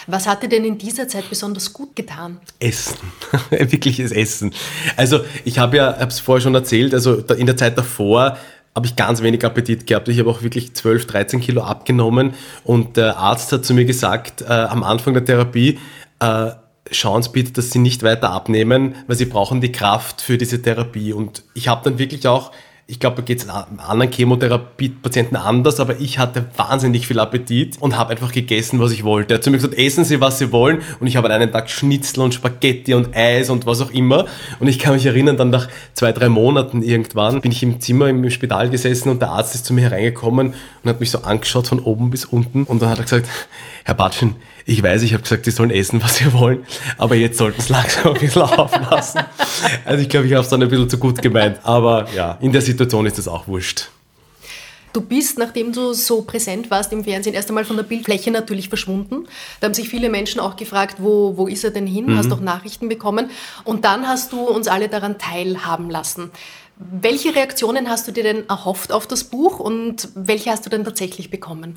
Was 0.06 0.26
hat 0.26 0.42
dir 0.42 0.48
denn 0.48 0.64
in 0.64 0.78
dieser 0.78 1.06
Zeit 1.06 1.28
besonders 1.28 1.72
gut 1.72 1.94
getan? 1.94 2.38
Essen. 2.60 2.96
Wirkliches 3.50 4.10
Essen. 4.10 4.54
Also 4.96 5.20
ich 5.44 5.58
habe 5.58 5.76
ja, 5.76 5.98
habe 5.98 6.10
es 6.10 6.20
vorher 6.20 6.40
schon 6.40 6.54
erzählt, 6.54 6.94
also 6.94 7.16
in 7.16 7.46
der 7.46 7.56
Zeit 7.56 7.76
davor 7.76 8.38
habe 8.74 8.86
ich 8.86 8.96
ganz 8.96 9.22
wenig 9.22 9.44
Appetit 9.44 9.86
gehabt. 9.86 10.08
Ich 10.08 10.18
habe 10.18 10.30
auch 10.30 10.42
wirklich 10.42 10.74
12, 10.74 11.06
13 11.06 11.40
Kilo 11.40 11.62
abgenommen 11.62 12.34
und 12.64 12.96
der 12.96 13.18
Arzt 13.18 13.52
hat 13.52 13.64
zu 13.64 13.74
mir 13.74 13.84
gesagt, 13.84 14.42
äh, 14.42 14.46
am 14.46 14.82
Anfang 14.82 15.14
der 15.14 15.24
Therapie, 15.24 15.78
äh, 16.20 16.50
schauen 16.90 17.22
Sie 17.22 17.30
bitte, 17.30 17.52
dass 17.52 17.70
Sie 17.70 17.78
nicht 17.78 18.02
weiter 18.02 18.30
abnehmen, 18.30 18.94
weil 19.06 19.16
Sie 19.16 19.26
brauchen 19.26 19.60
die 19.60 19.72
Kraft 19.72 20.20
für 20.20 20.38
diese 20.38 20.62
Therapie. 20.62 21.12
Und 21.12 21.42
ich 21.54 21.68
habe 21.68 21.82
dann 21.84 21.98
wirklich 21.98 22.26
auch 22.28 22.52
ich 22.90 22.98
glaube, 22.98 23.16
da 23.16 23.22
geht 23.22 23.40
es 23.42 23.48
anderen 23.50 24.10
Chemotherapie-Patienten 24.10 25.36
anders, 25.36 25.78
aber 25.78 26.00
ich 26.00 26.18
hatte 26.18 26.46
wahnsinnig 26.56 27.06
viel 27.06 27.20
Appetit 27.20 27.76
und 27.80 27.98
habe 27.98 28.12
einfach 28.12 28.32
gegessen, 28.32 28.80
was 28.80 28.92
ich 28.92 29.04
wollte. 29.04 29.34
Er 29.34 29.36
hat 29.36 29.44
zu 29.44 29.50
mir 29.50 29.58
gesagt, 29.58 29.74
essen 29.74 30.04
Sie, 30.04 30.22
was 30.22 30.38
Sie 30.38 30.52
wollen. 30.52 30.80
Und 30.98 31.06
ich 31.06 31.16
habe 31.16 31.26
an 31.26 31.34
einem 31.34 31.52
Tag 31.52 31.68
Schnitzel 31.68 32.22
und 32.22 32.32
Spaghetti 32.32 32.94
und 32.94 33.14
Eis 33.14 33.50
und 33.50 33.66
was 33.66 33.82
auch 33.82 33.90
immer. 33.90 34.24
Und 34.58 34.68
ich 34.68 34.78
kann 34.78 34.94
mich 34.94 35.04
erinnern, 35.04 35.36
dann 35.36 35.50
nach 35.50 35.68
zwei, 35.92 36.12
drei 36.12 36.30
Monaten 36.30 36.80
irgendwann 36.80 37.42
bin 37.42 37.52
ich 37.52 37.62
im 37.62 37.78
Zimmer 37.78 38.08
im 38.08 38.30
Spital 38.30 38.70
gesessen 38.70 39.10
und 39.10 39.20
der 39.20 39.32
Arzt 39.32 39.54
ist 39.54 39.66
zu 39.66 39.74
mir 39.74 39.82
hereingekommen 39.82 40.54
und 40.82 40.90
hat 40.90 40.98
mich 40.98 41.10
so 41.10 41.18
angeschaut 41.18 41.68
von 41.68 41.80
oben 41.80 42.08
bis 42.08 42.24
unten. 42.24 42.64
Und 42.64 42.80
dann 42.80 42.88
hat 42.88 42.96
er 42.96 43.04
gesagt, 43.04 43.28
Herr 43.84 43.94
Batschen, 43.96 44.34
ich 44.68 44.82
weiß, 44.82 45.02
ich 45.02 45.14
habe 45.14 45.22
gesagt, 45.22 45.46
Sie 45.46 45.50
sollen 45.50 45.70
essen, 45.70 46.02
was 46.02 46.16
Sie 46.16 46.30
wollen, 46.34 46.66
aber 46.98 47.14
jetzt 47.14 47.38
sollten 47.38 47.60
Sie 47.60 47.72
langsam 47.72 48.12
ein 48.12 48.20
bisschen 48.20 48.42
auflassen. 48.42 49.22
Also 49.84 50.02
ich 50.02 50.10
glaube, 50.10 50.26
ich 50.26 50.34
habe 50.34 50.42
es 50.42 50.50
dann 50.50 50.62
ein 50.62 50.68
bisschen 50.68 50.90
zu 50.90 50.98
gut 50.98 51.22
gemeint. 51.22 51.58
Aber 51.62 52.06
ja, 52.14 52.36
in 52.42 52.52
der 52.52 52.60
Situation 52.60 53.06
ist 53.06 53.16
das 53.16 53.28
auch 53.28 53.48
wurscht. 53.48 53.88
Du 54.92 55.00
bist, 55.00 55.38
nachdem 55.38 55.72
du 55.72 55.94
so 55.94 56.22
präsent 56.22 56.70
warst 56.70 56.92
im 56.92 57.04
Fernsehen, 57.04 57.34
erst 57.34 57.48
einmal 57.48 57.64
von 57.64 57.76
der 57.76 57.84
Bildfläche 57.84 58.30
natürlich 58.30 58.68
verschwunden. 58.68 59.26
Da 59.60 59.66
haben 59.66 59.74
sich 59.74 59.88
viele 59.88 60.10
Menschen 60.10 60.38
auch 60.38 60.56
gefragt, 60.56 60.96
wo, 60.98 61.36
wo 61.36 61.46
ist 61.46 61.64
er 61.64 61.70
denn 61.70 61.86
hin? 61.86 62.06
Mhm. 62.06 62.18
Hast 62.18 62.30
doch 62.30 62.40
Nachrichten 62.40 62.90
bekommen. 62.90 63.30
Und 63.64 63.86
dann 63.86 64.06
hast 64.06 64.32
du 64.32 64.40
uns 64.40 64.68
alle 64.68 64.88
daran 64.88 65.18
teilhaben 65.18 65.88
lassen. 65.88 66.30
Welche 66.76 67.34
Reaktionen 67.34 67.88
hast 67.88 68.06
du 68.06 68.12
dir 68.12 68.22
denn 68.22 68.48
erhofft 68.48 68.92
auf 68.92 69.06
das 69.06 69.24
Buch 69.24 69.60
und 69.60 70.08
welche 70.14 70.50
hast 70.50 70.66
du 70.66 70.70
denn 70.70 70.84
tatsächlich 70.84 71.30
bekommen? 71.30 71.74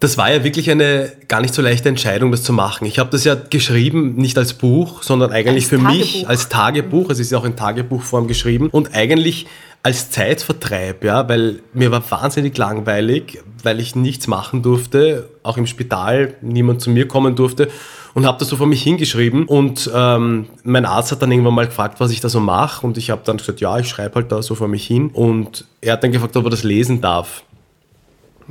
Das 0.00 0.16
war 0.16 0.32
ja 0.32 0.42
wirklich 0.42 0.70
eine 0.70 1.12
gar 1.28 1.42
nicht 1.42 1.52
so 1.52 1.60
leichte 1.60 1.90
Entscheidung, 1.90 2.30
das 2.30 2.42
zu 2.42 2.54
machen. 2.54 2.86
Ich 2.86 2.98
habe 2.98 3.10
das 3.10 3.24
ja 3.24 3.34
geschrieben, 3.34 4.14
nicht 4.14 4.38
als 4.38 4.54
Buch, 4.54 5.02
sondern 5.02 5.30
eigentlich 5.30 5.64
als 5.64 5.68
für 5.68 5.76
Tagebuch. 5.76 5.98
mich 5.98 6.28
als 6.28 6.48
Tagebuch. 6.48 7.10
Es 7.10 7.18
ist 7.18 7.30
ja 7.30 7.38
auch 7.38 7.44
in 7.44 7.54
Tagebuchform 7.54 8.26
geschrieben 8.26 8.70
und 8.70 8.94
eigentlich 8.94 9.46
als 9.82 10.10
Zeitvertreib, 10.10 11.04
ja, 11.04 11.28
weil 11.28 11.60
mir 11.72 11.90
war 11.90 12.02
wahnsinnig 12.10 12.56
langweilig, 12.56 13.42
weil 13.62 13.80
ich 13.80 13.94
nichts 13.94 14.26
machen 14.26 14.62
durfte, 14.62 15.28
auch 15.42 15.56
im 15.56 15.66
Spital 15.66 16.34
niemand 16.42 16.82
zu 16.82 16.90
mir 16.90 17.08
kommen 17.08 17.34
durfte 17.34 17.68
und 18.12 18.26
habe 18.26 18.38
das 18.38 18.48
so 18.48 18.56
vor 18.56 18.66
mich 18.66 18.82
hingeschrieben 18.82 19.46
und 19.46 19.90
ähm, 19.94 20.46
mein 20.64 20.84
Arzt 20.84 21.12
hat 21.12 21.22
dann 21.22 21.32
irgendwann 21.32 21.54
mal 21.54 21.66
gefragt, 21.66 21.98
was 21.98 22.10
ich 22.10 22.20
da 22.20 22.28
so 22.28 22.40
mache 22.40 22.86
und 22.86 22.98
ich 22.98 23.10
habe 23.10 23.22
dann 23.24 23.38
gesagt, 23.38 23.60
ja, 23.60 23.78
ich 23.78 23.88
schreibe 23.88 24.16
halt 24.16 24.32
da 24.32 24.42
so 24.42 24.54
vor 24.54 24.68
mich 24.68 24.86
hin 24.86 25.10
und 25.12 25.64
er 25.80 25.94
hat 25.94 26.04
dann 26.04 26.12
gefragt, 26.12 26.36
ob 26.36 26.44
er 26.44 26.50
das 26.50 26.62
lesen 26.62 27.00
darf. 27.00 27.44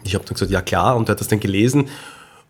Ich 0.03 0.15
habe 0.15 0.25
dann 0.25 0.33
gesagt, 0.33 0.51
ja 0.51 0.61
klar, 0.61 0.95
und 0.95 1.09
er 1.09 1.13
hat 1.13 1.19
das 1.19 1.27
dann 1.27 1.39
gelesen 1.39 1.89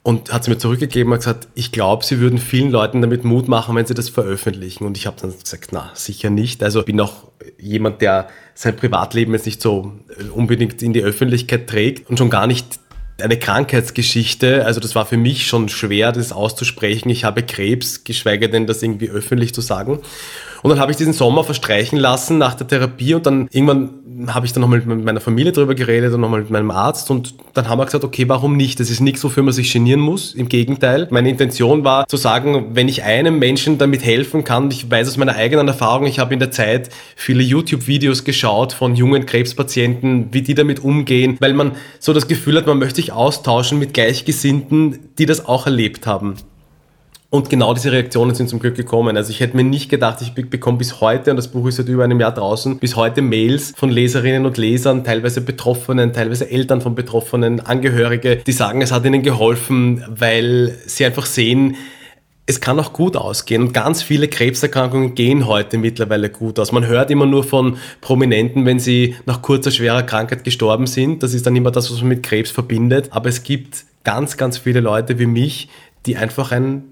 und 0.03 0.31
hat 0.31 0.43
es 0.43 0.47
mir 0.47 0.57
zurückgegeben 0.57 1.12
und 1.12 1.19
gesagt, 1.19 1.47
ich 1.55 1.71
glaube, 1.71 2.05
sie 2.05 2.19
würden 2.19 2.39
vielen 2.39 2.71
Leuten 2.71 3.01
damit 3.01 3.25
Mut 3.25 3.47
machen, 3.47 3.75
wenn 3.75 3.85
sie 3.85 3.93
das 3.93 4.09
veröffentlichen. 4.09 4.85
Und 4.85 4.97
ich 4.97 5.07
habe 5.07 5.17
dann 5.19 5.38
gesagt, 5.38 5.69
na, 5.71 5.91
sicher 5.93 6.29
nicht. 6.29 6.63
Also 6.63 6.83
bin 6.83 6.99
auch 7.01 7.27
jemand, 7.59 8.01
der 8.01 8.29
sein 8.53 8.75
Privatleben 8.75 9.33
jetzt 9.33 9.45
nicht 9.45 9.62
so 9.62 9.93
unbedingt 10.33 10.81
in 10.81 10.93
die 10.93 11.01
Öffentlichkeit 11.01 11.67
trägt 11.67 12.09
und 12.09 12.17
schon 12.17 12.29
gar 12.29 12.47
nicht 12.47 12.79
eine 13.21 13.38
Krankheitsgeschichte. 13.38 14.65
Also 14.65 14.79
das 14.79 14.95
war 14.95 15.05
für 15.05 15.17
mich 15.17 15.47
schon 15.47 15.69
schwer, 15.69 16.12
das 16.12 16.31
auszusprechen. 16.31 17.09
Ich 17.09 17.25
habe 17.25 17.43
Krebs, 17.43 18.03
geschweige 18.03 18.49
denn 18.49 18.67
das 18.67 18.81
irgendwie 18.81 19.09
öffentlich 19.09 19.53
zu 19.53 19.62
sagen. 19.62 19.99
Und 20.62 20.69
dann 20.69 20.79
habe 20.79 20.91
ich 20.91 20.97
diesen 20.97 21.13
Sommer 21.13 21.43
verstreichen 21.43 21.97
lassen 21.97 22.38
nach 22.38 22.53
der 22.53 22.67
Therapie 22.67 23.13
und 23.13 23.25
dann 23.25 23.47
irgendwann 23.51 23.98
habe 24.27 24.45
ich 24.45 24.53
dann 24.53 24.62
nochmal 24.62 24.82
mit 24.82 25.05
meiner 25.05 25.21
Familie 25.21 25.51
drüber 25.51 25.75
geredet 25.75 26.13
und 26.13 26.21
nochmal 26.21 26.41
mit 26.41 26.49
meinem 26.49 26.71
Arzt 26.71 27.10
und 27.10 27.36
dann 27.53 27.69
haben 27.69 27.79
wir 27.79 27.86
gesagt, 27.86 28.03
okay, 28.03 28.27
warum 28.27 28.58
nicht? 28.58 28.79
Das 28.79 28.89
ist 28.89 28.99
nichts, 28.99 29.23
wofür 29.23 29.43
man 29.43 29.53
sich 29.53 29.71
genieren 29.71 29.99
muss. 29.99 30.34
Im 30.34 30.49
Gegenteil. 30.49 31.08
Meine 31.12 31.29
Intention 31.29 31.84
war 31.84 32.08
zu 32.08 32.17
sagen, 32.17 32.71
wenn 32.73 32.88
ich 32.88 33.03
einem 33.03 33.39
Menschen 33.39 33.77
damit 33.77 34.03
helfen 34.03 34.43
kann, 34.43 34.69
ich 34.71 34.89
weiß 34.89 35.08
aus 35.08 35.17
meiner 35.17 35.36
eigenen 35.36 35.67
Erfahrung, 35.67 36.05
ich 36.05 36.19
habe 36.19 36.34
in 36.34 36.39
der 36.39 36.51
Zeit 36.51 36.89
viele 37.15 37.43
YouTube-Videos 37.43 38.23
geschaut 38.23 38.73
von 38.73 38.95
jungen 38.95 39.25
Krebspatienten, 39.25 40.27
wie 40.32 40.41
die 40.41 40.55
damit 40.55 40.84
umgehen, 40.84 41.38
weil 41.39 41.53
man 41.53 41.73
so 41.99 42.13
das 42.13 42.27
Gefühl 42.27 42.58
hat, 42.58 42.67
man 42.67 42.79
möchte 42.79 42.97
sich 42.97 43.12
austauschen 43.12 43.79
mit 43.79 43.93
Gleichgesinnten, 43.93 44.99
die 45.17 45.25
das 45.25 45.45
auch 45.45 45.65
erlebt 45.65 46.08
haben. 46.08 46.36
Und 47.31 47.51
genau 47.51 47.75
diese 47.75 47.91
Reaktionen 47.91 48.33
sind 48.33 48.49
zum 48.49 48.59
Glück 48.59 48.75
gekommen. 48.75 49.15
Also 49.15 49.29
ich 49.29 49.39
hätte 49.39 49.55
mir 49.55 49.63
nicht 49.63 49.87
gedacht, 49.89 50.19
ich 50.21 50.33
bekomme 50.33 50.79
bis 50.79 50.99
heute, 50.99 51.29
und 51.29 51.37
das 51.37 51.47
Buch 51.47 51.67
ist 51.67 51.75
seit 51.75 51.87
über 51.87 52.03
einem 52.03 52.19
Jahr 52.19 52.33
draußen, 52.33 52.79
bis 52.79 52.95
heute 52.95 53.21
Mails 53.21 53.73
von 53.75 53.91
Leserinnen 53.91 54.47
und 54.47 54.57
Lesern, 54.57 55.03
teilweise 55.03 55.41
Betroffenen, 55.41 56.11
teilweise 56.11 56.49
Eltern 56.49 56.81
von 56.81 56.95
Betroffenen, 56.95 57.59
Angehörige, 57.59 58.37
die 58.37 58.51
sagen, 58.51 58.81
es 58.81 58.91
hat 58.91 59.05
ihnen 59.05 59.21
geholfen, 59.21 60.03
weil 60.09 60.75
sie 60.87 61.05
einfach 61.05 61.27
sehen, 61.27 61.75
es 62.47 62.61
kann 62.61 62.79
auch 62.79 62.93
gut 62.93 63.15
ausgehen 63.15 63.61
und 63.61 63.73
ganz 63.75 64.01
viele 64.01 64.27
Krebserkrankungen 64.27 65.13
gehen 65.13 65.45
heute 65.45 65.77
mittlerweile 65.77 66.31
gut 66.31 66.57
aus. 66.57 66.71
Man 66.71 66.87
hört 66.87 67.11
immer 67.11 67.27
nur 67.27 67.43
von 67.43 67.77
Prominenten, 68.01 68.65
wenn 68.65 68.79
sie 68.79 69.15
nach 69.27 69.43
kurzer 69.43 69.69
schwerer 69.69 70.01
Krankheit 70.01 70.43
gestorben 70.43 70.87
sind. 70.87 71.21
Das 71.21 71.35
ist 71.35 71.45
dann 71.45 71.55
immer 71.55 71.69
das, 71.69 71.91
was 71.91 71.99
man 71.99 72.09
mit 72.09 72.23
Krebs 72.23 72.49
verbindet. 72.49 73.09
Aber 73.11 73.29
es 73.29 73.43
gibt 73.43 73.85
ganz, 74.03 74.35
ganz 74.35 74.57
viele 74.57 74.79
Leute 74.79 75.19
wie 75.19 75.27
mich, 75.27 75.69
die 76.07 76.17
einfach 76.17 76.51
ein 76.51 76.88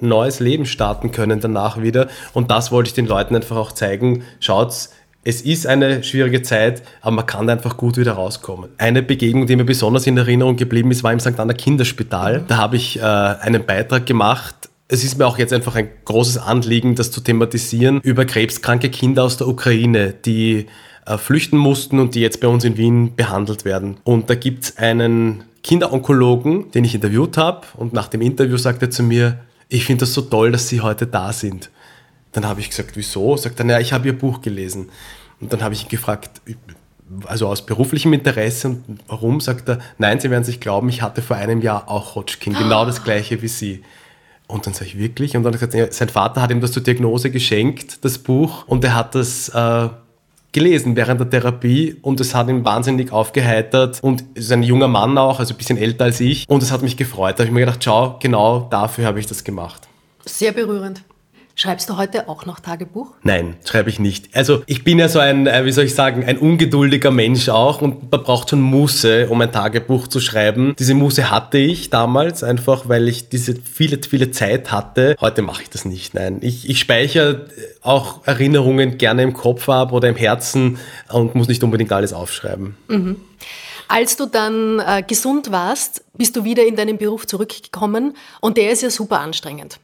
neues 0.00 0.40
Leben 0.40 0.66
starten 0.66 1.10
können 1.10 1.40
danach 1.40 1.80
wieder. 1.80 2.08
Und 2.32 2.50
das 2.50 2.70
wollte 2.70 2.88
ich 2.88 2.94
den 2.94 3.06
Leuten 3.06 3.34
einfach 3.34 3.56
auch 3.56 3.72
zeigen. 3.72 4.24
Schaut's, 4.40 4.90
es 5.22 5.42
ist 5.42 5.66
eine 5.66 6.02
schwierige 6.02 6.42
Zeit, 6.42 6.82
aber 7.02 7.16
man 7.16 7.26
kann 7.26 7.48
einfach 7.50 7.76
gut 7.76 7.98
wieder 7.98 8.12
rauskommen. 8.12 8.70
Eine 8.78 9.02
Begegnung, 9.02 9.46
die 9.46 9.56
mir 9.56 9.64
besonders 9.64 10.06
in 10.06 10.16
Erinnerung 10.16 10.56
geblieben 10.56 10.90
ist, 10.90 11.04
war 11.04 11.12
im 11.12 11.20
St. 11.20 11.38
Anna 11.38 11.52
Kinderspital. 11.52 12.44
Da 12.48 12.56
habe 12.56 12.76
ich 12.76 12.98
äh, 12.98 13.02
einen 13.02 13.66
Beitrag 13.66 14.06
gemacht. 14.06 14.70
Es 14.88 15.04
ist 15.04 15.18
mir 15.18 15.26
auch 15.26 15.38
jetzt 15.38 15.52
einfach 15.52 15.76
ein 15.76 15.88
großes 16.04 16.38
Anliegen, 16.38 16.94
das 16.94 17.10
zu 17.10 17.20
thematisieren 17.20 18.00
über 18.00 18.24
krebskranke 18.24 18.88
Kinder 18.88 19.24
aus 19.24 19.36
der 19.36 19.46
Ukraine, 19.46 20.14
die 20.24 20.66
äh, 21.06 21.18
flüchten 21.18 21.58
mussten 21.58 21.98
und 21.98 22.14
die 22.14 22.20
jetzt 22.20 22.40
bei 22.40 22.48
uns 22.48 22.64
in 22.64 22.78
Wien 22.78 23.14
behandelt 23.14 23.66
werden. 23.66 23.98
Und 24.04 24.30
da 24.30 24.34
gibt 24.34 24.64
es 24.64 24.78
einen 24.78 25.44
Kinderonkologen, 25.62 26.70
den 26.70 26.84
ich 26.84 26.94
interviewt 26.94 27.36
habe. 27.36 27.66
Und 27.76 27.92
nach 27.92 28.08
dem 28.08 28.22
Interview 28.22 28.56
sagt 28.56 28.80
er 28.80 28.90
zu 28.90 29.02
mir, 29.02 29.38
ich 29.70 29.86
finde 29.86 30.00
das 30.00 30.12
so 30.12 30.20
toll, 30.20 30.52
dass 30.52 30.68
Sie 30.68 30.80
heute 30.80 31.06
da 31.06 31.32
sind. 31.32 31.70
Dann 32.32 32.44
habe 32.44 32.60
ich 32.60 32.68
gesagt, 32.68 32.90
wieso? 32.94 33.36
Sagt 33.36 33.58
er, 33.60 33.66
ja, 33.66 33.80
ich 33.80 33.92
habe 33.92 34.08
Ihr 34.08 34.18
Buch 34.18 34.42
gelesen. 34.42 34.90
Und 35.40 35.52
dann 35.52 35.62
habe 35.62 35.72
ich 35.72 35.84
ihn 35.84 35.88
gefragt, 35.88 36.42
also 37.24 37.46
aus 37.48 37.64
beruflichem 37.64 38.12
Interesse 38.12 38.68
und 38.68 38.84
warum, 39.08 39.40
sagt 39.40 39.68
er, 39.68 39.78
nein, 39.98 40.20
Sie 40.20 40.30
werden 40.30 40.44
sich 40.44 40.60
glauben, 40.60 40.88
ich 40.88 41.02
hatte 41.02 41.22
vor 41.22 41.36
einem 41.36 41.62
Jahr 41.62 41.88
auch 41.88 42.14
Hodgkin, 42.14 42.52
genau 42.52 42.84
das 42.84 43.02
gleiche 43.02 43.40
wie 43.42 43.48
Sie. 43.48 43.82
Und 44.46 44.66
dann 44.66 44.74
sage 44.74 44.86
ich 44.86 44.98
wirklich, 44.98 45.36
und 45.36 45.44
dann 45.44 45.54
hat 45.54 45.62
er 45.62 45.68
gesagt, 45.68 45.94
sein 45.94 46.08
Vater 46.08 46.42
hat 46.42 46.50
ihm 46.50 46.60
das 46.60 46.72
zur 46.72 46.82
Diagnose 46.82 47.30
geschenkt, 47.30 48.04
das 48.04 48.18
Buch, 48.18 48.66
und 48.66 48.84
er 48.84 48.94
hat 48.96 49.14
das 49.14 49.48
äh, 49.48 49.88
gelesen 50.52 50.96
während 50.96 51.20
der 51.20 51.30
Therapie 51.30 51.96
und 52.02 52.20
es 52.20 52.34
hat 52.34 52.48
ihn 52.48 52.64
wahnsinnig 52.64 53.12
aufgeheitert 53.12 53.98
und 54.02 54.24
ist 54.34 54.50
ein 54.52 54.62
junger 54.62 54.88
Mann 54.88 55.16
auch, 55.18 55.38
also 55.38 55.54
ein 55.54 55.56
bisschen 55.56 55.78
älter 55.78 56.04
als 56.04 56.20
ich 56.20 56.48
und 56.48 56.62
es 56.62 56.72
hat 56.72 56.82
mich 56.82 56.96
gefreut. 56.96 57.34
Da 57.36 57.40
habe 57.40 57.48
ich 57.48 57.52
mir 57.52 57.60
gedacht, 57.60 57.82
schau, 57.84 58.16
genau 58.20 58.66
dafür 58.70 59.06
habe 59.06 59.20
ich 59.20 59.26
das 59.26 59.44
gemacht. 59.44 59.88
Sehr 60.24 60.52
berührend. 60.52 61.02
Schreibst 61.60 61.90
du 61.90 61.98
heute 61.98 62.26
auch 62.26 62.46
noch 62.46 62.58
Tagebuch? 62.60 63.08
Nein, 63.22 63.56
schreibe 63.66 63.90
ich 63.90 63.98
nicht. 63.98 64.34
Also 64.34 64.62
ich 64.64 64.82
bin 64.82 64.98
ja 64.98 65.10
so 65.10 65.18
ein, 65.18 65.46
äh, 65.46 65.66
wie 65.66 65.72
soll 65.72 65.84
ich 65.84 65.94
sagen, 65.94 66.24
ein 66.24 66.38
ungeduldiger 66.38 67.10
Mensch 67.10 67.50
auch 67.50 67.82
und 67.82 68.10
man 68.10 68.22
braucht 68.22 68.48
schon 68.48 68.62
Muße, 68.62 69.28
um 69.28 69.38
ein 69.42 69.52
Tagebuch 69.52 70.08
zu 70.08 70.20
schreiben. 70.20 70.74
Diese 70.78 70.94
Muße 70.94 71.30
hatte 71.30 71.58
ich 71.58 71.90
damals 71.90 72.42
einfach, 72.42 72.88
weil 72.88 73.08
ich 73.08 73.28
diese 73.28 73.56
viele, 73.56 74.00
viele 74.02 74.30
Zeit 74.30 74.72
hatte. 74.72 75.16
Heute 75.20 75.42
mache 75.42 75.64
ich 75.64 75.68
das 75.68 75.84
nicht, 75.84 76.14
nein. 76.14 76.38
Ich, 76.40 76.66
ich 76.66 76.80
speichere 76.80 77.44
auch 77.82 78.26
Erinnerungen 78.26 78.96
gerne 78.96 79.22
im 79.22 79.34
Kopf 79.34 79.68
ab 79.68 79.92
oder 79.92 80.08
im 80.08 80.16
Herzen 80.16 80.78
und 81.12 81.34
muss 81.34 81.48
nicht 81.48 81.62
unbedingt 81.62 81.92
alles 81.92 82.14
aufschreiben. 82.14 82.74
Mhm. 82.88 83.16
Als 83.86 84.16
du 84.16 84.24
dann 84.24 84.78
äh, 84.78 85.02
gesund 85.06 85.52
warst, 85.52 86.06
bist 86.16 86.36
du 86.36 86.44
wieder 86.44 86.66
in 86.66 86.76
deinen 86.76 86.96
Beruf 86.96 87.26
zurückgekommen 87.26 88.16
und 88.40 88.56
der 88.56 88.70
ist 88.70 88.80
ja 88.80 88.88
super 88.88 89.20
anstrengend. 89.20 89.78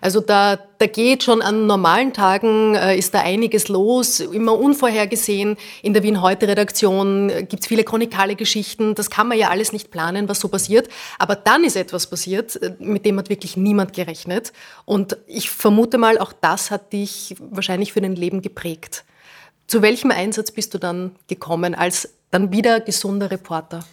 Also 0.00 0.20
da, 0.20 0.58
da 0.78 0.86
geht 0.86 1.22
schon 1.22 1.42
an 1.42 1.66
normalen 1.66 2.12
Tagen, 2.12 2.74
äh, 2.74 2.96
ist 2.96 3.14
da 3.14 3.20
einiges 3.20 3.68
los, 3.68 4.20
immer 4.20 4.58
unvorhergesehen. 4.58 5.56
In 5.82 5.94
der 5.94 6.02
Wien 6.02 6.22
Heute 6.22 6.48
Redaktion 6.48 7.30
äh, 7.30 7.44
gibt's 7.44 7.66
viele 7.66 7.84
chronikale 7.84 8.34
Geschichten. 8.36 8.94
Das 8.94 9.10
kann 9.10 9.28
man 9.28 9.38
ja 9.38 9.50
alles 9.50 9.72
nicht 9.72 9.90
planen, 9.90 10.28
was 10.28 10.40
so 10.40 10.48
passiert. 10.48 10.88
Aber 11.18 11.36
dann 11.36 11.64
ist 11.64 11.76
etwas 11.76 12.08
passiert, 12.08 12.60
äh, 12.60 12.74
mit 12.78 13.06
dem 13.06 13.18
hat 13.18 13.28
wirklich 13.28 13.56
niemand 13.56 13.92
gerechnet. 13.92 14.52
Und 14.84 15.16
ich 15.26 15.50
vermute 15.50 15.98
mal, 15.98 16.18
auch 16.18 16.32
das 16.32 16.70
hat 16.70 16.92
dich 16.92 17.36
wahrscheinlich 17.38 17.92
für 17.92 18.00
dein 18.00 18.16
Leben 18.16 18.42
geprägt. 18.42 19.04
Zu 19.66 19.82
welchem 19.82 20.10
Einsatz 20.10 20.50
bist 20.50 20.74
du 20.74 20.78
dann 20.78 21.16
gekommen 21.28 21.74
als 21.74 22.14
dann 22.30 22.52
wieder 22.52 22.80
gesunder 22.80 23.30
Reporter? 23.30 23.84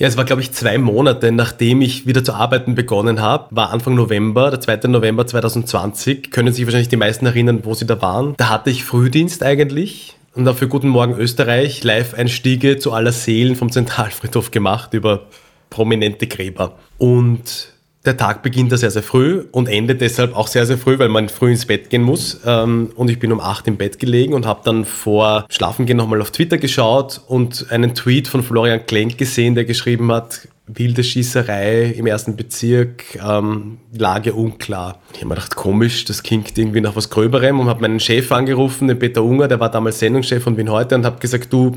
Ja, 0.00 0.08
es 0.08 0.16
war, 0.16 0.24
glaube 0.24 0.40
ich, 0.40 0.50
zwei 0.52 0.78
Monate, 0.78 1.30
nachdem 1.30 1.82
ich 1.82 2.06
wieder 2.06 2.24
zu 2.24 2.32
arbeiten 2.32 2.74
begonnen 2.74 3.20
habe. 3.20 3.48
War 3.50 3.68
Anfang 3.68 3.94
November, 3.94 4.50
der 4.50 4.58
2. 4.58 4.88
November 4.88 5.26
2020. 5.26 6.30
Können 6.30 6.54
sich 6.54 6.64
wahrscheinlich 6.64 6.88
die 6.88 6.96
meisten 6.96 7.26
erinnern, 7.26 7.60
wo 7.64 7.74
sie 7.74 7.84
da 7.84 8.00
waren. 8.00 8.32
Da 8.38 8.48
hatte 8.48 8.70
ich 8.70 8.82
Frühdienst 8.82 9.42
eigentlich. 9.42 10.16
und 10.34 10.46
dafür 10.46 10.68
Guten 10.68 10.88
Morgen 10.88 11.18
Österreich 11.18 11.84
Live-Einstiege 11.84 12.78
zu 12.78 12.94
aller 12.94 13.12
Seelen 13.12 13.56
vom 13.56 13.70
Zentralfriedhof 13.70 14.50
gemacht 14.50 14.94
über 14.94 15.26
prominente 15.68 16.26
Gräber. 16.26 16.78
Und 16.96 17.74
der 18.06 18.16
Tag 18.16 18.42
beginnt 18.42 18.72
da 18.72 18.78
sehr, 18.78 18.90
sehr 18.90 19.02
früh 19.02 19.44
und 19.52 19.68
endet 19.68 20.00
deshalb 20.00 20.34
auch 20.34 20.46
sehr, 20.46 20.64
sehr 20.64 20.78
früh, 20.78 20.98
weil 20.98 21.10
man 21.10 21.28
früh 21.28 21.50
ins 21.50 21.66
Bett 21.66 21.90
gehen 21.90 22.02
muss. 22.02 22.40
Ähm, 22.46 22.90
und 22.96 23.10
ich 23.10 23.18
bin 23.18 23.30
um 23.30 23.40
acht 23.40 23.66
im 23.68 23.76
Bett 23.76 23.98
gelegen 23.98 24.32
und 24.32 24.46
habe 24.46 24.60
dann 24.64 24.86
vor 24.86 25.44
Schlafengehen 25.50 25.98
nochmal 25.98 26.22
auf 26.22 26.30
Twitter 26.30 26.56
geschaut 26.56 27.20
und 27.26 27.66
einen 27.70 27.94
Tweet 27.94 28.26
von 28.26 28.42
Florian 28.42 28.86
Klenk 28.86 29.18
gesehen, 29.18 29.54
der 29.54 29.66
geschrieben 29.66 30.10
hat, 30.12 30.48
wilde 30.66 31.04
Schießerei 31.04 31.94
im 31.96 32.06
ersten 32.06 32.36
Bezirk, 32.36 33.18
ähm, 33.22 33.78
Lage 33.92 34.32
unklar. 34.32 34.98
Ich 35.12 35.18
habe 35.18 35.28
mir 35.28 35.34
gedacht, 35.34 35.56
komisch, 35.56 36.04
das 36.04 36.22
klingt 36.22 36.56
irgendwie 36.56 36.80
nach 36.80 36.96
was 36.96 37.10
Gröberem 37.10 37.60
und 37.60 37.68
habe 37.68 37.82
meinen 37.82 38.00
Chef 38.00 38.30
angerufen, 38.32 38.88
den 38.88 38.98
Peter 38.98 39.22
Unger, 39.22 39.48
der 39.48 39.60
war 39.60 39.70
damals 39.70 39.98
Sendungschef 39.98 40.42
von 40.42 40.56
Wien 40.56 40.70
heute 40.70 40.94
und 40.94 41.04
habe 41.04 41.18
gesagt, 41.18 41.52
du, 41.52 41.76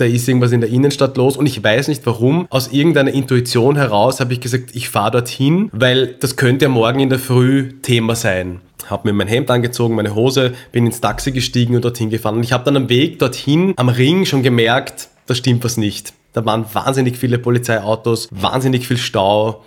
da 0.00 0.06
ist 0.06 0.26
irgendwas 0.26 0.52
in 0.52 0.62
der 0.62 0.70
Innenstadt 0.70 1.16
los 1.18 1.36
und 1.36 1.46
ich 1.46 1.62
weiß 1.62 1.88
nicht 1.88 2.06
warum. 2.06 2.46
Aus 2.48 2.72
irgendeiner 2.72 3.12
Intuition 3.12 3.76
heraus 3.76 4.20
habe 4.20 4.32
ich 4.32 4.40
gesagt, 4.40 4.70
ich 4.74 4.88
fahre 4.88 5.10
dorthin, 5.10 5.68
weil 5.72 6.14
das 6.20 6.36
könnte 6.36 6.64
ja 6.64 6.68
morgen 6.70 7.00
in 7.00 7.10
der 7.10 7.18
Früh 7.18 7.72
Thema 7.82 8.16
sein. 8.16 8.62
Habe 8.86 9.08
mir 9.08 9.12
mein 9.12 9.28
Hemd 9.28 9.50
angezogen, 9.50 9.94
meine 9.94 10.14
Hose, 10.14 10.54
bin 10.72 10.86
ins 10.86 11.00
Taxi 11.00 11.32
gestiegen 11.32 11.76
und 11.76 11.84
dorthin 11.84 12.08
gefahren. 12.08 12.36
Und 12.36 12.44
ich 12.44 12.52
habe 12.52 12.64
dann 12.64 12.76
am 12.76 12.88
Weg 12.88 13.18
dorthin 13.18 13.74
am 13.76 13.90
Ring 13.90 14.24
schon 14.24 14.42
gemerkt, 14.42 15.08
da 15.26 15.34
stimmt 15.34 15.64
was 15.64 15.76
nicht. 15.76 16.14
Da 16.32 16.44
waren 16.46 16.64
wahnsinnig 16.72 17.18
viele 17.18 17.38
Polizeiautos, 17.38 18.28
wahnsinnig 18.30 18.86
viel 18.86 18.96
Stau. 18.96 19.64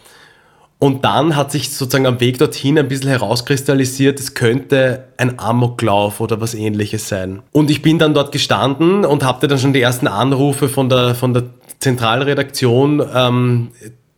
Und 0.83 1.05
dann 1.05 1.37
hat 1.37 1.49
sich 1.49 1.69
sozusagen 1.69 2.05
am 2.05 2.19
Weg 2.19 2.39
dorthin 2.39 2.77
ein 2.77 2.89
bisschen 2.89 3.07
herauskristallisiert, 3.07 4.19
es 4.19 4.33
könnte 4.33 5.05
ein 5.15 5.39
Amoklauf 5.39 6.19
oder 6.19 6.41
was 6.41 6.53
ähnliches 6.53 7.07
sein. 7.07 7.41
Und 7.53 7.71
ich 7.71 7.81
bin 7.81 7.99
dann 7.99 8.13
dort 8.13 8.33
gestanden 8.33 9.05
und 9.05 9.23
hatte 9.23 9.47
dann 9.47 9.59
schon 9.59 9.71
die 9.71 9.79
ersten 9.79 10.07
Anrufe 10.07 10.67
von 10.67 10.89
der, 10.89 11.15
von 11.15 11.33
der 11.33 11.43
Zentralredaktion, 11.79 13.01
ähm, 13.15 13.69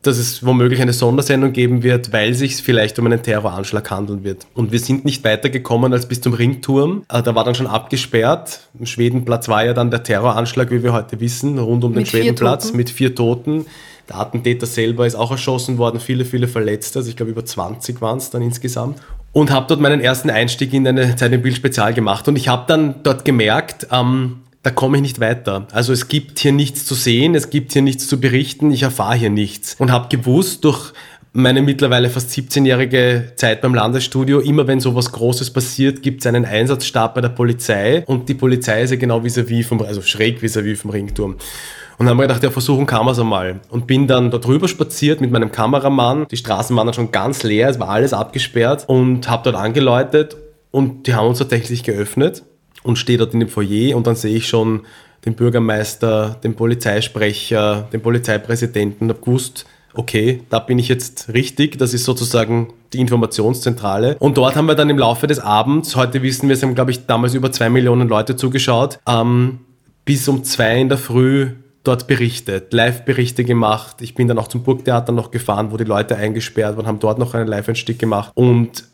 dass 0.02 0.18
es 0.18 0.44
womöglich 0.44 0.82
eine 0.82 0.94
Sondersendung 0.94 1.54
geben 1.54 1.84
wird, 1.84 2.12
weil 2.12 2.34
sich 2.34 2.56
vielleicht 2.56 2.98
um 2.98 3.06
einen 3.06 3.22
Terroranschlag 3.22 3.92
handeln 3.92 4.24
wird. 4.24 4.48
Und 4.56 4.72
wir 4.72 4.80
sind 4.80 5.06
nicht 5.06 5.24
weitergekommen 5.24 5.94
als 5.94 6.08
bis 6.08 6.22
zum 6.22 6.34
Ringturm. 6.34 7.04
Äh, 7.10 7.22
da 7.22 7.36
war 7.36 7.44
dann 7.44 7.54
schon 7.54 7.68
abgesperrt. 7.68 8.62
Im 8.80 8.88
Schwedenplatz 8.88 9.48
war 9.50 9.64
ja 9.64 9.74
dann 9.74 9.92
der 9.92 10.02
Terroranschlag, 10.02 10.72
wie 10.72 10.82
wir 10.82 10.94
heute 10.94 11.20
wissen, 11.20 11.60
rund 11.60 11.84
um 11.84 11.92
mit 11.92 12.00
den 12.00 12.06
Schwedenplatz 12.08 12.74
mit 12.74 12.90
vier 12.90 13.14
Toten. 13.14 13.68
Der 14.10 14.18
Attentäter 14.18 14.66
selber 14.66 15.08
ist 15.08 15.16
auch 15.16 15.32
erschossen 15.32 15.78
worden, 15.78 16.00
viele, 16.00 16.26
viele 16.26 16.48
Verletzte, 16.48 17.00
also 17.00 17.10
ich 17.10 17.16
glaube 17.16 17.32
über 17.32 17.46
20 17.46 18.02
waren 18.02 18.18
es 18.18 18.30
dann 18.30 18.42
insgesamt. 18.42 19.00
Und 19.32 19.52
habe 19.52 19.66
dort 19.68 19.82
meinen 19.82 20.00
ersten 20.00 20.30
Einstieg 20.30 20.74
in 20.74 20.88
eine 20.88 21.16
Zeit 21.16 21.34
im 21.34 21.42
Bild 21.42 21.56
Spezial 21.56 21.94
gemacht. 21.94 22.28
Und 22.28 22.38
ich 22.38 22.48
habe 22.48 22.64
dann 22.68 23.04
dort 23.04 23.26
gemerkt, 23.26 23.88
ähm, 23.92 24.38
da 24.66 24.72
komme 24.72 24.98
ich 24.98 25.04
nicht 25.04 25.20
weiter. 25.20 25.68
Also 25.74 25.94
es 25.94 26.08
gibt 26.08 26.40
hier 26.40 26.52
nichts 26.52 26.86
zu 26.86 26.96
sehen, 26.96 27.36
es 27.36 27.52
gibt 27.52 27.74
hier 27.74 27.84
nichts 27.84 28.08
zu 28.08 28.20
berichten, 28.20 28.72
ich 28.72 28.82
erfahre 28.82 29.16
hier 29.16 29.30
nichts. 29.30 29.76
Und 29.78 29.92
habe 29.92 30.08
gewusst 30.08 30.64
durch 30.64 30.92
meine 31.36 31.62
mittlerweile 31.62 32.10
fast 32.10 32.30
17-jährige 32.32 33.34
Zeit 33.36 33.60
beim 33.60 33.76
Landesstudio, 33.76 34.40
immer 34.40 34.68
wenn 34.68 34.80
sowas 34.80 35.12
Großes 35.12 35.52
passiert, 35.52 36.02
gibt 36.02 36.22
es 36.22 36.28
einen 36.28 36.46
Einsatzstab 36.46 37.14
bei 37.14 37.20
der 37.20 37.30
Polizei 37.30 38.04
und 38.08 38.30
die 38.30 38.34
Polizei 38.34 38.84
ist 38.84 38.92
ja 38.92 38.96
genau 38.96 39.22
vis-à-vis 39.22 39.68
vom, 39.68 39.82
also 39.82 40.02
schräg 40.02 40.42
vis-à-vis 40.42 40.80
vom 40.80 40.92
Ringturm. 40.92 41.34
Und 41.34 42.06
dann 42.06 42.10
haben 42.10 42.18
wir 42.18 42.24
gedacht, 42.24 42.42
ja, 42.42 42.52
versuchen 42.52 42.86
kann 42.86 43.04
man 43.04 43.14
es 43.14 43.20
einmal. 43.20 43.60
Und 43.70 43.86
bin 43.86 44.08
dann 44.08 44.32
da 44.32 44.38
drüber 44.38 44.70
spaziert 44.70 45.20
mit 45.20 45.32
meinem 45.32 45.52
Kameramann. 45.52 46.26
Die 46.32 46.38
Straßen 46.38 46.76
waren 46.76 46.88
dann 46.88 46.94
schon 46.94 47.12
ganz 47.12 47.44
leer, 47.44 47.68
es 47.68 47.80
war 47.82 47.90
alles 47.90 48.14
abgesperrt 48.14 48.86
und 48.88 49.30
habe 49.30 49.44
dort 49.44 49.62
angeläutet 49.62 50.38
und 50.72 51.06
die 51.06 51.16
haben 51.16 51.28
uns 51.28 51.40
tatsächlich 51.40 51.84
geöffnet 51.84 52.44
und 52.84 52.98
stehe 52.98 53.18
dort 53.18 53.34
in 53.34 53.42
dem 53.42 53.50
Foyer 53.50 53.98
und 53.98 54.08
dann 54.08 54.16
sehe 54.16 54.38
ich 54.38 54.48
schon 54.48 54.84
den 55.26 55.34
Bürgermeister, 55.34 56.40
den 56.46 56.56
Polizeisprecher, 56.56 57.90
den 57.92 58.02
Polizeipräsidenten 58.02 59.10
habe 59.10 59.20
gewusst, 59.20 59.66
okay, 59.98 60.44
da 60.50 60.60
bin 60.60 60.80
ich 60.80 60.88
jetzt 60.88 61.34
richtig, 61.34 61.78
das 61.78 61.94
ist 61.94 62.06
sozusagen 62.06 62.74
die 62.94 63.00
Informationszentrale. 63.00 64.18
Und 64.20 64.38
dort 64.38 64.56
haben 64.56 64.68
wir 64.68 64.76
dann 64.76 64.90
im 64.90 64.98
Laufe 64.98 65.28
des 65.28 65.40
Abends, 65.40 65.96
heute 65.96 66.22
wissen 66.22 66.48
wir, 66.48 66.54
es 66.56 66.64
haben, 66.64 66.76
glaube 66.76 66.92
ich, 66.92 67.06
damals 67.06 67.34
über 67.34 67.52
zwei 67.52 67.70
Millionen 67.70 68.08
Leute 68.08 68.36
zugeschaut, 68.36 69.00
ähm, 69.08 69.60
bis 70.06 70.28
um 70.28 70.44
zwei 70.44 70.80
in 70.80 70.90
der 70.90 70.98
Früh 70.98 71.52
dort 71.84 72.08
berichtet, 72.08 72.74
Live-Berichte 72.74 73.44
gemacht. 73.44 73.98
Ich 74.02 74.16
bin 74.16 74.28
dann 74.28 74.40
auch 74.40 74.48
zum 74.48 74.64
Burgtheater 74.64 75.12
noch 75.12 75.32
gefahren, 75.32 75.72
wo 75.72 75.78
die 75.78 75.84
Leute 75.84 76.16
eingesperrt 76.16 76.78
waren, 76.78 76.88
haben 76.88 77.00
dort 77.00 77.20
noch 77.20 77.34
einen 77.34 77.48
Live-Einstieg 77.48 78.00
gemacht. 78.00 78.32
Und 78.34 78.86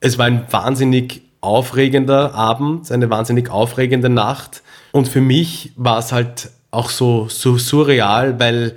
es 0.00 0.18
war 0.18 0.26
ein 0.26 0.44
wahnsinnig 0.50 1.22
aufregender 1.40 2.34
Abend, 2.34 2.90
eine 2.90 3.08
wahnsinnig 3.08 3.50
aufregende 3.50 4.08
Nacht. 4.08 4.62
Und 4.92 5.08
für 5.08 5.20
mich 5.20 5.72
war 5.76 5.98
es 5.98 6.12
halt 6.12 6.50
auch 6.70 6.90
so, 6.90 7.28
so 7.28 7.56
surreal, 7.56 8.38
weil 8.38 8.74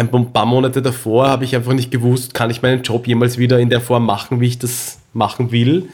ein 0.00 0.32
paar 0.32 0.46
Monate 0.46 0.82
davor 0.82 1.28
habe 1.28 1.44
ich 1.44 1.54
einfach 1.54 1.72
nicht 1.72 1.90
gewusst, 1.90 2.34
kann 2.34 2.50
ich 2.50 2.62
meinen 2.62 2.82
Job 2.82 3.06
jemals 3.06 3.38
wieder 3.38 3.58
in 3.58 3.70
der 3.70 3.80
Form 3.80 4.06
machen, 4.06 4.40
wie 4.40 4.46
ich 4.46 4.58
das 4.58 4.98
machen 5.12 5.52
will. 5.52 5.88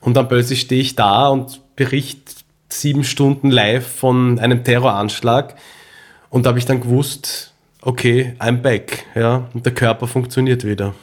Und 0.00 0.16
dann 0.16 0.28
plötzlich 0.28 0.62
stehe 0.62 0.80
ich 0.80 0.96
da 0.96 1.28
und 1.28 1.60
berichte 1.76 2.32
sieben 2.68 3.04
Stunden 3.04 3.50
live 3.50 3.86
von 3.86 4.38
einem 4.38 4.64
Terroranschlag 4.64 5.56
und 6.30 6.46
da 6.46 6.48
habe 6.48 6.58
ich 6.58 6.64
dann 6.64 6.80
gewusst, 6.80 7.52
okay, 7.82 8.34
I'm 8.38 8.58
back. 8.62 9.04
Ja, 9.14 9.48
und 9.52 9.66
der 9.66 9.74
Körper 9.74 10.06
funktioniert 10.06 10.64
wieder. 10.64 10.94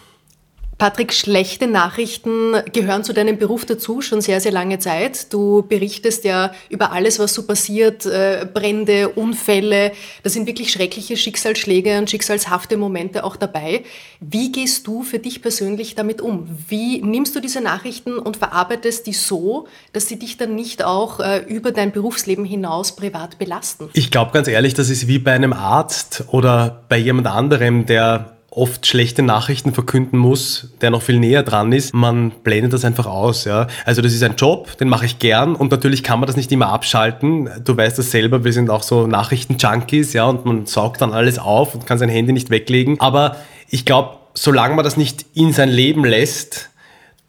Patrick, 0.80 1.14
schlechte 1.14 1.68
Nachrichten 1.68 2.54
gehören 2.72 3.04
zu 3.04 3.12
deinem 3.12 3.38
Beruf 3.38 3.66
dazu, 3.66 4.02
schon 4.02 4.22
sehr, 4.22 4.40
sehr 4.40 4.54
lange 4.54 4.80
Zeit. 4.80 5.32
Du 5.34 5.62
berichtest 5.62 6.24
ja 6.24 6.54
über 6.70 6.94
alles, 6.94 7.20
was 7.20 7.34
so 7.34 7.44
passiert, 7.46 8.06
äh, 8.06 8.48
Brände, 8.52 9.10
Unfälle. 9.10 9.92
Da 10.24 10.30
sind 10.30 10.48
wirklich 10.48 10.72
schreckliche 10.72 11.18
Schicksalsschläge 11.18 11.98
und 11.98 12.10
schicksalshafte 12.10 12.78
Momente 12.78 13.26
auch 13.26 13.36
dabei. 13.36 13.84
Wie 14.22 14.54
gehst 14.54 14.88
du 14.88 15.04
für 15.04 15.20
dich 15.20 15.42
persönlich 15.42 15.96
damit 15.96 16.22
um? 16.22 16.48
Wie 16.70 17.02
nimmst 17.02 17.36
du 17.36 17.42
diese 17.42 17.60
Nachrichten 17.60 18.18
und 18.18 18.38
verarbeitest 18.38 19.06
die 19.06 19.14
so, 19.14 19.68
dass 19.92 20.08
sie 20.08 20.18
dich 20.18 20.38
dann 20.38 20.56
nicht 20.56 20.86
auch 20.86 21.20
äh, 21.20 21.40
über 21.40 21.74
dein 21.74 21.92
Berufsleben 21.92 22.46
hinaus 22.46 22.96
privat 22.96 23.38
belasten? 23.38 23.90
Ich 23.92 24.12
glaube 24.12 24.32
ganz 24.32 24.48
ehrlich, 24.48 24.76
das 24.76 24.90
ist 24.90 25.10
wie 25.10 25.20
bei 25.20 25.34
einem 25.34 25.52
Arzt 25.52 26.24
oder 26.28 26.84
bei 26.88 26.98
jemand 26.98 27.28
anderem, 27.28 27.86
der 27.86 28.39
oft 28.52 28.86
schlechte 28.88 29.22
Nachrichten 29.22 29.74
verkünden 29.74 30.18
muss, 30.18 30.70
der 30.82 30.90
noch 30.90 31.02
viel 31.02 31.20
näher 31.20 31.44
dran 31.44 31.72
ist, 31.72 31.94
man 31.94 32.32
blendet 32.32 32.74
das 32.74 32.84
einfach 32.84 33.06
aus. 33.06 33.46
Ja? 33.46 33.68
Also 33.86 34.02
das 34.02 34.14
ist 34.14 34.24
ein 34.24 34.36
Job, 34.36 34.78
den 34.78 34.90
mache 34.90 35.06
ich 35.06 35.20
gern 35.20 35.56
und 35.56 35.72
natürlich 35.72 36.04
kann 36.04 36.20
man 36.20 36.28
das 36.28 36.36
nicht 36.36 36.52
immer 36.52 36.70
abschalten. 36.70 37.50
Du 37.64 37.78
weißt 37.78 37.98
das 37.98 38.12
selber, 38.12 38.44
wir 38.44 38.54
sind 38.54 38.70
auch 38.70 38.84
so 38.84 39.08
Nachrichten-Junkies 39.08 40.14
ja, 40.14 40.26
und 40.26 40.46
man 40.46 40.66
saugt 40.66 41.02
dann 41.02 41.14
alles 41.14 41.40
auf 41.40 41.76
und 41.76 41.86
kann 41.86 41.98
sein 41.98 42.10
Handy 42.10 42.34
nicht 42.34 42.50
weglegen. 42.50 43.00
Aber 43.00 43.36
ich 43.70 43.86
glaube, 43.86 44.18
solange 44.34 44.76
man 44.76 44.84
das 44.84 44.98
nicht 44.98 45.26
in 45.34 45.54
sein 45.54 45.70
Leben 45.70 46.06
lässt, 46.06 46.69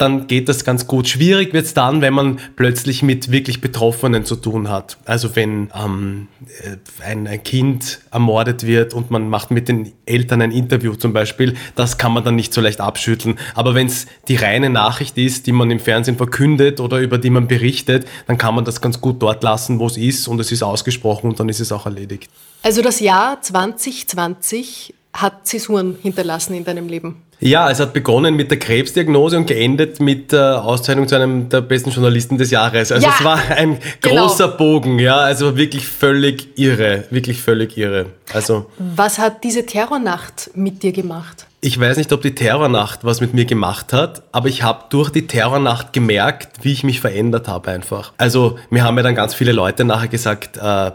dann 0.01 0.27
geht 0.27 0.49
das 0.49 0.65
ganz 0.65 0.87
gut. 0.87 1.09
Schwierig 1.09 1.53
wird 1.53 1.67
es 1.67 1.75
dann, 1.75 2.01
wenn 2.01 2.15
man 2.15 2.39
plötzlich 2.57 3.03
mit 3.03 3.31
wirklich 3.31 3.61
Betroffenen 3.61 4.25
zu 4.25 4.37
tun 4.37 4.71
hat. 4.71 4.97
Also 5.05 5.37
wenn 5.37 5.71
ähm, 5.75 6.29
äh, 6.63 6.77
ein, 7.05 7.27
ein, 7.27 7.43
Kind 7.43 8.01
ermordet 8.11 8.67
wird 8.67 8.95
und 8.95 9.11
man 9.11 9.29
macht 9.29 9.51
mit 9.51 9.69
den 9.69 9.93
Eltern 10.07 10.41
ein 10.41 10.53
Interview 10.53 10.95
zum 10.95 11.13
Beispiel, 11.13 11.55
das 11.75 11.99
kann 11.99 12.13
man 12.13 12.25
dann 12.25 12.37
nicht 12.37 12.55
so 12.55 12.61
leicht 12.61 12.81
abschütteln. 12.81 13.39
Aber 13.55 13.75
wenn 13.75 13.89
es 13.89 14.07
die 14.29 14.37
reine 14.37 14.71
Nachricht 14.71 15.19
ist, 15.19 15.47
die 15.47 15.53
man 15.53 15.71
im 15.71 15.81
Fernsehen 15.81 16.17
verkündet 16.17 16.81
oder 16.81 16.99
über 16.99 17.19
die 17.19 17.31
man 17.31 17.47
berichtet, 17.47 18.07
dann 18.27 18.39
kann 18.39 18.55
man 18.55 18.65
das 18.65 18.81
ganz 18.81 19.01
gut 19.01 19.21
dort 19.21 19.43
lassen, 19.43 19.79
wo 19.79 19.87
es 19.87 19.97
ist 19.97 20.29
und 20.29 20.41
es 20.41 20.51
ist 20.51 20.63
ausgesprochen 20.63 21.29
und 21.31 21.41
dann 21.41 21.49
ist 21.49 21.61
es 21.61 21.73
auch 21.73 21.85
erledigt. 21.85 22.31
Also 22.63 22.81
das 22.81 23.01
Jahr 23.01 23.41
2020 23.43 24.95
hat 25.13 25.47
Zäsuren 25.47 25.97
hinterlassen 26.01 26.55
in 26.55 26.65
deinem 26.65 26.89
Leben? 26.89 27.23
Ja, 27.41 27.71
es 27.71 27.81
hat 27.81 27.95
begonnen 27.95 28.37
mit 28.37 28.51
der 28.51 28.59
Krebsdiagnose 28.59 29.39
und 29.39 29.47
geendet 29.47 29.99
mit 29.99 30.33
der 30.33 30.63
Auszeichnung 30.63 31.09
zu 31.09 31.17
einem 31.17 31.49
der 31.49 31.63
besten 31.63 31.91
Journalisten 31.91 32.37
des 32.37 32.51
Jahres. 32.51 32.93
Also 32.93 33.07
ja, 33.07 33.15
es 33.19 33.25
war 33.25 33.39
ein 33.57 33.79
genau. 34.03 34.27
großer 34.27 34.49
Bogen, 34.49 34.99
ja, 34.99 35.17
also 35.17 35.57
wirklich 35.57 35.87
völlig 35.87 36.59
irre, 36.59 37.05
wirklich 37.11 37.41
völlig 37.41 37.79
irre. 37.79 38.07
Also 38.33 38.67
was 38.79 39.19
hat 39.19 39.43
diese 39.43 39.65
Terrornacht 39.65 40.51
mit 40.55 40.83
dir 40.83 40.93
gemacht? 40.93 41.47
Ich 41.63 41.79
weiß 41.79 41.97
nicht, 41.97 42.13
ob 42.13 42.23
die 42.23 42.35
Terrornacht 42.35 43.05
was 43.05 43.21
mit 43.21 43.35
mir 43.35 43.47
gemacht 43.47 43.93
hat, 43.93 44.23
aber 44.33 44.49
ich 44.49 44.63
habe 44.63 44.85
durch 44.91 45.11
die 45.11 45.27
Terrornacht 45.27 45.93
gemerkt, 45.93 46.63
wie 46.63 46.73
ich 46.73 46.85
mich 46.85 47.01
verändert 47.01 47.49
habe 47.49 47.71
einfach. 47.71 48.13
Also 48.19 48.59
mir 48.69 48.85
haben 48.85 48.97
ja 48.99 49.03
dann 49.03 49.15
ganz 49.15 49.35
viele 49.35 49.53
Leute 49.53 49.85
nachher 49.85 50.09
gesagt, 50.09 50.59
äh, 50.59 50.91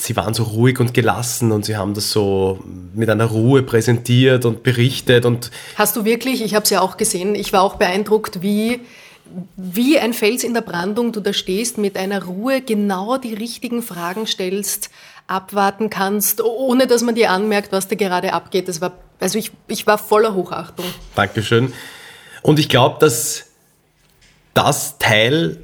sie 0.00 0.16
waren 0.16 0.34
so 0.34 0.44
ruhig 0.44 0.80
und 0.80 0.94
gelassen 0.94 1.52
und 1.52 1.64
sie 1.64 1.76
haben 1.76 1.94
das 1.94 2.10
so 2.10 2.58
mit 2.94 3.10
einer 3.10 3.26
Ruhe 3.26 3.62
präsentiert 3.62 4.44
und 4.44 4.62
berichtet 4.62 5.24
und 5.24 5.50
Hast 5.76 5.96
du 5.96 6.04
wirklich, 6.04 6.42
ich 6.42 6.54
habe 6.54 6.64
es 6.64 6.70
ja 6.70 6.80
auch 6.80 6.96
gesehen, 6.96 7.34
ich 7.34 7.52
war 7.52 7.62
auch 7.62 7.76
beeindruckt, 7.76 8.42
wie 8.42 8.80
wie 9.56 9.98
ein 9.98 10.12
Fels 10.12 10.42
in 10.42 10.54
der 10.54 10.60
Brandung 10.60 11.12
du 11.12 11.20
da 11.20 11.32
stehst, 11.32 11.78
mit 11.78 11.96
einer 11.96 12.24
Ruhe 12.24 12.62
genau 12.62 13.16
die 13.16 13.34
richtigen 13.34 13.80
Fragen 13.80 14.26
stellst, 14.26 14.90
abwarten 15.28 15.88
kannst, 15.88 16.42
ohne 16.42 16.88
dass 16.88 17.02
man 17.02 17.14
dir 17.14 17.30
anmerkt, 17.30 17.70
was 17.70 17.86
da 17.86 17.94
gerade 17.94 18.32
abgeht. 18.32 18.66
Das 18.66 18.80
war, 18.80 18.92
also 19.20 19.38
ich, 19.38 19.52
ich 19.68 19.86
war 19.86 19.98
voller 19.98 20.34
Hochachtung. 20.34 20.84
Dankeschön. 21.14 21.72
Und 22.42 22.58
ich 22.58 22.68
glaube, 22.68 22.96
dass 22.98 23.46
das 24.52 24.98
Teil 24.98 25.62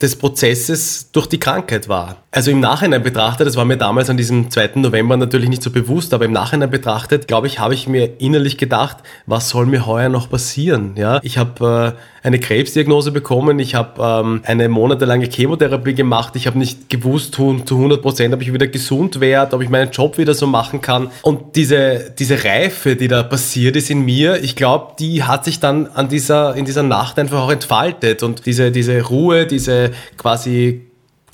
des 0.00 0.16
Prozesses 0.16 1.10
durch 1.12 1.26
die 1.26 1.38
Krankheit 1.38 1.88
war. 1.88 2.16
Also 2.30 2.50
im 2.50 2.60
Nachhinein 2.60 3.02
betrachtet, 3.02 3.46
das 3.46 3.56
war 3.56 3.64
mir 3.64 3.76
damals 3.76 4.10
an 4.10 4.16
diesem 4.16 4.50
2. 4.50 4.72
November 4.76 5.16
natürlich 5.16 5.48
nicht 5.48 5.62
so 5.62 5.70
bewusst, 5.70 6.12
aber 6.12 6.24
im 6.24 6.32
Nachhinein 6.32 6.70
betrachtet, 6.70 7.28
glaube 7.28 7.46
ich, 7.46 7.60
habe 7.60 7.74
ich 7.74 7.86
mir 7.86 8.20
innerlich 8.20 8.58
gedacht, 8.58 8.98
was 9.26 9.48
soll 9.50 9.66
mir 9.66 9.86
heuer 9.86 10.08
noch 10.08 10.28
passieren? 10.28 10.94
Ja, 10.96 11.20
ich 11.22 11.38
habe 11.38 11.94
äh, 11.96 12.26
eine 12.26 12.40
Krebsdiagnose 12.40 13.12
bekommen, 13.12 13.58
ich 13.58 13.74
habe 13.74 14.02
ähm, 14.02 14.40
eine 14.44 14.68
monatelange 14.68 15.26
Chemotherapie 15.26 15.94
gemacht, 15.94 16.34
ich 16.34 16.46
habe 16.46 16.58
nicht 16.58 16.90
gewusst 16.90 17.34
zu 17.34 17.60
100 17.70 18.02
Prozent, 18.02 18.34
ob 18.34 18.42
ich 18.42 18.52
wieder 18.52 18.66
gesund 18.66 19.20
werde, 19.20 19.54
ob 19.54 19.62
ich 19.62 19.68
meinen 19.68 19.90
Job 19.92 20.18
wieder 20.18 20.34
so 20.34 20.46
machen 20.46 20.80
kann. 20.80 21.10
Und 21.22 21.54
diese, 21.54 22.12
diese 22.18 22.42
Reife, 22.42 22.96
die 22.96 23.08
da 23.08 23.22
passiert 23.22 23.76
ist 23.76 23.90
in 23.90 24.00
mir, 24.00 24.42
ich 24.42 24.56
glaube, 24.56 24.94
die 24.98 25.22
hat 25.22 25.44
sich 25.44 25.60
dann 25.60 25.86
an 25.88 26.08
dieser, 26.08 26.56
in 26.56 26.64
dieser 26.64 26.82
Nacht 26.82 27.18
einfach 27.18 27.42
auch 27.42 27.52
entfaltet 27.52 28.22
und 28.22 28.46
diese, 28.46 28.72
diese 28.72 29.02
Ruhe, 29.02 29.46
diese 29.46 29.83
quasi 30.16 30.82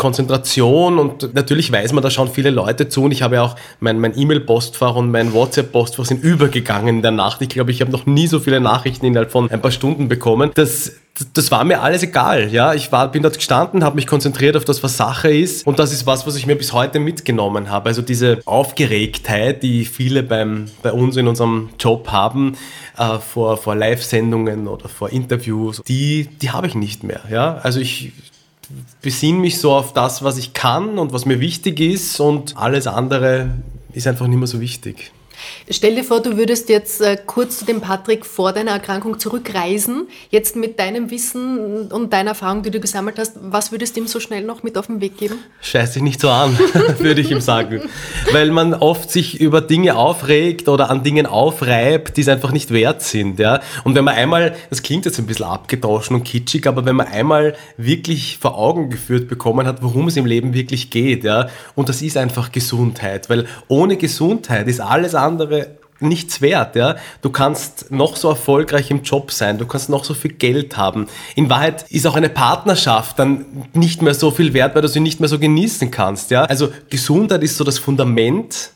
Konzentration 0.00 0.98
und 0.98 1.34
natürlich 1.34 1.70
weiß 1.70 1.92
man, 1.92 2.02
da 2.02 2.08
schauen 2.10 2.30
viele 2.30 2.48
Leute 2.48 2.88
zu 2.88 3.04
und 3.04 3.12
ich 3.12 3.20
habe 3.20 3.34
ja 3.34 3.42
auch 3.42 3.56
mein, 3.80 4.00
mein 4.00 4.18
E-Mail-Postfach 4.18 4.96
und 4.96 5.10
mein 5.10 5.34
WhatsApp-Postfach 5.34 6.06
sind 6.06 6.24
übergegangen 6.24 6.96
in 6.96 7.02
der 7.02 7.10
Nacht. 7.10 7.42
Ich 7.42 7.50
glaube, 7.50 7.70
ich 7.70 7.82
habe 7.82 7.90
noch 7.92 8.06
nie 8.06 8.26
so 8.26 8.40
viele 8.40 8.60
Nachrichten 8.60 9.04
innerhalb 9.04 9.30
von 9.30 9.50
ein 9.50 9.60
paar 9.60 9.70
Stunden 9.70 10.08
bekommen. 10.08 10.52
Das, 10.54 10.92
das 11.34 11.50
war 11.50 11.64
mir 11.64 11.82
alles 11.82 12.02
egal. 12.02 12.48
Ja, 12.50 12.72
ich 12.72 12.90
war, 12.90 13.12
bin 13.12 13.22
dort 13.22 13.36
gestanden, 13.36 13.84
habe 13.84 13.96
mich 13.96 14.06
konzentriert 14.06 14.56
auf 14.56 14.64
das, 14.64 14.82
was 14.82 14.96
Sache 14.96 15.30
ist 15.30 15.66
und 15.66 15.78
das 15.78 15.92
ist 15.92 16.06
was, 16.06 16.26
was 16.26 16.34
ich 16.34 16.46
mir 16.46 16.56
bis 16.56 16.72
heute 16.72 16.98
mitgenommen 16.98 17.68
habe. 17.68 17.90
Also 17.90 18.00
diese 18.00 18.38
Aufgeregtheit, 18.46 19.62
die 19.62 19.84
viele 19.84 20.22
beim, 20.22 20.70
bei 20.82 20.92
uns 20.92 21.18
in 21.18 21.28
unserem 21.28 21.68
Job 21.78 22.08
haben, 22.10 22.56
äh, 22.96 23.18
vor, 23.18 23.58
vor 23.58 23.76
Live-Sendungen 23.76 24.66
oder 24.66 24.88
vor 24.88 25.10
Interviews, 25.10 25.82
die, 25.86 26.26
die 26.40 26.52
habe 26.52 26.68
ich 26.68 26.74
nicht 26.74 27.04
mehr. 27.04 27.20
Ja, 27.30 27.56
also 27.56 27.80
ich 27.80 28.12
besinne 29.02 29.38
mich 29.38 29.58
so 29.58 29.72
auf 29.72 29.92
das, 29.92 30.22
was 30.22 30.38
ich 30.38 30.52
kann 30.52 30.98
und 30.98 31.12
was 31.12 31.26
mir 31.26 31.40
wichtig 31.40 31.80
ist 31.80 32.20
und 32.20 32.56
alles 32.56 32.86
andere 32.86 33.50
ist 33.92 34.06
einfach 34.06 34.26
nicht 34.26 34.38
mehr 34.38 34.46
so 34.46 34.60
wichtig. 34.60 35.12
Stell 35.68 35.94
dir 35.94 36.04
vor, 36.04 36.20
du 36.20 36.36
würdest 36.36 36.68
jetzt 36.68 37.00
äh, 37.00 37.16
kurz 37.24 37.58
zu 37.58 37.64
dem 37.64 37.80
Patrick 37.80 38.26
vor 38.26 38.52
deiner 38.52 38.72
Erkrankung 38.72 39.18
zurückreisen. 39.18 40.08
Jetzt 40.30 40.56
mit 40.56 40.78
deinem 40.78 41.10
Wissen 41.10 41.88
und 41.90 42.12
deiner 42.12 42.30
Erfahrung, 42.30 42.62
die 42.62 42.70
du 42.70 42.80
gesammelt 42.80 43.18
hast, 43.18 43.34
was 43.40 43.72
würdest 43.72 43.96
du 43.96 44.00
ihm 44.00 44.06
so 44.06 44.20
schnell 44.20 44.44
noch 44.44 44.62
mit 44.62 44.76
auf 44.76 44.86
den 44.86 45.00
Weg 45.00 45.16
geben? 45.16 45.36
Scheiß 45.60 45.92
dich 45.92 46.02
nicht 46.02 46.20
so 46.20 46.28
an, 46.28 46.58
würde 46.98 47.20
ich 47.20 47.30
ihm 47.30 47.40
sagen. 47.40 47.82
Weil 48.32 48.50
man 48.50 48.74
oft 48.74 49.10
sich 49.10 49.40
über 49.40 49.60
Dinge 49.60 49.96
aufregt 49.96 50.68
oder 50.68 50.90
an 50.90 51.02
Dingen 51.02 51.26
aufreibt, 51.26 52.16
die 52.16 52.22
es 52.22 52.28
einfach 52.28 52.52
nicht 52.52 52.72
wert 52.72 53.02
sind. 53.02 53.38
Ja? 53.38 53.60
Und 53.84 53.94
wenn 53.94 54.04
man 54.04 54.14
einmal, 54.14 54.56
das 54.70 54.82
klingt 54.82 55.04
jetzt 55.04 55.18
ein 55.18 55.26
bisschen 55.26 55.46
abgedroschen 55.46 56.16
und 56.16 56.24
kitschig, 56.24 56.66
aber 56.66 56.84
wenn 56.84 56.96
man 56.96 57.06
einmal 57.06 57.54
wirklich 57.76 58.38
vor 58.40 58.58
Augen 58.58 58.90
geführt 58.90 59.28
bekommen 59.28 59.66
hat, 59.66 59.82
worum 59.82 60.08
es 60.08 60.16
im 60.16 60.26
Leben 60.26 60.54
wirklich 60.54 60.90
geht, 60.90 61.24
ja, 61.24 61.48
und 61.74 61.88
das 61.88 62.02
ist 62.02 62.16
einfach 62.16 62.52
Gesundheit, 62.52 63.30
weil 63.30 63.46
ohne 63.68 63.96
Gesundheit 63.96 64.68
ist 64.68 64.80
alles 64.80 65.14
andere 65.14 65.29
andere 65.30 65.78
nichts 66.00 66.40
wert, 66.40 66.76
ja. 66.76 66.96
Du 67.22 67.30
kannst 67.30 67.90
noch 67.90 68.16
so 68.16 68.30
erfolgreich 68.30 68.90
im 68.90 69.02
Job 69.02 69.30
sein, 69.32 69.58
du 69.58 69.66
kannst 69.66 69.88
noch 69.88 70.04
so 70.04 70.14
viel 70.14 70.32
Geld 70.32 70.76
haben. 70.76 71.06
In 71.34 71.50
Wahrheit 71.50 71.84
ist 71.90 72.06
auch 72.06 72.16
eine 72.16 72.30
Partnerschaft 72.30 73.18
dann 73.18 73.44
nicht 73.74 74.02
mehr 74.02 74.14
so 74.14 74.30
viel 74.30 74.52
wert, 74.54 74.74
weil 74.74 74.82
du 74.82 74.88
sie 74.88 75.00
nicht 75.00 75.20
mehr 75.20 75.28
so 75.28 75.38
genießen 75.38 75.90
kannst, 75.90 76.30
ja. 76.30 76.44
Also 76.44 76.72
Gesundheit 76.88 77.42
ist 77.42 77.56
so 77.56 77.64
das 77.64 77.78
Fundament 77.78 78.70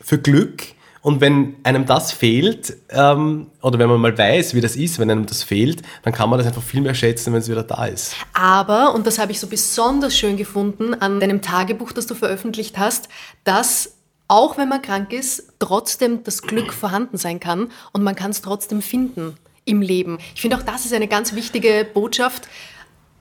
für 0.00 0.18
Glück. 0.18 0.64
Und 1.02 1.20
wenn 1.20 1.54
einem 1.62 1.86
das 1.86 2.10
fehlt, 2.10 2.76
ähm, 2.90 3.46
oder 3.62 3.78
wenn 3.78 3.88
man 3.88 4.00
mal 4.00 4.18
weiß, 4.18 4.54
wie 4.54 4.60
das 4.60 4.74
ist, 4.74 4.98
wenn 4.98 5.08
einem 5.08 5.24
das 5.24 5.44
fehlt, 5.44 5.82
dann 6.02 6.12
kann 6.12 6.28
man 6.28 6.36
das 6.36 6.48
einfach 6.48 6.64
viel 6.64 6.80
mehr 6.80 6.96
schätzen, 6.96 7.32
wenn 7.32 7.38
es 7.38 7.48
wieder 7.48 7.62
da 7.62 7.86
ist. 7.86 8.16
Aber, 8.32 8.92
und 8.92 9.06
das 9.06 9.20
habe 9.20 9.30
ich 9.30 9.38
so 9.38 9.46
besonders 9.46 10.16
schön 10.18 10.36
gefunden 10.36 10.94
an 10.94 11.20
deinem 11.20 11.42
Tagebuch, 11.42 11.92
das 11.92 12.08
du 12.08 12.16
veröffentlicht 12.16 12.76
hast, 12.76 13.08
dass 13.44 13.95
auch 14.28 14.58
wenn 14.58 14.68
man 14.68 14.82
krank 14.82 15.12
ist, 15.12 15.52
trotzdem 15.58 16.24
das 16.24 16.42
Glück 16.42 16.72
vorhanden 16.72 17.16
sein 17.16 17.40
kann 17.40 17.70
und 17.92 18.02
man 18.02 18.14
kann 18.14 18.30
es 18.30 18.42
trotzdem 18.42 18.82
finden 18.82 19.36
im 19.64 19.82
Leben. 19.82 20.18
Ich 20.34 20.40
finde 20.40 20.56
auch 20.56 20.62
das 20.62 20.84
ist 20.84 20.92
eine 20.92 21.08
ganz 21.08 21.34
wichtige 21.34 21.86
Botschaft. 21.92 22.48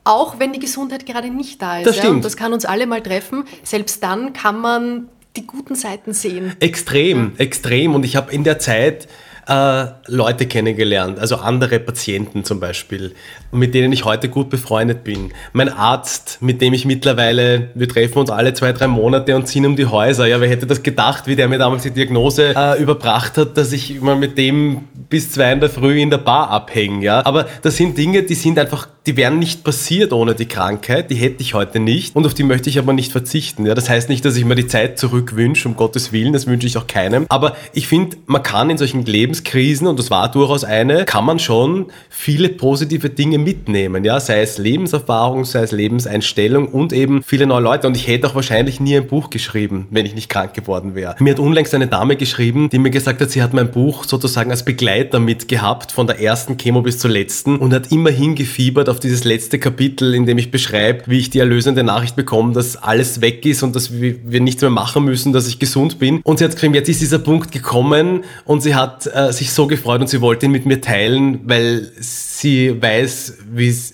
Auch 0.04 0.38
wenn 0.38 0.54
die 0.54 0.60
Gesundheit 0.60 1.08
gerade 1.08 1.30
nicht 1.32 1.62
da 1.62 1.80
ist. 1.80 1.88
Das 1.88 1.96
stimmt. 1.96 2.10
Ja, 2.10 2.16
und 2.18 2.26
das 2.26 2.38
kann 2.38 2.54
uns 2.54 2.64
alle 2.64 2.86
mal 2.86 3.02
treffen. 3.02 3.46
Selbst 3.64 4.04
dann 4.04 4.34
kann 4.34 4.60
man 4.60 5.10
die 5.36 5.48
guten 5.48 5.74
Seiten 5.74 6.14
sehen. 6.14 6.56
Extrem, 6.60 7.34
extrem. 7.38 7.96
Und 7.96 8.06
ich 8.06 8.16
habe 8.16 8.32
in 8.32 8.44
der 8.44 8.60
Zeit 8.60 9.08
äh, 9.48 9.86
Leute 10.08 10.48
kennengelernt, 10.48 11.20
also 11.20 11.38
andere 11.38 11.80
Patienten 11.80 12.44
zum 12.44 12.60
Beispiel, 12.60 13.14
mit 13.52 13.74
denen 13.74 13.92
ich 13.94 14.06
heute 14.06 14.30
gut 14.30 14.50
befreundet 14.50 15.04
bin. 15.04 15.34
Mein 15.54 15.70
Arzt, 15.70 16.40
mit 16.42 16.62
dem 16.62 16.74
ich 16.74 16.86
mittlerweile, 16.86 17.70
wir 17.76 17.88
treffen 17.88 18.20
uns 18.20 18.30
alle 18.30 18.54
zwei, 18.54 18.74
drei 18.74 18.88
Monate 18.88 19.36
und 19.36 19.48
ziehen 19.48 19.66
um 19.66 19.76
die 19.76 19.86
Häuser. 19.86 20.28
Ja, 20.28 20.42
wer 20.42 20.50
hätte 20.50 20.66
das 20.66 20.84
gedacht, 20.84 21.28
wie 21.28 21.36
der 21.36 21.48
mir 21.48 21.58
damals 21.58 21.84
die 21.84 21.92
Diagnose 21.92 22.54
äh, 22.56 22.82
überbracht 22.82 23.38
hat, 23.38 23.58
dass 23.58 23.72
ich 23.72 24.02
mal 24.02 24.16
mit 24.16 24.38
dem 24.38 24.84
bis 25.10 25.32
zwei 25.32 25.52
in 25.52 25.60
der 25.60 25.70
Früh 25.70 26.02
in 26.02 26.10
der 26.10 26.18
Bar 26.18 26.50
abhänge. 26.50 27.04
Ja? 27.04 27.26
Aber 27.26 27.48
das 27.62 27.78
sind 27.78 27.98
Dinge, 27.98 28.24
die 28.24 28.34
sind 28.34 28.58
einfach, 28.58 28.88
die 29.06 29.16
wären 29.18 29.40
nicht 29.40 29.64
passiert 29.64 30.14
ohne 30.14 30.36
die 30.36 30.48
Krankheit, 30.48 31.12
die 31.12 31.16
hätte 31.16 31.42
ich 31.42 31.54
heute 31.54 31.80
nicht 31.80 32.16
und 32.16 32.26
auf 32.26 32.34
die 32.34 32.44
möchte 32.44 32.70
ich 32.70 32.80
aber 32.80 32.94
nicht 32.94 33.12
verzichten. 33.12 33.66
Ja? 33.66 33.76
Das 33.76 33.90
heißt 33.90 34.10
nicht, 34.10 34.26
dass 34.26 34.36
ich 34.36 34.46
mir 34.46 34.56
die 34.56 34.68
Zeit 34.68 34.98
zurückwünsche, 34.98 35.68
um 35.68 35.76
Gottes 35.76 36.12
Willen, 36.12 36.34
das 36.34 36.48
wünsche 36.48 36.68
ich 36.68 36.78
auch 36.78 36.88
keinem. 36.88 37.26
Aber 37.30 37.56
ich 37.74 37.88
finde, 37.88 38.18
man 38.26 38.44
kann 38.44 38.70
in 38.70 38.78
solchen 38.78 39.06
Lebens 39.06 39.35
Lebenskrisen, 39.36 39.88
und 39.88 40.00
das 40.00 40.10
war 40.12 40.32
durchaus 40.32 40.64
eine, 40.64 41.06
kann 41.06 41.26
man 41.26 41.40
schon 41.40 41.88
viele 42.10 42.50
positive 42.50 43.10
Dinge 43.10 43.38
mitnehmen. 43.38 44.04
Ja? 44.06 44.20
Sei 44.20 44.42
es 44.42 44.58
Lebenserfahrung, 44.58 45.46
sei 45.46 45.64
es 45.64 45.72
Lebenseinstellung 45.72 46.68
und 46.70 46.94
eben 46.94 47.22
viele 47.24 47.46
neue 47.46 47.62
Leute. 47.62 47.88
Und 47.88 47.98
ich 47.98 48.08
hätte 48.08 48.28
auch 48.28 48.36
wahrscheinlich 48.36 48.80
nie 48.80 48.96
ein 48.96 49.08
Buch 49.08 49.30
geschrieben, 49.30 49.88
wenn 49.92 50.06
ich 50.06 50.16
nicht 50.16 50.30
krank 50.30 50.54
geworden 50.54 50.96
wäre. 50.96 51.16
Mir 51.20 51.34
hat 51.34 51.40
unlängst 51.40 51.74
eine 51.74 51.88
Dame 51.88 52.16
geschrieben, 52.16 52.70
die 52.70 52.80
mir 52.80 52.92
gesagt 52.92 53.22
hat, 53.22 53.32
sie 53.32 53.44
hat 53.44 53.54
mein 53.54 53.72
Buch 53.72 54.06
sozusagen 54.06 54.52
als 54.52 54.64
Begleiter 54.64 55.20
mitgehabt, 55.20 55.92
von 55.92 56.08
der 56.08 56.20
ersten 56.20 56.58
Chemo 56.58 56.82
bis 56.82 56.98
zur 56.98 57.12
letzten 57.12 57.58
und 57.58 57.74
hat 57.74 57.92
immer 57.92 58.12
hingefiebert 58.12 58.90
auf 58.90 59.00
dieses 59.00 59.24
letzte 59.24 59.60
Kapitel, 59.60 60.14
in 60.14 60.26
dem 60.26 60.38
ich 60.38 60.52
beschreibe, 60.52 61.04
wie 61.08 61.20
ich 61.20 61.30
die 61.30 61.40
erlösende 61.40 61.84
Nachricht 61.84 62.16
bekomme, 62.16 62.54
dass 62.54 62.78
alles 62.78 63.22
weg 63.22 63.46
ist 63.46 63.64
und 63.64 63.76
dass 63.76 63.92
wir 63.92 64.42
nichts 64.42 64.62
mehr 64.62 64.72
machen 64.72 65.04
müssen, 65.04 65.34
dass 65.34 65.48
ich 65.48 65.60
gesund 65.60 66.00
bin. 66.00 66.22
Und 66.24 66.40
sie 66.40 66.46
hat 66.46 66.54
geschrieben, 66.54 66.74
jetzt 66.74 66.90
ist 66.90 67.02
dieser 67.02 67.20
Punkt 67.20 67.52
gekommen 67.52 68.24
und 68.46 68.62
sie 68.62 68.76
hat 68.76 69.08
äh, 69.08 69.25
sich 69.34 69.52
so 69.52 69.68
gefreut 69.68 70.02
und 70.02 70.08
sie 70.08 70.22
wollte 70.22 70.46
ihn 70.46 70.52
mit 70.52 70.66
mir 70.66 70.82
teilen, 70.82 71.42
weil 71.46 71.92
sie 72.00 72.82
weiß, 72.82 73.38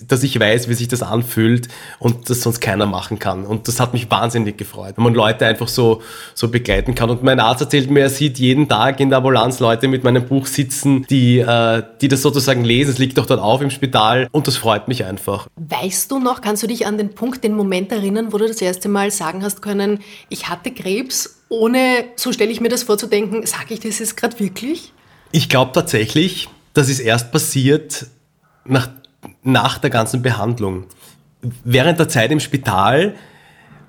dass 0.08 0.22
ich 0.22 0.38
weiß, 0.38 0.68
wie 0.68 0.74
sich 0.74 0.88
das 0.88 1.02
anfühlt 1.02 1.68
und 1.98 2.28
das 2.28 2.42
sonst 2.42 2.60
keiner 2.60 2.86
machen 2.86 3.18
kann. 3.18 3.44
Und 3.44 3.68
das 3.68 3.80
hat 3.80 3.92
mich 3.92 4.10
wahnsinnig 4.10 4.56
gefreut, 4.56 4.94
wenn 4.96 5.04
man 5.04 5.14
Leute 5.14 5.46
einfach 5.46 5.68
so, 5.68 6.02
so 6.34 6.48
begleiten 6.48 6.94
kann. 6.94 7.10
Und 7.10 7.22
mein 7.22 7.40
Arzt 7.40 7.60
erzählt 7.60 7.90
mir, 7.90 8.00
er 8.00 8.10
sieht 8.10 8.38
jeden 8.38 8.68
Tag 8.68 9.00
in 9.00 9.10
der 9.10 9.18
Ambulanz 9.18 9.60
Leute 9.60 9.88
mit 9.88 10.04
meinem 10.04 10.26
Buch 10.26 10.46
sitzen, 10.46 11.06
die, 11.08 11.38
äh, 11.38 11.82
die 12.00 12.08
das 12.08 12.22
sozusagen 12.22 12.64
lesen. 12.64 12.90
Es 12.90 12.98
liegt 12.98 13.18
doch 13.18 13.26
dort 13.26 13.40
auf 13.40 13.60
im 13.62 13.70
Spital 13.70 14.28
und 14.32 14.46
das 14.46 14.56
freut 14.56 14.88
mich 14.88 15.04
einfach. 15.04 15.46
Weißt 15.56 16.10
du 16.10 16.18
noch, 16.18 16.40
kannst 16.40 16.62
du 16.62 16.66
dich 16.66 16.86
an 16.86 16.98
den 16.98 17.14
Punkt, 17.14 17.44
den 17.44 17.54
Moment 17.54 17.92
erinnern, 17.92 18.32
wo 18.32 18.38
du 18.38 18.46
das 18.46 18.60
erste 18.60 18.88
Mal 18.88 19.10
sagen 19.10 19.42
hast 19.42 19.62
können, 19.62 20.00
ich 20.28 20.48
hatte 20.48 20.70
Krebs, 20.70 21.40
ohne, 21.48 22.06
so 22.16 22.32
stelle 22.32 22.50
ich 22.50 22.60
mir 22.60 22.68
das 22.68 22.82
vor, 22.84 22.98
zu 22.98 23.06
denken, 23.06 23.46
sage 23.46 23.74
ich 23.74 23.80
das 23.80 23.98
jetzt 23.98 24.16
gerade 24.16 24.38
wirklich? 24.40 24.92
Ich 25.32 25.48
glaube 25.48 25.72
tatsächlich, 25.72 26.48
das 26.74 26.88
ist 26.88 27.00
erst 27.00 27.32
passiert 27.32 28.06
nach, 28.64 28.88
nach 29.42 29.78
der 29.78 29.90
ganzen 29.90 30.22
Behandlung. 30.22 30.84
Während 31.64 31.98
der 31.98 32.08
Zeit 32.08 32.30
im 32.30 32.38
Spital, 32.38 33.14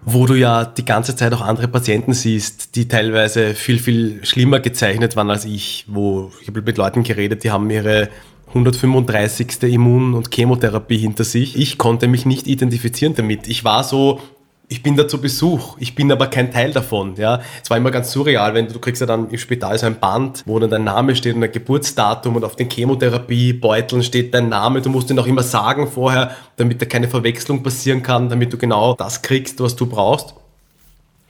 wo 0.06 0.26
du 0.26 0.36
ja 0.36 0.66
die 0.66 0.86
ganze 0.86 1.16
Zeit 1.16 1.34
auch 1.34 1.42
andere 1.42 1.68
Patienten 1.68 2.14
siehst, 2.14 2.76
die 2.76 2.88
teilweise 2.88 3.54
viel, 3.54 3.80
viel 3.80 4.26
schlimmer 4.26 4.60
gezeichnet 4.60 5.16
waren 5.16 5.30
als 5.30 5.46
ich, 5.46 5.86
wo 5.88 6.32
ich 6.42 6.48
habe 6.48 6.62
mit 6.62 6.78
Leuten 6.78 7.04
geredet, 7.04 7.44
die 7.44 7.52
haben 7.52 7.70
ihre 7.70 8.10
135. 8.48 9.64
Immun- 9.64 10.14
und 10.14 10.34
Chemotherapie 10.34 10.98
hinter 10.98 11.24
sich. 11.24 11.58
Ich 11.58 11.78
konnte 11.78 12.08
mich 12.08 12.26
nicht 12.26 12.48
identifizieren 12.48 13.16
damit. 13.16 13.48
Ich 13.48 13.64
war 13.64 13.84
so 13.84 14.22
ich 14.67 14.82
bin 14.82 14.95
da 14.95 15.08
zu 15.08 15.19
Besuch, 15.19 15.78
ich 15.80 15.93
bin 15.93 16.12
aber 16.12 16.28
kein 16.28 16.52
Teil 16.52 16.71
davon. 16.71 17.15
Ja, 17.15 17.41
es 17.62 17.69
war 17.69 17.78
immer 17.78 17.91
ganz 17.91 18.12
surreal, 18.12 18.54
wenn 18.54 18.67
du, 18.67 18.73
du 18.73 18.80
kriegst 18.80 19.02
ja 19.02 19.08
dann 19.08 19.30
im 19.30 19.38
Spital 19.38 19.78
so 19.78 19.86
ein 19.86 19.99
Band, 19.99 20.43
wo 20.45 20.58
dann 20.60 20.69
dein 20.69 20.84
Name 20.84 21.15
steht 21.15 21.36
und 21.36 21.43
ein 21.43 21.52
Geburtsdatum 21.52 22.36
und 22.36 22.43
auf 22.43 22.56
den 22.56 22.69
Chemotherapiebeuteln 22.69 24.04
steht 24.04 24.34
dein 24.34 24.49
Name. 24.49 24.82
Du 24.82 24.89
musst 24.89 25.10
ihn 25.10 25.19
auch 25.19 25.28
immer 25.28 25.43
sagen 25.43 25.88
vorher, 25.88 26.32
damit 26.56 26.82
da 26.82 26.86
keine 26.86 27.08
Verwechslung 27.08 27.62
passieren 27.62 28.04
kann, 28.04 28.30
damit 28.30 28.54
du 28.54 28.58
genau 28.58 28.95
das 28.95 29.21
kriegst, 29.21 29.60
was 29.60 29.76
du 29.76 29.86
brauchst 29.86 30.36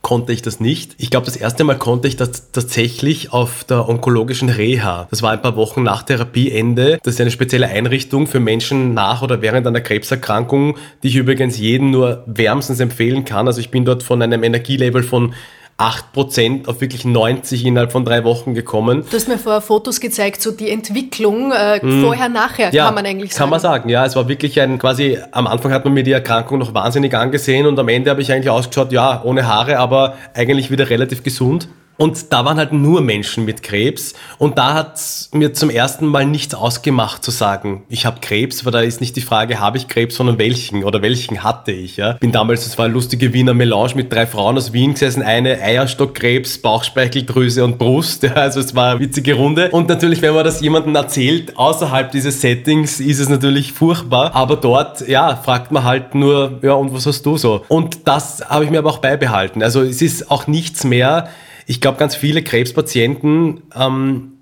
konnte 0.04 0.34
ich 0.34 0.42
das 0.42 0.60
nicht. 0.60 0.96
Ich 0.98 1.10
glaube, 1.10 1.26
das 1.26 1.38
erste 1.38 1.64
Mal 1.64 1.78
konnte 1.78 2.08
ich 2.08 2.18
das 2.18 2.52
tatsächlich 2.52 3.32
auf 3.32 3.64
der 3.64 3.88
onkologischen 3.88 4.50
Reha. 4.50 5.08
Das 5.10 5.24
war 5.24 5.32
ein 5.32 5.42
paar 5.42 5.56
Wochen 5.56 5.82
nach 5.82 6.04
Therapieende. 6.04 7.00
Das 7.02 7.16
ist 7.16 7.22
eine 7.22 7.32
spezielle 7.32 7.68
Einrichtung 7.68 8.28
für 8.28 8.42
Menschen 8.42 8.94
nach 8.94 9.22
oder 9.22 9.42
während 9.42 9.66
einer 9.66 9.80
Krebserkrankung, 9.82 10.78
die 11.02 11.08
ich 11.08 11.16
übrigens 11.16 11.58
jedem 11.58 11.90
nur 11.90 12.24
wärmstens 12.28 12.82
empfehlen 12.82 13.24
kann. 13.24 13.48
Also 13.48 13.62
ich 13.62 13.72
bin 13.72 13.86
dort 13.86 14.04
von 14.04 14.22
einem 14.22 14.44
Energielevel 14.44 15.04
von 15.04 15.34
8% 15.78 16.68
auf 16.68 16.82
wirklich 16.82 17.04
90 17.04 17.66
innerhalb 17.66 17.92
von 17.92 18.06
drei 18.06 18.24
Wochen 18.24 18.54
gekommen. 18.54 19.04
Du 19.10 19.16
hast 19.16 19.28
mir 19.28 19.38
vorher 19.38 19.62
Fotos 19.62 20.00
gezeigt, 20.00 20.42
so 20.42 20.52
die 20.52 20.70
Entwicklung 20.70 21.52
äh, 21.52 21.80
vorher, 22.02 22.30
nachher, 22.30 22.74
Ja, 22.74 22.86
kann 22.86 22.96
man 22.96 23.06
eigentlich 23.06 23.34
sagen. 23.34 23.40
Kann 23.40 23.50
man 23.50 23.60
sagen, 23.60 23.90
ja. 23.90 24.06
Es 24.06 24.16
war 24.16 24.28
wirklich 24.28 24.62
ein 24.62 24.78
quasi, 24.78 25.18
am 25.32 25.48
Anfang 25.48 25.72
hat 25.72 25.84
man 25.84 25.94
mir 25.94 26.04
die 26.04 26.12
Erkrankung 26.12 26.60
noch 26.60 26.74
wahnsinnig 26.74 27.16
angesehen 27.16 27.66
und 27.66 27.78
am 27.80 27.88
Ende 27.88 28.12
habe 28.12 28.22
ich 28.22 28.32
eigentlich 28.32 28.50
ausgeschaut, 28.50 28.92
ja, 28.92 29.22
ohne 29.24 29.48
Haare, 29.48 29.80
aber 29.80 30.16
eigentlich 30.34 30.70
wieder 30.70 30.90
relativ 30.90 31.24
gesund. 31.24 31.68
Und 31.98 32.34
da 32.34 32.44
waren 32.44 32.58
halt 32.58 32.74
nur 32.74 33.02
Menschen 33.02 33.46
mit 33.46 33.62
Krebs. 33.62 34.14
Und 34.40 34.58
da 34.58 34.74
hat 34.74 35.00
mir 35.32 35.54
zum 35.54 35.70
ersten 35.70 36.08
Mal 36.08 36.26
nichts 36.26 36.56
ausgemacht 36.56 37.24
zu 37.24 37.32
sagen, 37.32 37.84
ich 37.88 38.06
habe 38.06 38.20
Krebs, 38.20 38.66
weil 38.66 38.72
da 38.72 38.82
ist 38.82 39.00
nicht 39.00 39.16
die 39.16 39.22
Frage, 39.22 39.60
habe 39.60 39.78
ich 39.78 39.88
Krebs, 39.88 40.16
sondern 40.16 40.40
welchen 40.40 40.84
oder 40.84 41.02
welchen 41.02 41.44
hatte 41.44 41.72
ich. 41.72 41.98
Ja? 41.98 42.14
Bin 42.14 42.32
damals, 42.32 42.64
das 42.64 42.78
war 42.78 42.86
eine 42.86 42.94
lustige 42.94 43.34
Wiener 43.34 43.54
Melange 43.54 43.94
mit 43.96 44.12
drei 44.12 44.26
Frauen 44.26 44.58
aus 44.58 44.74
Wien 44.74 44.94
gesessen, 44.94 45.22
eine 45.22 45.62
Eierstockkrebs, 45.62 46.60
Bauchspeicheldrüse 46.60 47.64
und 47.64 47.78
Brust. 47.78 48.24
Ja? 48.24 48.34
Also 48.34 48.60
es 48.60 48.74
war 48.74 48.92
eine 48.92 49.00
witzige 49.00 49.36
Runde. 49.36 49.70
Und 49.70 49.88
natürlich, 49.88 50.22
wenn 50.22 50.34
man 50.34 50.44
das 50.44 50.62
jemandem 50.62 50.96
erzählt, 50.96 51.58
außerhalb 51.58 52.12
dieses 52.12 52.42
Settings, 52.42 53.00
ist 53.00 53.20
es 53.20 53.30
natürlich 53.30 53.72
furchtbar. 53.72 54.34
Aber 54.34 54.56
dort, 54.56 55.08
ja, 55.08 55.36
fragt 55.36 55.72
man 55.72 55.84
halt 55.84 56.16
nur, 56.16 56.60
ja, 56.64 56.74
und 56.74 56.94
was 56.94 57.06
hast 57.06 57.24
du 57.26 57.38
so? 57.38 57.64
Und 57.68 58.08
das 58.08 58.44
habe 58.50 58.66
ich 58.66 58.72
mir 58.72 58.80
aber 58.80 58.90
auch 58.90 58.98
beibehalten. 58.98 59.62
Also 59.62 59.82
es 59.82 60.02
ist 60.02 60.32
auch 60.32 60.48
nichts 60.48 60.84
mehr, 60.84 61.30
ich 61.66 61.82
glaube, 61.82 61.98
ganz 61.98 62.16
viele 62.16 62.44
Krebspatienten 62.44 63.64
ähm, 63.76 64.34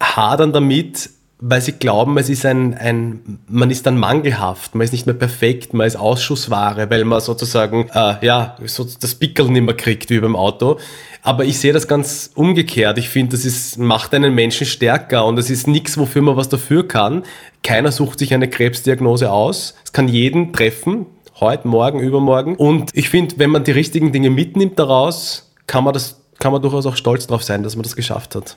hadern 0.00 0.52
damit, 0.52 1.10
weil 1.38 1.60
sie 1.60 1.72
glauben, 1.72 2.16
es 2.16 2.30
ist 2.30 2.46
ein, 2.46 2.72
ein, 2.74 3.38
man 3.46 3.70
ist 3.70 3.86
dann 3.86 3.98
mangelhaft, 3.98 4.74
man 4.74 4.84
ist 4.84 4.92
nicht 4.92 5.04
mehr 5.04 5.14
perfekt, 5.14 5.74
man 5.74 5.86
ist 5.86 5.96
Ausschussware, 5.96 6.88
weil 6.88 7.04
man 7.04 7.20
sozusagen, 7.20 7.90
äh, 7.92 8.24
ja, 8.24 8.56
so 8.64 8.84
das 8.84 9.14
Pickel 9.14 9.50
nicht 9.50 9.62
mehr 9.62 9.76
kriegt 9.76 10.08
wie 10.08 10.18
beim 10.18 10.34
Auto. 10.34 10.78
Aber 11.22 11.44
ich 11.44 11.58
sehe 11.58 11.72
das 11.72 11.88
ganz 11.88 12.30
umgekehrt. 12.34 12.98
Ich 12.98 13.08
finde, 13.08 13.36
das 13.36 13.44
ist, 13.44 13.78
macht 13.78 14.14
einen 14.14 14.34
Menschen 14.34 14.66
stärker 14.66 15.26
und 15.26 15.38
es 15.38 15.50
ist 15.50 15.66
nichts, 15.66 15.98
wofür 15.98 16.22
man 16.22 16.36
was 16.36 16.48
dafür 16.48 16.86
kann. 16.88 17.24
Keiner 17.62 17.92
sucht 17.92 18.20
sich 18.20 18.32
eine 18.32 18.48
Krebsdiagnose 18.48 19.30
aus. 19.30 19.74
Es 19.84 19.92
kann 19.92 20.08
jeden 20.08 20.52
treffen, 20.52 21.06
heute, 21.40 21.68
morgen, 21.68 22.00
übermorgen. 22.00 22.54
Und 22.56 22.90
ich 22.94 23.10
finde, 23.10 23.34
wenn 23.38 23.50
man 23.50 23.64
die 23.64 23.72
richtigen 23.72 24.12
Dinge 24.12 24.30
mitnimmt 24.30 24.78
daraus, 24.78 25.52
kann 25.66 25.84
man 25.84 25.92
das 25.92 26.22
kann 26.38 26.52
man 26.52 26.62
durchaus 26.62 26.86
auch 26.86 26.96
stolz 26.96 27.26
darauf 27.26 27.42
sein, 27.42 27.62
dass 27.62 27.76
man 27.76 27.82
das 27.82 27.96
geschafft 27.96 28.34
hat. 28.34 28.56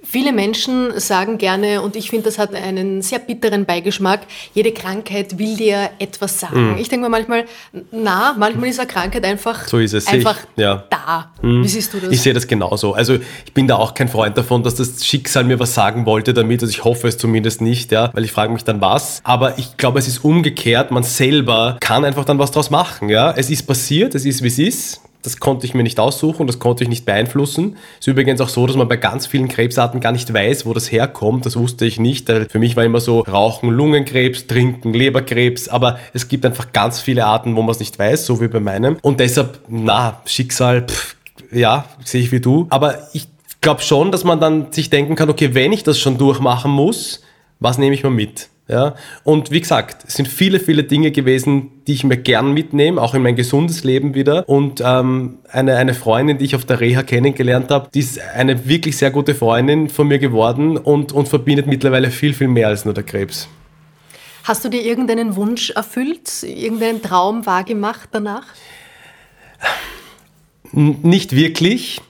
Viele 0.00 0.32
Menschen 0.32 0.98
sagen 1.00 1.38
gerne, 1.38 1.82
und 1.82 1.96
ich 1.96 2.08
finde, 2.08 2.26
das 2.26 2.38
hat 2.38 2.54
einen 2.54 3.02
sehr 3.02 3.18
bitteren 3.18 3.64
Beigeschmack, 3.64 4.20
jede 4.54 4.70
Krankheit 4.70 5.38
will 5.40 5.56
dir 5.56 5.90
etwas 5.98 6.38
sagen. 6.38 6.72
Mhm. 6.72 6.78
Ich 6.78 6.88
denke 6.88 7.04
mir 7.04 7.10
manchmal, 7.10 7.46
na, 7.90 8.34
manchmal 8.38 8.68
ist 8.68 8.78
eine 8.78 8.88
Krankheit 8.88 9.24
einfach, 9.24 9.66
So 9.66 9.78
ist 9.78 9.94
es, 9.94 10.04
sehe 10.04 10.14
einfach 10.14 10.38
ich, 10.54 10.62
ja. 10.62 10.84
Da. 10.88 11.32
Wie 11.42 11.66
siehst 11.66 11.92
du 11.92 11.98
das? 11.98 12.12
Ich 12.12 12.22
sehe 12.22 12.32
das 12.32 12.46
genauso. 12.46 12.94
Also 12.94 13.14
ich 13.14 13.52
bin 13.52 13.66
da 13.66 13.74
auch 13.74 13.92
kein 13.92 14.08
Freund 14.08 14.38
davon, 14.38 14.62
dass 14.62 14.76
das 14.76 15.04
Schicksal 15.04 15.42
mir 15.42 15.58
was 15.58 15.74
sagen 15.74 16.06
wollte 16.06 16.32
damit. 16.32 16.62
Also 16.62 16.70
ich 16.70 16.84
hoffe 16.84 17.08
es 17.08 17.18
zumindest 17.18 17.60
nicht, 17.60 17.90
ja, 17.90 18.10
weil 18.14 18.24
ich 18.24 18.30
frage 18.30 18.52
mich 18.52 18.62
dann 18.62 18.80
was. 18.80 19.20
Aber 19.24 19.58
ich 19.58 19.76
glaube, 19.76 19.98
es 19.98 20.06
ist 20.06 20.24
umgekehrt. 20.24 20.92
Man 20.92 21.02
selber 21.02 21.76
kann 21.80 22.04
einfach 22.04 22.24
dann 22.24 22.38
was 22.38 22.52
draus 22.52 22.70
machen, 22.70 23.08
ja. 23.08 23.32
Es 23.32 23.50
ist 23.50 23.64
passiert, 23.66 24.14
es 24.14 24.24
ist 24.24 24.42
wie 24.42 24.48
es 24.48 24.58
ist. 24.60 25.00
Das 25.28 25.40
konnte 25.40 25.66
ich 25.66 25.74
mir 25.74 25.82
nicht 25.82 26.00
aussuchen, 26.00 26.46
das 26.46 26.58
konnte 26.58 26.84
ich 26.84 26.88
nicht 26.88 27.04
beeinflussen. 27.04 27.76
Es 28.00 28.06
ist 28.06 28.12
übrigens 28.12 28.40
auch 28.40 28.48
so, 28.48 28.66
dass 28.66 28.76
man 28.76 28.88
bei 28.88 28.96
ganz 28.96 29.26
vielen 29.26 29.48
Krebsarten 29.48 30.00
gar 30.00 30.10
nicht 30.10 30.32
weiß, 30.32 30.64
wo 30.64 30.72
das 30.72 30.90
herkommt. 30.90 31.44
Das 31.44 31.54
wusste 31.54 31.84
ich 31.84 32.00
nicht. 32.00 32.28
Für 32.28 32.58
mich 32.58 32.76
war 32.76 32.84
immer 32.84 33.00
so 33.00 33.20
Rauchen, 33.20 33.68
Lungenkrebs, 33.68 34.46
Trinken, 34.46 34.94
Leberkrebs. 34.94 35.68
Aber 35.68 35.98
es 36.14 36.28
gibt 36.28 36.46
einfach 36.46 36.72
ganz 36.72 37.02
viele 37.02 37.26
Arten, 37.26 37.56
wo 37.56 37.60
man 37.60 37.72
es 37.72 37.78
nicht 37.78 37.98
weiß, 37.98 38.24
so 38.24 38.40
wie 38.40 38.48
bei 38.48 38.58
meinem. 38.58 38.96
Und 39.02 39.20
deshalb, 39.20 39.60
na, 39.68 40.22
Schicksal, 40.24 40.86
pff, 40.86 41.16
ja, 41.52 41.84
sehe 42.02 42.22
ich 42.22 42.32
wie 42.32 42.40
du. 42.40 42.66
Aber 42.70 42.96
ich 43.12 43.28
glaube 43.60 43.82
schon, 43.82 44.10
dass 44.10 44.24
man 44.24 44.40
dann 44.40 44.72
sich 44.72 44.88
denken 44.88 45.14
kann, 45.14 45.28
okay, 45.28 45.50
wenn 45.52 45.72
ich 45.74 45.82
das 45.84 45.98
schon 45.98 46.16
durchmachen 46.16 46.70
muss, 46.70 47.20
was 47.60 47.76
nehme 47.76 47.94
ich 47.94 48.02
mal 48.02 48.08
mit? 48.08 48.48
Ja, 48.70 48.96
und 49.24 49.50
wie 49.50 49.62
gesagt, 49.62 50.04
es 50.06 50.14
sind 50.14 50.28
viele, 50.28 50.60
viele 50.60 50.84
Dinge 50.84 51.10
gewesen, 51.10 51.70
die 51.86 51.94
ich 51.94 52.04
mir 52.04 52.18
gern 52.18 52.52
mitnehme, 52.52 53.00
auch 53.00 53.14
in 53.14 53.22
mein 53.22 53.34
gesundes 53.34 53.82
Leben 53.82 54.14
wieder. 54.14 54.46
Und 54.46 54.82
ähm, 54.84 55.38
eine, 55.50 55.76
eine 55.76 55.94
Freundin, 55.94 56.36
die 56.36 56.44
ich 56.44 56.54
auf 56.54 56.66
der 56.66 56.78
Reha 56.78 57.02
kennengelernt 57.02 57.70
habe, 57.70 57.88
die 57.94 58.00
ist 58.00 58.20
eine 58.20 58.68
wirklich 58.68 58.98
sehr 58.98 59.10
gute 59.10 59.34
Freundin 59.34 59.88
von 59.88 60.06
mir 60.06 60.18
geworden 60.18 60.76
und, 60.76 61.12
und 61.12 61.28
verbindet 61.28 61.66
mittlerweile 61.66 62.10
viel, 62.10 62.34
viel 62.34 62.48
mehr 62.48 62.68
als 62.68 62.84
nur 62.84 62.92
der 62.92 63.04
Krebs. 63.04 63.48
Hast 64.44 64.66
du 64.66 64.68
dir 64.68 64.82
irgendeinen 64.82 65.34
Wunsch 65.36 65.70
erfüllt, 65.70 66.42
irgendeinen 66.42 67.00
Traum 67.00 67.46
wahrgemacht 67.46 68.10
danach? 68.12 68.44
Nicht 70.72 71.34
wirklich, 71.34 72.02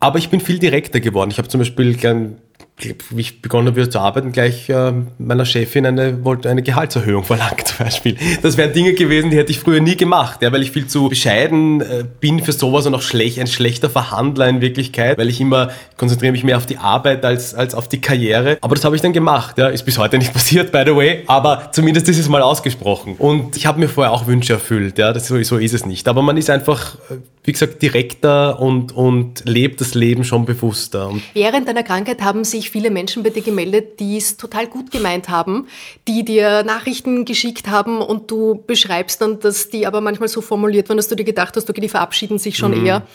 aber 0.00 0.18
ich 0.18 0.28
bin 0.28 0.40
viel 0.40 0.58
direkter 0.58 1.00
geworden. 1.00 1.30
Ich 1.30 1.38
habe 1.38 1.48
zum 1.48 1.60
Beispiel 1.60 1.94
gern 1.94 2.42
wie 2.80 3.20
ich 3.20 3.42
begonnen 3.42 3.68
habe 3.68 3.76
wieder 3.76 3.90
zu 3.90 3.98
arbeiten, 3.98 4.32
gleich 4.32 4.68
äh, 4.68 4.92
meiner 5.18 5.44
Chefin 5.44 5.86
eine, 5.86 6.24
wollte 6.24 6.48
eine 6.48 6.62
Gehaltserhöhung 6.62 7.24
verlangt 7.24 7.66
zum 7.66 7.84
Beispiel. 7.84 8.16
Das 8.42 8.56
wären 8.56 8.72
Dinge 8.72 8.94
gewesen, 8.94 9.30
die 9.30 9.36
hätte 9.36 9.50
ich 9.50 9.58
früher 9.58 9.80
nie 9.80 9.96
gemacht, 9.96 10.42
ja, 10.42 10.52
weil 10.52 10.62
ich 10.62 10.70
viel 10.70 10.86
zu 10.86 11.08
bescheiden 11.08 11.80
äh, 11.80 12.04
bin 12.20 12.40
für 12.40 12.52
sowas 12.52 12.86
und 12.86 12.94
auch 12.94 13.02
schlecht, 13.02 13.38
ein 13.40 13.46
schlechter 13.46 13.90
Verhandler 13.90 14.48
in 14.48 14.60
Wirklichkeit, 14.60 15.18
weil 15.18 15.28
ich 15.28 15.40
immer 15.40 15.70
konzentriere 15.96 16.32
mich 16.32 16.44
mehr 16.44 16.56
auf 16.56 16.66
die 16.66 16.78
Arbeit 16.78 17.24
als, 17.24 17.54
als 17.54 17.74
auf 17.74 17.88
die 17.88 18.00
Karriere. 18.00 18.58
Aber 18.60 18.74
das 18.74 18.84
habe 18.84 18.94
ich 18.94 19.02
dann 19.02 19.12
gemacht, 19.12 19.58
ja, 19.58 19.68
ist 19.68 19.84
bis 19.84 19.98
heute 19.98 20.18
nicht 20.18 20.32
passiert, 20.38 20.72
by 20.72 20.82
the 20.86 20.94
way, 20.94 21.24
aber 21.26 21.70
zumindest 21.72 22.08
ist 22.08 22.18
es 22.18 22.28
mal 22.28 22.42
ausgesprochen. 22.42 23.16
Und 23.18 23.56
ich 23.56 23.66
habe 23.66 23.80
mir 23.80 23.88
vorher 23.88 24.12
auch 24.12 24.26
Wünsche 24.26 24.52
erfüllt, 24.52 24.98
ja, 24.98 25.12
das, 25.12 25.26
so, 25.26 25.42
so 25.42 25.56
ist 25.56 25.74
es 25.74 25.84
nicht. 25.84 26.06
Aber 26.08 26.22
man 26.22 26.36
ist 26.36 26.50
einfach, 26.50 26.94
äh, 27.10 27.16
wie 27.48 27.52
gesagt, 27.52 27.80
direkter 27.80 28.60
und, 28.60 28.94
und 28.94 29.42
lebt 29.46 29.80
das 29.80 29.94
Leben 29.94 30.22
schon 30.22 30.44
bewusster. 30.44 31.08
Und 31.08 31.22
Während 31.32 31.66
deiner 31.66 31.82
Krankheit 31.82 32.20
haben 32.20 32.44
sich 32.44 32.70
viele 32.70 32.90
Menschen 32.90 33.22
bei 33.22 33.30
dir 33.30 33.40
gemeldet, 33.40 33.98
die 34.00 34.18
es 34.18 34.36
total 34.36 34.66
gut 34.66 34.90
gemeint 34.90 35.30
haben, 35.30 35.66
die 36.06 36.26
dir 36.26 36.62
Nachrichten 36.62 37.24
geschickt 37.24 37.66
haben 37.66 38.02
und 38.02 38.30
du 38.30 38.62
beschreibst 38.66 39.22
dann, 39.22 39.40
dass 39.40 39.70
die 39.70 39.86
aber 39.86 40.02
manchmal 40.02 40.28
so 40.28 40.42
formuliert 40.42 40.90
waren, 40.90 40.98
dass 40.98 41.08
du 41.08 41.16
dir 41.16 41.24
gedacht 41.24 41.56
hast, 41.56 41.70
okay, 41.70 41.80
die 41.80 41.88
verabschieden 41.88 42.38
sich 42.38 42.58
schon 42.58 42.84
eher. 42.84 43.06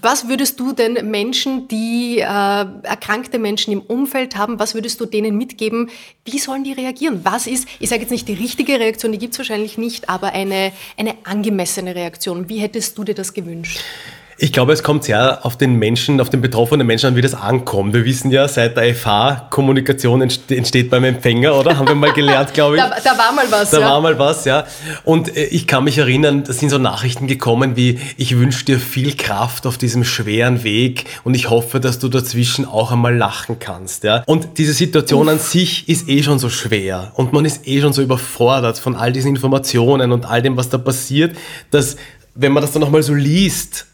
Was 0.00 0.28
würdest 0.28 0.58
du 0.58 0.72
denn 0.72 1.10
Menschen, 1.10 1.68
die 1.68 2.18
äh, 2.18 2.24
erkrankte 2.24 3.38
Menschen 3.38 3.72
im 3.72 3.80
Umfeld 3.80 4.36
haben, 4.36 4.58
was 4.58 4.74
würdest 4.74 5.00
du 5.00 5.06
denen 5.06 5.38
mitgeben? 5.38 5.88
Wie 6.24 6.38
sollen 6.38 6.64
die 6.64 6.72
reagieren? 6.72 7.20
Was 7.24 7.46
ist, 7.46 7.68
ich 7.78 7.88
sage 7.88 8.02
jetzt 8.02 8.10
nicht 8.10 8.26
die 8.26 8.34
richtige 8.34 8.80
Reaktion, 8.80 9.12
die 9.12 9.18
gibt 9.18 9.34
es 9.34 9.38
wahrscheinlich 9.38 9.78
nicht, 9.78 10.08
aber 10.08 10.32
eine, 10.32 10.72
eine 10.96 11.14
angemessene 11.24 11.94
Reaktion. 11.94 12.48
Wie 12.48 12.58
hättest 12.58 12.98
du 12.98 13.04
dir 13.04 13.14
das 13.14 13.34
gewünscht? 13.34 13.80
Ich 14.42 14.52
glaube, 14.52 14.72
es 14.72 14.82
kommt 14.82 15.04
sehr 15.04 15.46
auf 15.46 15.56
den 15.56 15.76
Menschen, 15.76 16.20
auf 16.20 16.28
den 16.28 16.40
betroffenen 16.40 16.84
Menschen 16.84 17.06
an, 17.06 17.14
wie 17.14 17.20
das 17.20 17.32
ankommt. 17.32 17.94
Wir 17.94 18.04
wissen 18.04 18.32
ja, 18.32 18.48
seit 18.48 18.76
der 18.76 18.92
FH 18.92 19.46
Kommunikation 19.50 20.20
entsteht 20.20 20.90
beim 20.90 21.04
Empfänger, 21.04 21.54
oder? 21.54 21.78
Haben 21.78 21.86
wir 21.86 21.94
mal 21.94 22.12
gelernt, 22.12 22.52
glaube 22.52 22.74
ich. 22.74 22.82
Da, 22.82 22.90
da 23.04 23.16
war 23.16 23.32
mal 23.32 23.44
was, 23.48 23.70
Da 23.70 23.78
ja. 23.78 23.88
war 23.88 24.00
mal 24.00 24.18
was, 24.18 24.44
ja. 24.44 24.64
Und 25.04 25.36
äh, 25.36 25.44
ich 25.44 25.68
kann 25.68 25.84
mich 25.84 25.98
erinnern, 25.98 26.42
da 26.42 26.52
sind 26.52 26.70
so 26.70 26.78
Nachrichten 26.78 27.28
gekommen 27.28 27.76
wie, 27.76 28.00
ich 28.16 28.36
wünsche 28.36 28.64
dir 28.64 28.80
viel 28.80 29.16
Kraft 29.16 29.64
auf 29.64 29.78
diesem 29.78 30.02
schweren 30.02 30.64
Weg 30.64 31.04
und 31.22 31.34
ich 31.34 31.48
hoffe, 31.48 31.78
dass 31.78 32.00
du 32.00 32.08
dazwischen 32.08 32.64
auch 32.64 32.90
einmal 32.90 33.16
lachen 33.16 33.60
kannst, 33.60 34.02
ja. 34.02 34.24
Und 34.26 34.58
diese 34.58 34.72
Situation 34.72 35.28
an 35.28 35.38
sich 35.38 35.88
ist 35.88 36.08
eh 36.08 36.24
schon 36.24 36.40
so 36.40 36.50
schwer 36.50 37.12
und 37.14 37.32
man 37.32 37.44
ist 37.44 37.68
eh 37.68 37.80
schon 37.80 37.92
so 37.92 38.02
überfordert 38.02 38.76
von 38.76 38.96
all 38.96 39.12
diesen 39.12 39.28
Informationen 39.28 40.10
und 40.10 40.26
all 40.26 40.42
dem, 40.42 40.56
was 40.56 40.68
da 40.68 40.78
passiert, 40.78 41.36
dass, 41.70 41.94
wenn 42.34 42.50
man 42.50 42.62
das 42.62 42.72
dann 42.72 42.80
nochmal 42.80 43.04
so 43.04 43.14
liest, 43.14 43.86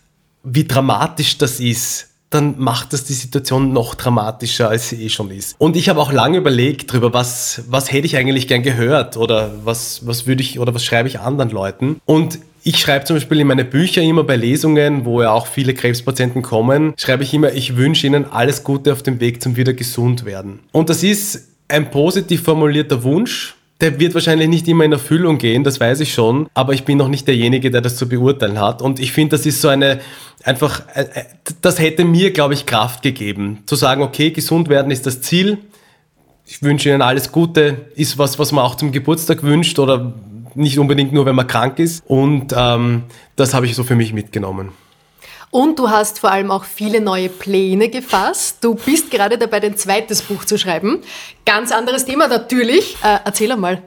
wie 0.43 0.65
dramatisch 0.65 1.39
das 1.39 1.61
ist, 1.61 2.09
dann 2.31 2.59
macht 2.59 2.93
das 2.93 3.05
die 3.05 3.15
Situation 3.15 3.73
noch 3.73 3.95
dramatischer, 3.95 4.69
als 4.69 4.91
sie 4.91 5.03
eh 5.03 5.09
schon 5.09 5.31
ist. 5.31 5.57
Und 5.59 5.77
ich 5.77 5.89
habe 5.89 6.01
auch 6.01 6.13
lange 6.13 6.39
überlegt 6.39 6.91
darüber, 6.91 7.15
was, 7.15 7.63
was 7.69 7.91
hätte 7.91 8.07
ich 8.07 8.17
eigentlich 8.17 8.47
gern 8.49 8.63
gehört 8.63 9.17
oder 9.17 9.51
was, 9.65 10.07
was 10.07 10.27
würde 10.27 10.43
ich 10.43 10.59
oder 10.59 10.75
was 10.75 10.85
schreibe 10.85 11.09
ich 11.09 11.21
anderen 11.21 11.51
Leuten. 11.51 12.01
Und 12.05 12.39
ich 12.65 12.79
schreibe 12.79 13.07
zum 13.07 13.17
Beispiel 13.17 13.41
in 13.41 13.47
meine 13.47 13.65
Bücher 13.65 14.03
immer 14.03 14.25
bei 14.25 14.37
Lesungen, 14.37 15.07
wo 15.07 15.23
ja 15.23 15.31
auch 15.31 15.47
viele 15.47 15.73
Krebspatienten 15.73 16.43
kommen, 16.43 16.93
schreibe 16.99 17.23
ich 17.23 17.33
immer, 17.33 17.53
ich 17.53 17.77
wünsche 17.77 18.07
ihnen 18.07 18.31
alles 18.31 18.63
Gute 18.63 18.93
auf 18.93 19.03
dem 19.03 19.21
Weg 19.21 19.43
zum 19.43 19.57
wieder 19.57 19.73
gesund 19.73 20.27
werden. 20.27 20.59
Und 20.73 20.91
das 20.91 21.03
ist 21.03 21.49
ein 21.69 21.91
positiv 21.91 22.43
formulierter 22.43 23.03
Wunsch, 23.05 23.55
der 23.81 24.01
wird 24.01 24.15
wahrscheinlich 24.15 24.49
nicht 24.49 24.67
immer 24.67 24.85
in 24.85 24.93
Erfüllung 24.93 25.39
gehen, 25.39 25.63
das 25.63 25.79
weiß 25.79 26.01
ich 26.01 26.13
schon, 26.13 26.49
aber 26.55 26.73
ich 26.73 26.85
bin 26.85 26.99
noch 26.99 27.09
nicht 27.09 27.29
derjenige, 27.29 27.71
der 27.71 27.81
das 27.81 27.97
zu 27.97 28.09
beurteilen 28.09 28.61
hat. 28.61 28.83
Und 28.83 28.99
ich 28.99 29.13
finde, 29.13 29.37
das 29.37 29.47
ist 29.47 29.61
so 29.61 29.69
eine, 29.69 30.01
einfach, 30.43 30.83
äh, 30.95 31.03
äh, 31.03 31.25
das 31.61 31.79
hätte 31.79 32.05
mir, 32.05 32.33
glaube 32.33 32.55
ich, 32.55 32.67
Kraft 32.67 33.03
gegeben. 33.03 33.61
Zu 33.67 33.77
sagen, 33.77 34.03
okay, 34.03 34.31
gesund 34.31 34.69
werden 34.69 34.91
ist 34.91 35.07
das 35.07 35.21
Ziel. 35.21 35.59
Ich 36.45 36.63
wünsche 36.63 36.89
Ihnen 36.89 37.03
alles 37.03 37.31
Gute, 37.31 37.87
ist 37.95 38.19
was, 38.19 38.39
was 38.39 38.53
man 38.53 38.65
auch 38.65 38.75
zum 38.75 38.91
Geburtstag 38.91 39.43
wünscht 39.43 39.79
oder 39.79 40.13
nicht 40.55 40.79
unbedingt 40.79 41.13
nur, 41.13 41.27
wenn 41.27 41.37
man 41.37 41.47
krank 41.47 41.79
ist. 41.79 42.03
Und 42.07 42.53
ähm, 42.57 43.05
das 43.37 43.55
habe 43.55 43.67
ich 43.67 43.77
so 43.77 43.85
für 43.85 43.95
mich 43.95 44.13
mitgenommen. 44.13 44.71
Und 45.51 45.79
du 45.79 45.89
hast 45.89 46.19
vor 46.19 46.31
allem 46.31 46.51
auch 46.51 46.65
viele 46.65 47.01
neue 47.01 47.29
Pläne 47.29 47.89
gefasst. 47.89 48.59
Du 48.61 48.75
bist 48.75 49.11
gerade 49.11 49.39
dabei, 49.39 49.61
dein 49.61 49.77
zweites 49.77 50.23
Buch 50.23 50.45
zu 50.45 50.59
schreiben. 50.59 51.03
Ganz 51.47 51.73
anderes 51.73 52.05
Thema 52.05 52.29
natürlich. 52.29 52.97
Äh, 53.03 53.19
erzähl 53.25 53.51
einmal. 53.53 53.83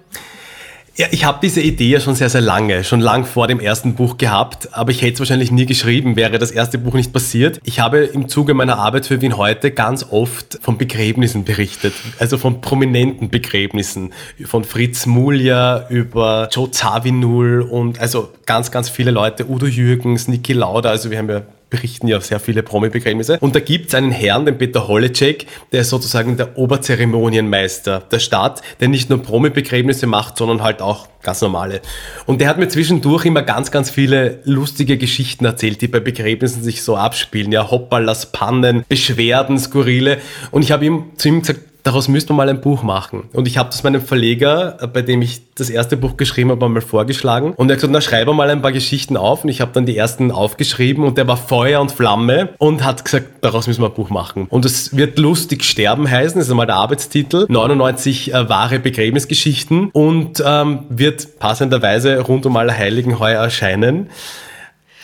Ja, 0.97 1.07
ich 1.11 1.23
habe 1.23 1.39
diese 1.41 1.61
Idee 1.61 1.87
ja 1.87 1.99
schon 2.01 2.15
sehr, 2.15 2.29
sehr 2.29 2.41
lange, 2.41 2.83
schon 2.83 2.99
lang 2.99 3.23
vor 3.23 3.47
dem 3.47 3.61
ersten 3.61 3.95
Buch 3.95 4.17
gehabt, 4.17 4.73
aber 4.73 4.91
ich 4.91 5.01
hätte 5.01 5.13
es 5.13 5.19
wahrscheinlich 5.19 5.49
nie 5.49 5.65
geschrieben, 5.65 6.17
wäre 6.17 6.37
das 6.37 6.51
erste 6.51 6.77
Buch 6.77 6.95
nicht 6.95 7.13
passiert. 7.13 7.61
Ich 7.63 7.79
habe 7.79 7.99
im 7.99 8.27
Zuge 8.27 8.53
meiner 8.53 8.77
Arbeit 8.77 9.05
für 9.05 9.21
Wien 9.21 9.37
heute 9.37 9.71
ganz 9.71 10.05
oft 10.11 10.59
von 10.61 10.77
Begräbnissen 10.77 11.45
berichtet, 11.45 11.93
also 12.19 12.37
von 12.37 12.59
prominenten 12.59 13.29
Begräbnissen, 13.29 14.11
von 14.43 14.65
Fritz 14.65 15.05
Mulja 15.05 15.87
über 15.87 16.49
Joe 16.51 16.69
Zawinul 16.69 17.61
und 17.61 17.99
also 18.01 18.29
ganz, 18.45 18.69
ganz 18.69 18.89
viele 18.89 19.11
Leute, 19.11 19.49
Udo 19.49 19.67
Jürgens, 19.67 20.27
Niki 20.27 20.51
Lauda, 20.51 20.89
also 20.89 21.09
wir 21.09 21.19
haben 21.19 21.29
ja 21.29 21.43
berichten 21.71 22.07
ja 22.07 22.21
sehr 22.21 22.39
viele 22.39 22.61
Promi-Begräbnisse. 22.61 23.39
Und 23.39 23.55
da 23.55 23.59
gibt 23.59 23.87
es 23.87 23.95
einen 23.95 24.11
Herrn, 24.11 24.45
den 24.45 24.59
Peter 24.59 24.87
Holecek, 24.87 25.47
der 25.71 25.81
ist 25.81 25.89
sozusagen 25.89 26.37
der 26.37 26.57
Oberzeremonienmeister 26.57 28.03
der 28.11 28.19
Stadt, 28.19 28.61
der 28.79 28.89
nicht 28.89 29.09
nur 29.09 29.23
Promi-Begräbnisse 29.23 30.05
macht, 30.05 30.37
sondern 30.37 30.61
halt 30.61 30.83
auch 30.83 31.07
ganz 31.23 31.41
normale. 31.41 31.81
Und 32.25 32.41
der 32.41 32.49
hat 32.49 32.59
mir 32.59 32.67
zwischendurch 32.67 33.25
immer 33.25 33.41
ganz, 33.41 33.71
ganz 33.71 33.89
viele 33.89 34.39
lustige 34.43 34.97
Geschichten 34.97 35.45
erzählt, 35.45 35.81
die 35.81 35.87
bei 35.87 35.99
Begräbnissen 35.99 36.61
sich 36.61 36.83
so 36.83 36.95
abspielen. 36.95 37.51
Ja, 37.51 37.71
Hoppalas, 37.71 38.31
Pannen, 38.31 38.85
Beschwerden, 38.87 39.57
Skurrile. 39.57 40.19
Und 40.51 40.63
ich 40.63 40.71
habe 40.71 40.85
ihm 40.85 41.05
zu 41.15 41.29
ihm 41.29 41.41
gesagt, 41.41 41.70
daraus 41.83 42.07
müsste 42.07 42.33
man 42.33 42.47
mal 42.47 42.49
ein 42.49 42.61
Buch 42.61 42.83
machen. 42.83 43.23
Und 43.33 43.47
ich 43.47 43.57
habe 43.57 43.69
das 43.69 43.83
meinem 43.83 44.01
Verleger, 44.01 44.77
äh, 44.81 44.87
bei 44.87 45.01
dem 45.01 45.21
ich 45.21 45.41
das 45.55 45.69
erste 45.69 45.97
Buch 45.97 46.17
geschrieben 46.17 46.51
habe, 46.51 46.67
mal 46.67 46.81
vorgeschlagen. 46.81 47.53
Und 47.53 47.69
er 47.69 47.73
hat 47.73 47.79
gesagt, 47.79 47.93
na 47.93 48.01
schreibe 48.01 48.33
mal 48.33 48.49
ein 48.49 48.61
paar 48.61 48.71
Geschichten 48.71 49.17
auf. 49.17 49.43
Und 49.43 49.49
ich 49.49 49.61
habe 49.61 49.71
dann 49.73 49.85
die 49.85 49.97
ersten 49.97 50.31
aufgeschrieben 50.31 51.03
und 51.03 51.17
der 51.17 51.27
war 51.27 51.37
Feuer 51.37 51.81
und 51.81 51.91
Flamme 51.91 52.49
und 52.57 52.83
hat 52.83 53.05
gesagt, 53.05 53.27
daraus 53.41 53.67
müssen 53.67 53.81
wir 53.81 53.87
ein 53.87 53.93
Buch 53.93 54.09
machen. 54.09 54.47
Und 54.49 54.65
es 54.65 54.95
wird 54.95 55.19
lustig 55.19 55.63
sterben 55.63 56.09
heißen, 56.09 56.39
das 56.39 56.47
ist 56.47 56.51
einmal 56.51 56.67
der 56.67 56.75
Arbeitstitel. 56.75 57.45
99 57.49 58.33
äh, 58.33 58.49
wahre 58.49 58.79
Begräbnisgeschichten 58.79 59.89
und 59.91 60.43
ähm, 60.45 60.85
wird 60.89 61.39
passenderweise 61.39 62.19
rund 62.19 62.45
um 62.45 62.57
alle 62.57 62.77
Heiligen 62.77 63.19
heuer 63.19 63.41
erscheinen. 63.41 64.09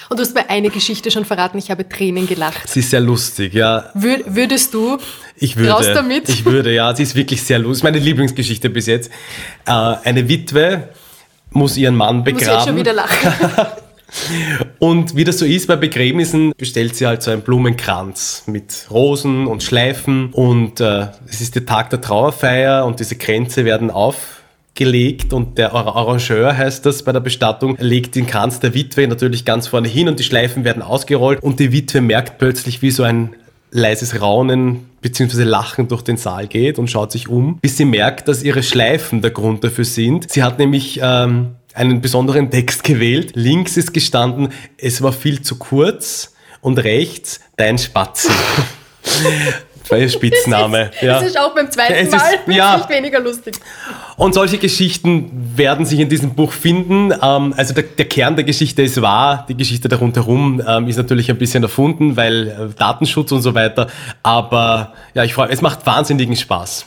Und 0.09 0.17
du 0.17 0.23
hast 0.23 0.35
mir 0.35 0.49
eine 0.49 0.69
Geschichte 0.69 1.11
schon 1.11 1.25
verraten, 1.25 1.57
ich 1.57 1.69
habe 1.69 1.87
Tränen 1.87 2.27
gelacht. 2.27 2.69
Sie 2.69 2.79
ist 2.79 2.91
sehr 2.91 3.01
lustig, 3.01 3.53
ja. 3.53 3.89
Wür 3.93 4.19
würdest 4.25 4.73
du 4.73 4.97
ich 5.35 5.57
würde, 5.57 5.71
raus 5.71 5.85
damit? 5.93 6.29
Ich 6.29 6.45
würde, 6.45 6.73
ja. 6.73 6.95
Sie 6.95 7.03
ist 7.03 7.15
wirklich 7.15 7.43
sehr 7.43 7.59
lustig. 7.59 7.83
Meine 7.83 7.99
Lieblingsgeschichte 7.99 8.69
bis 8.69 8.85
jetzt. 8.85 9.11
Äh, 9.65 9.71
eine 9.71 10.29
Witwe 10.29 10.89
muss 11.51 11.77
ihren 11.77 11.95
Mann 11.95 12.23
begraben. 12.23 12.45
Muss 12.45 12.55
jetzt 12.55 12.67
schon 12.67 12.77
wieder 12.77 12.93
lachen. 12.93 13.33
Und 14.79 15.15
wie 15.15 15.23
das 15.23 15.39
so 15.39 15.45
ist 15.45 15.67
bei 15.67 15.75
Begräbnissen, 15.75 16.53
bestellt 16.57 16.95
sie 16.95 17.05
halt 17.05 17.21
so 17.21 17.31
einen 17.31 17.41
Blumenkranz 17.41 18.43
mit 18.45 18.87
Rosen 18.89 19.47
und 19.47 19.63
Schleifen. 19.63 20.31
Und 20.31 20.79
äh, 20.79 21.07
es 21.27 21.41
ist 21.41 21.55
der 21.55 21.65
Tag 21.65 21.89
der 21.89 21.99
Trauerfeier 21.99 22.85
und 22.85 22.99
diese 22.99 23.15
Kränze 23.17 23.65
werden 23.65 23.91
auf 23.91 24.36
gelegt 24.77 25.33
und 25.33 25.57
der 25.57 25.73
Arrangeur 25.73 26.55
heißt 26.55 26.85
das 26.85 27.03
bei 27.03 27.11
der 27.11 27.19
Bestattung, 27.19 27.75
legt 27.79 28.15
den 28.15 28.25
Kranz 28.25 28.61
der 28.61 28.73
Witwe 28.73 29.07
natürlich 29.07 29.43
ganz 29.43 29.67
vorne 29.67 29.89
hin 29.89 30.07
und 30.07 30.19
die 30.19 30.23
Schleifen 30.23 30.63
werden 30.63 30.81
ausgerollt 30.81 31.43
und 31.43 31.59
die 31.59 31.73
Witwe 31.73 31.99
merkt 31.99 32.37
plötzlich, 32.37 32.81
wie 32.81 32.91
so 32.91 33.03
ein 33.03 33.35
leises 33.71 34.21
Raunen 34.21 34.89
bzw. 35.01 35.43
Lachen 35.43 35.87
durch 35.87 36.01
den 36.01 36.17
Saal 36.17 36.47
geht 36.47 36.79
und 36.79 36.89
schaut 36.89 37.11
sich 37.11 37.27
um, 37.27 37.59
bis 37.59 37.77
sie 37.77 37.85
merkt, 37.85 38.27
dass 38.27 38.43
ihre 38.43 38.63
Schleifen 38.63 39.21
der 39.21 39.31
Grund 39.31 39.63
dafür 39.63 39.85
sind. 39.85 40.31
Sie 40.31 40.43
hat 40.43 40.59
nämlich 40.59 40.99
ähm, 41.03 41.55
einen 41.73 42.01
besonderen 42.01 42.49
Text 42.49 42.83
gewählt. 42.83 43.31
Links 43.35 43.77
ist 43.77 43.93
gestanden, 43.93 44.49
es 44.77 45.01
war 45.01 45.11
viel 45.11 45.41
zu 45.41 45.57
kurz 45.57 46.33
und 46.61 46.79
rechts 46.79 47.41
dein 47.55 47.77
Spatzen. 47.77 48.33
war 49.89 49.97
ihr 49.97 50.09
Spitzname. 50.09 50.77
Das 50.87 50.95
ist, 50.95 51.01
ja. 51.01 51.13
das 51.13 51.23
ist 51.23 51.39
auch 51.39 51.55
beim 51.55 51.69
zweiten 51.71 51.93
es 51.93 52.11
Mal 52.11 52.17
ist, 52.17 52.55
ja. 52.55 52.77
nicht 52.77 52.89
weniger 52.89 53.19
lustig. 53.19 53.55
Und 54.15 54.33
solche 54.33 54.57
Geschichten 54.57 55.31
werden 55.55 55.85
sich 55.85 55.99
in 55.99 56.09
diesem 56.09 56.33
Buch 56.33 56.51
finden. 56.51 57.11
Ähm, 57.21 57.53
also 57.55 57.73
der, 57.73 57.83
der, 57.83 58.05
Kern 58.05 58.35
der 58.35 58.45
Geschichte 58.45 58.81
ist 58.81 59.01
wahr, 59.01 59.45
die 59.47 59.55
Geschichte 59.55 59.87
da 59.89 59.97
rundherum 59.97 60.61
ähm, 60.65 60.87
ist 60.87 60.97
natürlich 60.97 61.29
ein 61.29 61.37
bisschen 61.37 61.63
erfunden, 61.63 62.17
weil 62.17 62.47
äh, 62.47 62.75
Datenschutz 62.77 63.31
und 63.31 63.41
so 63.41 63.53
weiter. 63.53 63.87
Aber 64.23 64.93
ja, 65.13 65.23
ich 65.23 65.33
freue, 65.33 65.49
es 65.49 65.61
macht 65.61 65.85
wahnsinnigen 65.85 66.35
Spaß. 66.35 66.85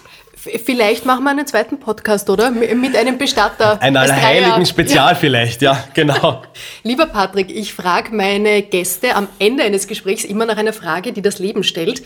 Vielleicht 0.64 1.04
machen 1.04 1.24
wir 1.24 1.30
einen 1.30 1.46
zweiten 1.46 1.78
Podcast, 1.78 2.30
oder? 2.30 2.50
Mit 2.50 2.96
einem 2.96 3.18
Bestatter. 3.18 3.80
Ein 3.82 3.94
Allerheiligen 3.96 4.64
Spezial 4.66 5.12
ja. 5.12 5.14
vielleicht, 5.14 5.60
ja, 5.60 5.84
genau. 5.92 6.42
Lieber 6.82 7.04
Patrick, 7.06 7.50
ich 7.54 7.74
frage 7.74 8.14
meine 8.14 8.62
Gäste 8.62 9.16
am 9.16 9.28
Ende 9.38 9.64
eines 9.64 9.86
Gesprächs 9.86 10.24
immer 10.24 10.46
nach 10.46 10.56
einer 10.56 10.72
Frage, 10.72 11.12
die 11.12 11.20
das 11.20 11.40
Leben 11.40 11.62
stellt 11.62 12.02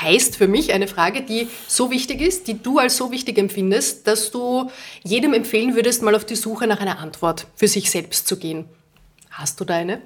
heißt 0.00 0.36
für 0.36 0.48
mich 0.48 0.72
eine 0.72 0.88
Frage, 0.88 1.22
die 1.22 1.48
so 1.66 1.90
wichtig 1.90 2.20
ist, 2.20 2.48
die 2.48 2.62
du 2.62 2.78
als 2.78 2.96
so 2.96 3.10
wichtig 3.10 3.38
empfindest, 3.38 4.06
dass 4.06 4.30
du 4.30 4.70
jedem 5.02 5.34
empfehlen 5.34 5.74
würdest, 5.74 6.02
mal 6.02 6.14
auf 6.14 6.24
die 6.24 6.36
Suche 6.36 6.66
nach 6.66 6.80
einer 6.80 6.98
Antwort 6.98 7.46
für 7.54 7.68
sich 7.68 7.90
selbst 7.90 8.26
zu 8.26 8.38
gehen. 8.38 8.66
Hast 9.30 9.60
du 9.60 9.64
da 9.64 9.74
eine? 9.74 10.00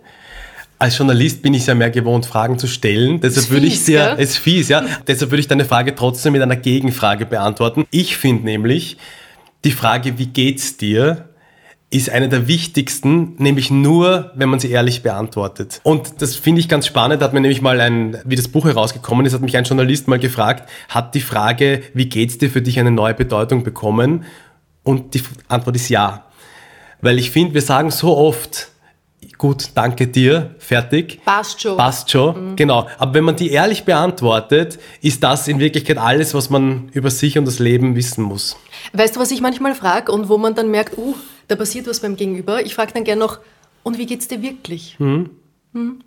Als 0.78 0.96
Journalist 0.96 1.42
bin 1.42 1.52
ich 1.52 1.66
ja 1.66 1.74
mehr 1.74 1.90
gewohnt, 1.90 2.24
Fragen 2.24 2.58
zu 2.58 2.66
stellen. 2.66 3.20
Deshalb 3.20 3.44
ist 3.44 3.50
würde 3.50 3.66
ich 3.66 3.80
sehr, 3.80 4.18
es 4.18 4.30
ist 4.30 4.38
fies, 4.38 4.68
ja. 4.68 4.82
Deshalb 5.06 5.30
würde 5.30 5.40
ich 5.40 5.48
deine 5.48 5.66
Frage 5.66 5.94
trotzdem 5.94 6.32
mit 6.32 6.42
einer 6.42 6.56
Gegenfrage 6.56 7.26
beantworten. 7.26 7.86
Ich 7.90 8.16
finde 8.16 8.44
nämlich, 8.44 8.96
die 9.64 9.72
Frage, 9.72 10.18
wie 10.18 10.26
geht's 10.26 10.78
dir, 10.78 11.29
ist 11.92 12.08
eine 12.08 12.28
der 12.28 12.46
wichtigsten, 12.46 13.34
nämlich 13.38 13.72
nur, 13.72 14.30
wenn 14.36 14.48
man 14.48 14.60
sie 14.60 14.70
ehrlich 14.70 15.02
beantwortet. 15.02 15.80
Und 15.82 16.22
das 16.22 16.36
finde 16.36 16.60
ich 16.60 16.68
ganz 16.68 16.86
spannend, 16.86 17.20
hat 17.20 17.32
mir 17.32 17.40
nämlich 17.40 17.62
mal 17.62 17.80
ein, 17.80 18.16
wie 18.24 18.36
das 18.36 18.46
Buch 18.46 18.64
herausgekommen 18.64 19.26
ist, 19.26 19.34
hat 19.34 19.40
mich 19.40 19.56
ein 19.56 19.64
Journalist 19.64 20.06
mal 20.06 20.20
gefragt, 20.20 20.68
hat 20.88 21.16
die 21.16 21.20
Frage, 21.20 21.82
wie 21.92 22.08
geht's 22.08 22.38
dir 22.38 22.48
für 22.48 22.62
dich 22.62 22.78
eine 22.78 22.92
neue 22.92 23.14
Bedeutung 23.14 23.64
bekommen? 23.64 24.24
Und 24.84 25.14
die 25.14 25.22
Antwort 25.48 25.76
ist 25.76 25.88
ja. 25.88 26.26
Weil 27.00 27.18
ich 27.18 27.32
finde, 27.32 27.54
wir 27.54 27.62
sagen 27.62 27.90
so 27.90 28.16
oft, 28.16 28.68
gut, 29.36 29.70
danke 29.74 30.06
dir, 30.06 30.54
fertig. 30.58 31.20
Passt 31.24 31.60
schon. 31.60 31.76
Passt 31.76 32.10
schon, 32.10 32.50
mhm. 32.50 32.56
genau. 32.56 32.86
Aber 32.98 33.14
wenn 33.14 33.24
man 33.24 33.34
die 33.34 33.50
ehrlich 33.50 33.84
beantwortet, 33.84 34.78
ist 35.00 35.24
das 35.24 35.48
in 35.48 35.58
Wirklichkeit 35.58 35.98
alles, 35.98 36.34
was 36.34 36.50
man 36.50 36.88
über 36.92 37.10
sich 37.10 37.36
und 37.36 37.46
das 37.46 37.58
Leben 37.58 37.96
wissen 37.96 38.22
muss. 38.22 38.56
Weißt 38.92 39.16
du, 39.16 39.20
was 39.20 39.32
ich 39.32 39.40
manchmal 39.40 39.74
frage 39.74 40.12
und 40.12 40.28
wo 40.28 40.38
man 40.38 40.54
dann 40.54 40.70
merkt, 40.70 40.96
uh, 40.96 41.14
da 41.50 41.56
passiert 41.56 41.86
was 41.86 42.00
beim 42.00 42.16
Gegenüber. 42.16 42.64
Ich 42.64 42.74
frage 42.74 42.92
dann 42.92 43.04
gerne 43.04 43.20
noch, 43.20 43.40
und 43.82 43.98
wie 43.98 44.06
geht's 44.06 44.28
dir 44.28 44.42
wirklich? 44.42 44.96
Mhm. 44.98 45.30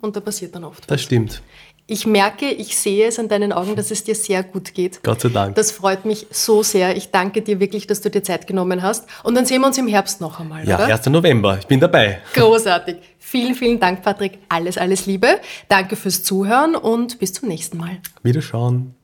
Und 0.00 0.16
da 0.16 0.20
passiert 0.20 0.54
dann 0.54 0.64
oft 0.64 0.80
was. 0.80 0.86
Das 0.86 1.02
stimmt. 1.02 1.42
Ich 1.86 2.06
merke, 2.06 2.50
ich 2.50 2.78
sehe 2.78 3.08
es 3.08 3.18
an 3.18 3.28
deinen 3.28 3.52
Augen, 3.52 3.76
dass 3.76 3.90
es 3.90 4.04
dir 4.04 4.14
sehr 4.14 4.42
gut 4.42 4.72
geht. 4.72 5.02
Gott 5.02 5.20
sei 5.20 5.28
Dank. 5.28 5.54
Das 5.54 5.70
freut 5.70 6.06
mich 6.06 6.26
so 6.30 6.62
sehr. 6.62 6.96
Ich 6.96 7.10
danke 7.10 7.42
dir 7.42 7.60
wirklich, 7.60 7.86
dass 7.86 8.00
du 8.00 8.08
dir 8.10 8.22
Zeit 8.22 8.46
genommen 8.46 8.82
hast. 8.82 9.06
Und 9.22 9.34
dann 9.34 9.44
sehen 9.44 9.60
wir 9.60 9.66
uns 9.66 9.76
im 9.76 9.86
Herbst 9.88 10.22
noch 10.22 10.40
einmal. 10.40 10.66
Ja, 10.66 10.76
oder? 10.76 10.86
1. 10.86 11.06
November. 11.06 11.58
Ich 11.58 11.66
bin 11.66 11.80
dabei. 11.80 12.20
Großartig. 12.32 12.96
Vielen, 13.18 13.54
vielen 13.54 13.80
Dank, 13.80 14.02
Patrick. 14.02 14.38
Alles, 14.48 14.78
alles 14.78 15.04
Liebe. 15.04 15.40
Danke 15.68 15.96
fürs 15.96 16.22
Zuhören 16.24 16.74
und 16.74 17.18
bis 17.18 17.34
zum 17.34 17.48
nächsten 17.48 17.76
Mal. 17.76 17.98
Wiederschauen. 18.22 18.94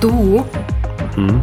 Du, 0.00 0.44
hm? 1.14 1.42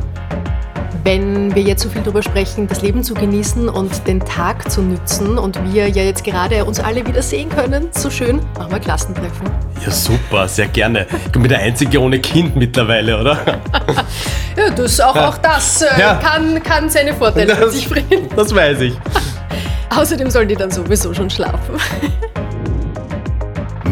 wenn 1.03 1.53
wir 1.53 1.63
jetzt 1.63 1.83
so 1.83 1.89
viel 1.89 2.01
darüber 2.01 2.21
sprechen, 2.23 2.67
das 2.67 2.81
Leben 2.81 3.03
zu 3.03 3.13
genießen 3.13 3.67
und 3.67 4.07
den 4.07 4.19
Tag 4.19 4.71
zu 4.71 4.81
nützen 4.81 5.37
und 5.37 5.59
wir 5.73 5.89
ja 5.89 6.03
jetzt 6.03 6.23
gerade 6.23 6.63
uns 6.63 6.79
alle 6.79 7.05
wieder 7.05 7.21
sehen 7.21 7.49
können, 7.49 7.89
so 7.91 8.09
schön, 8.09 8.39
machen 8.57 8.71
wir 8.71 8.79
Klassentreffen. 8.79 9.49
Ja, 9.83 9.91
super, 9.91 10.47
sehr 10.47 10.67
gerne. 10.67 11.07
Ich 11.25 11.31
bin 11.31 11.47
der 11.47 11.59
Einzige 11.59 11.99
ohne 11.99 12.19
Kind 12.19 12.55
mittlerweile, 12.55 13.19
oder? 13.19 13.37
ja, 14.57 14.69
das, 14.75 14.99
auch, 15.01 15.15
auch 15.15 15.37
das 15.39 15.81
äh, 15.81 15.99
ja. 15.99 16.15
kann, 16.15 16.61
kann 16.63 16.89
seine 16.89 17.13
Vorteile 17.13 17.47
das, 17.47 17.59
mit 17.59 17.71
sich 17.71 17.89
bringen. 17.89 18.29
Das 18.35 18.53
weiß 18.55 18.81
ich. 18.81 18.93
Außerdem 19.89 20.29
sollen 20.29 20.47
die 20.47 20.55
dann 20.55 20.71
sowieso 20.71 21.13
schon 21.13 21.29
schlafen. 21.29 21.75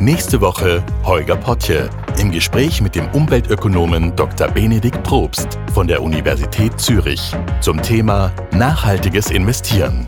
Nächste 0.00 0.42
Woche 0.42 0.84
Holger 1.04 1.36
Potje 1.36 1.88
im 2.18 2.30
Gespräch 2.30 2.82
mit 2.82 2.94
dem 2.94 3.08
Umweltökonomen 3.12 4.14
Dr. 4.14 4.46
Benedikt 4.48 5.02
Probst 5.02 5.58
von 5.72 5.88
der 5.88 6.02
Universität 6.02 6.78
Zürich 6.78 7.34
zum 7.60 7.80
Thema 7.80 8.30
nachhaltiges 8.52 9.30
Investieren. 9.30 10.06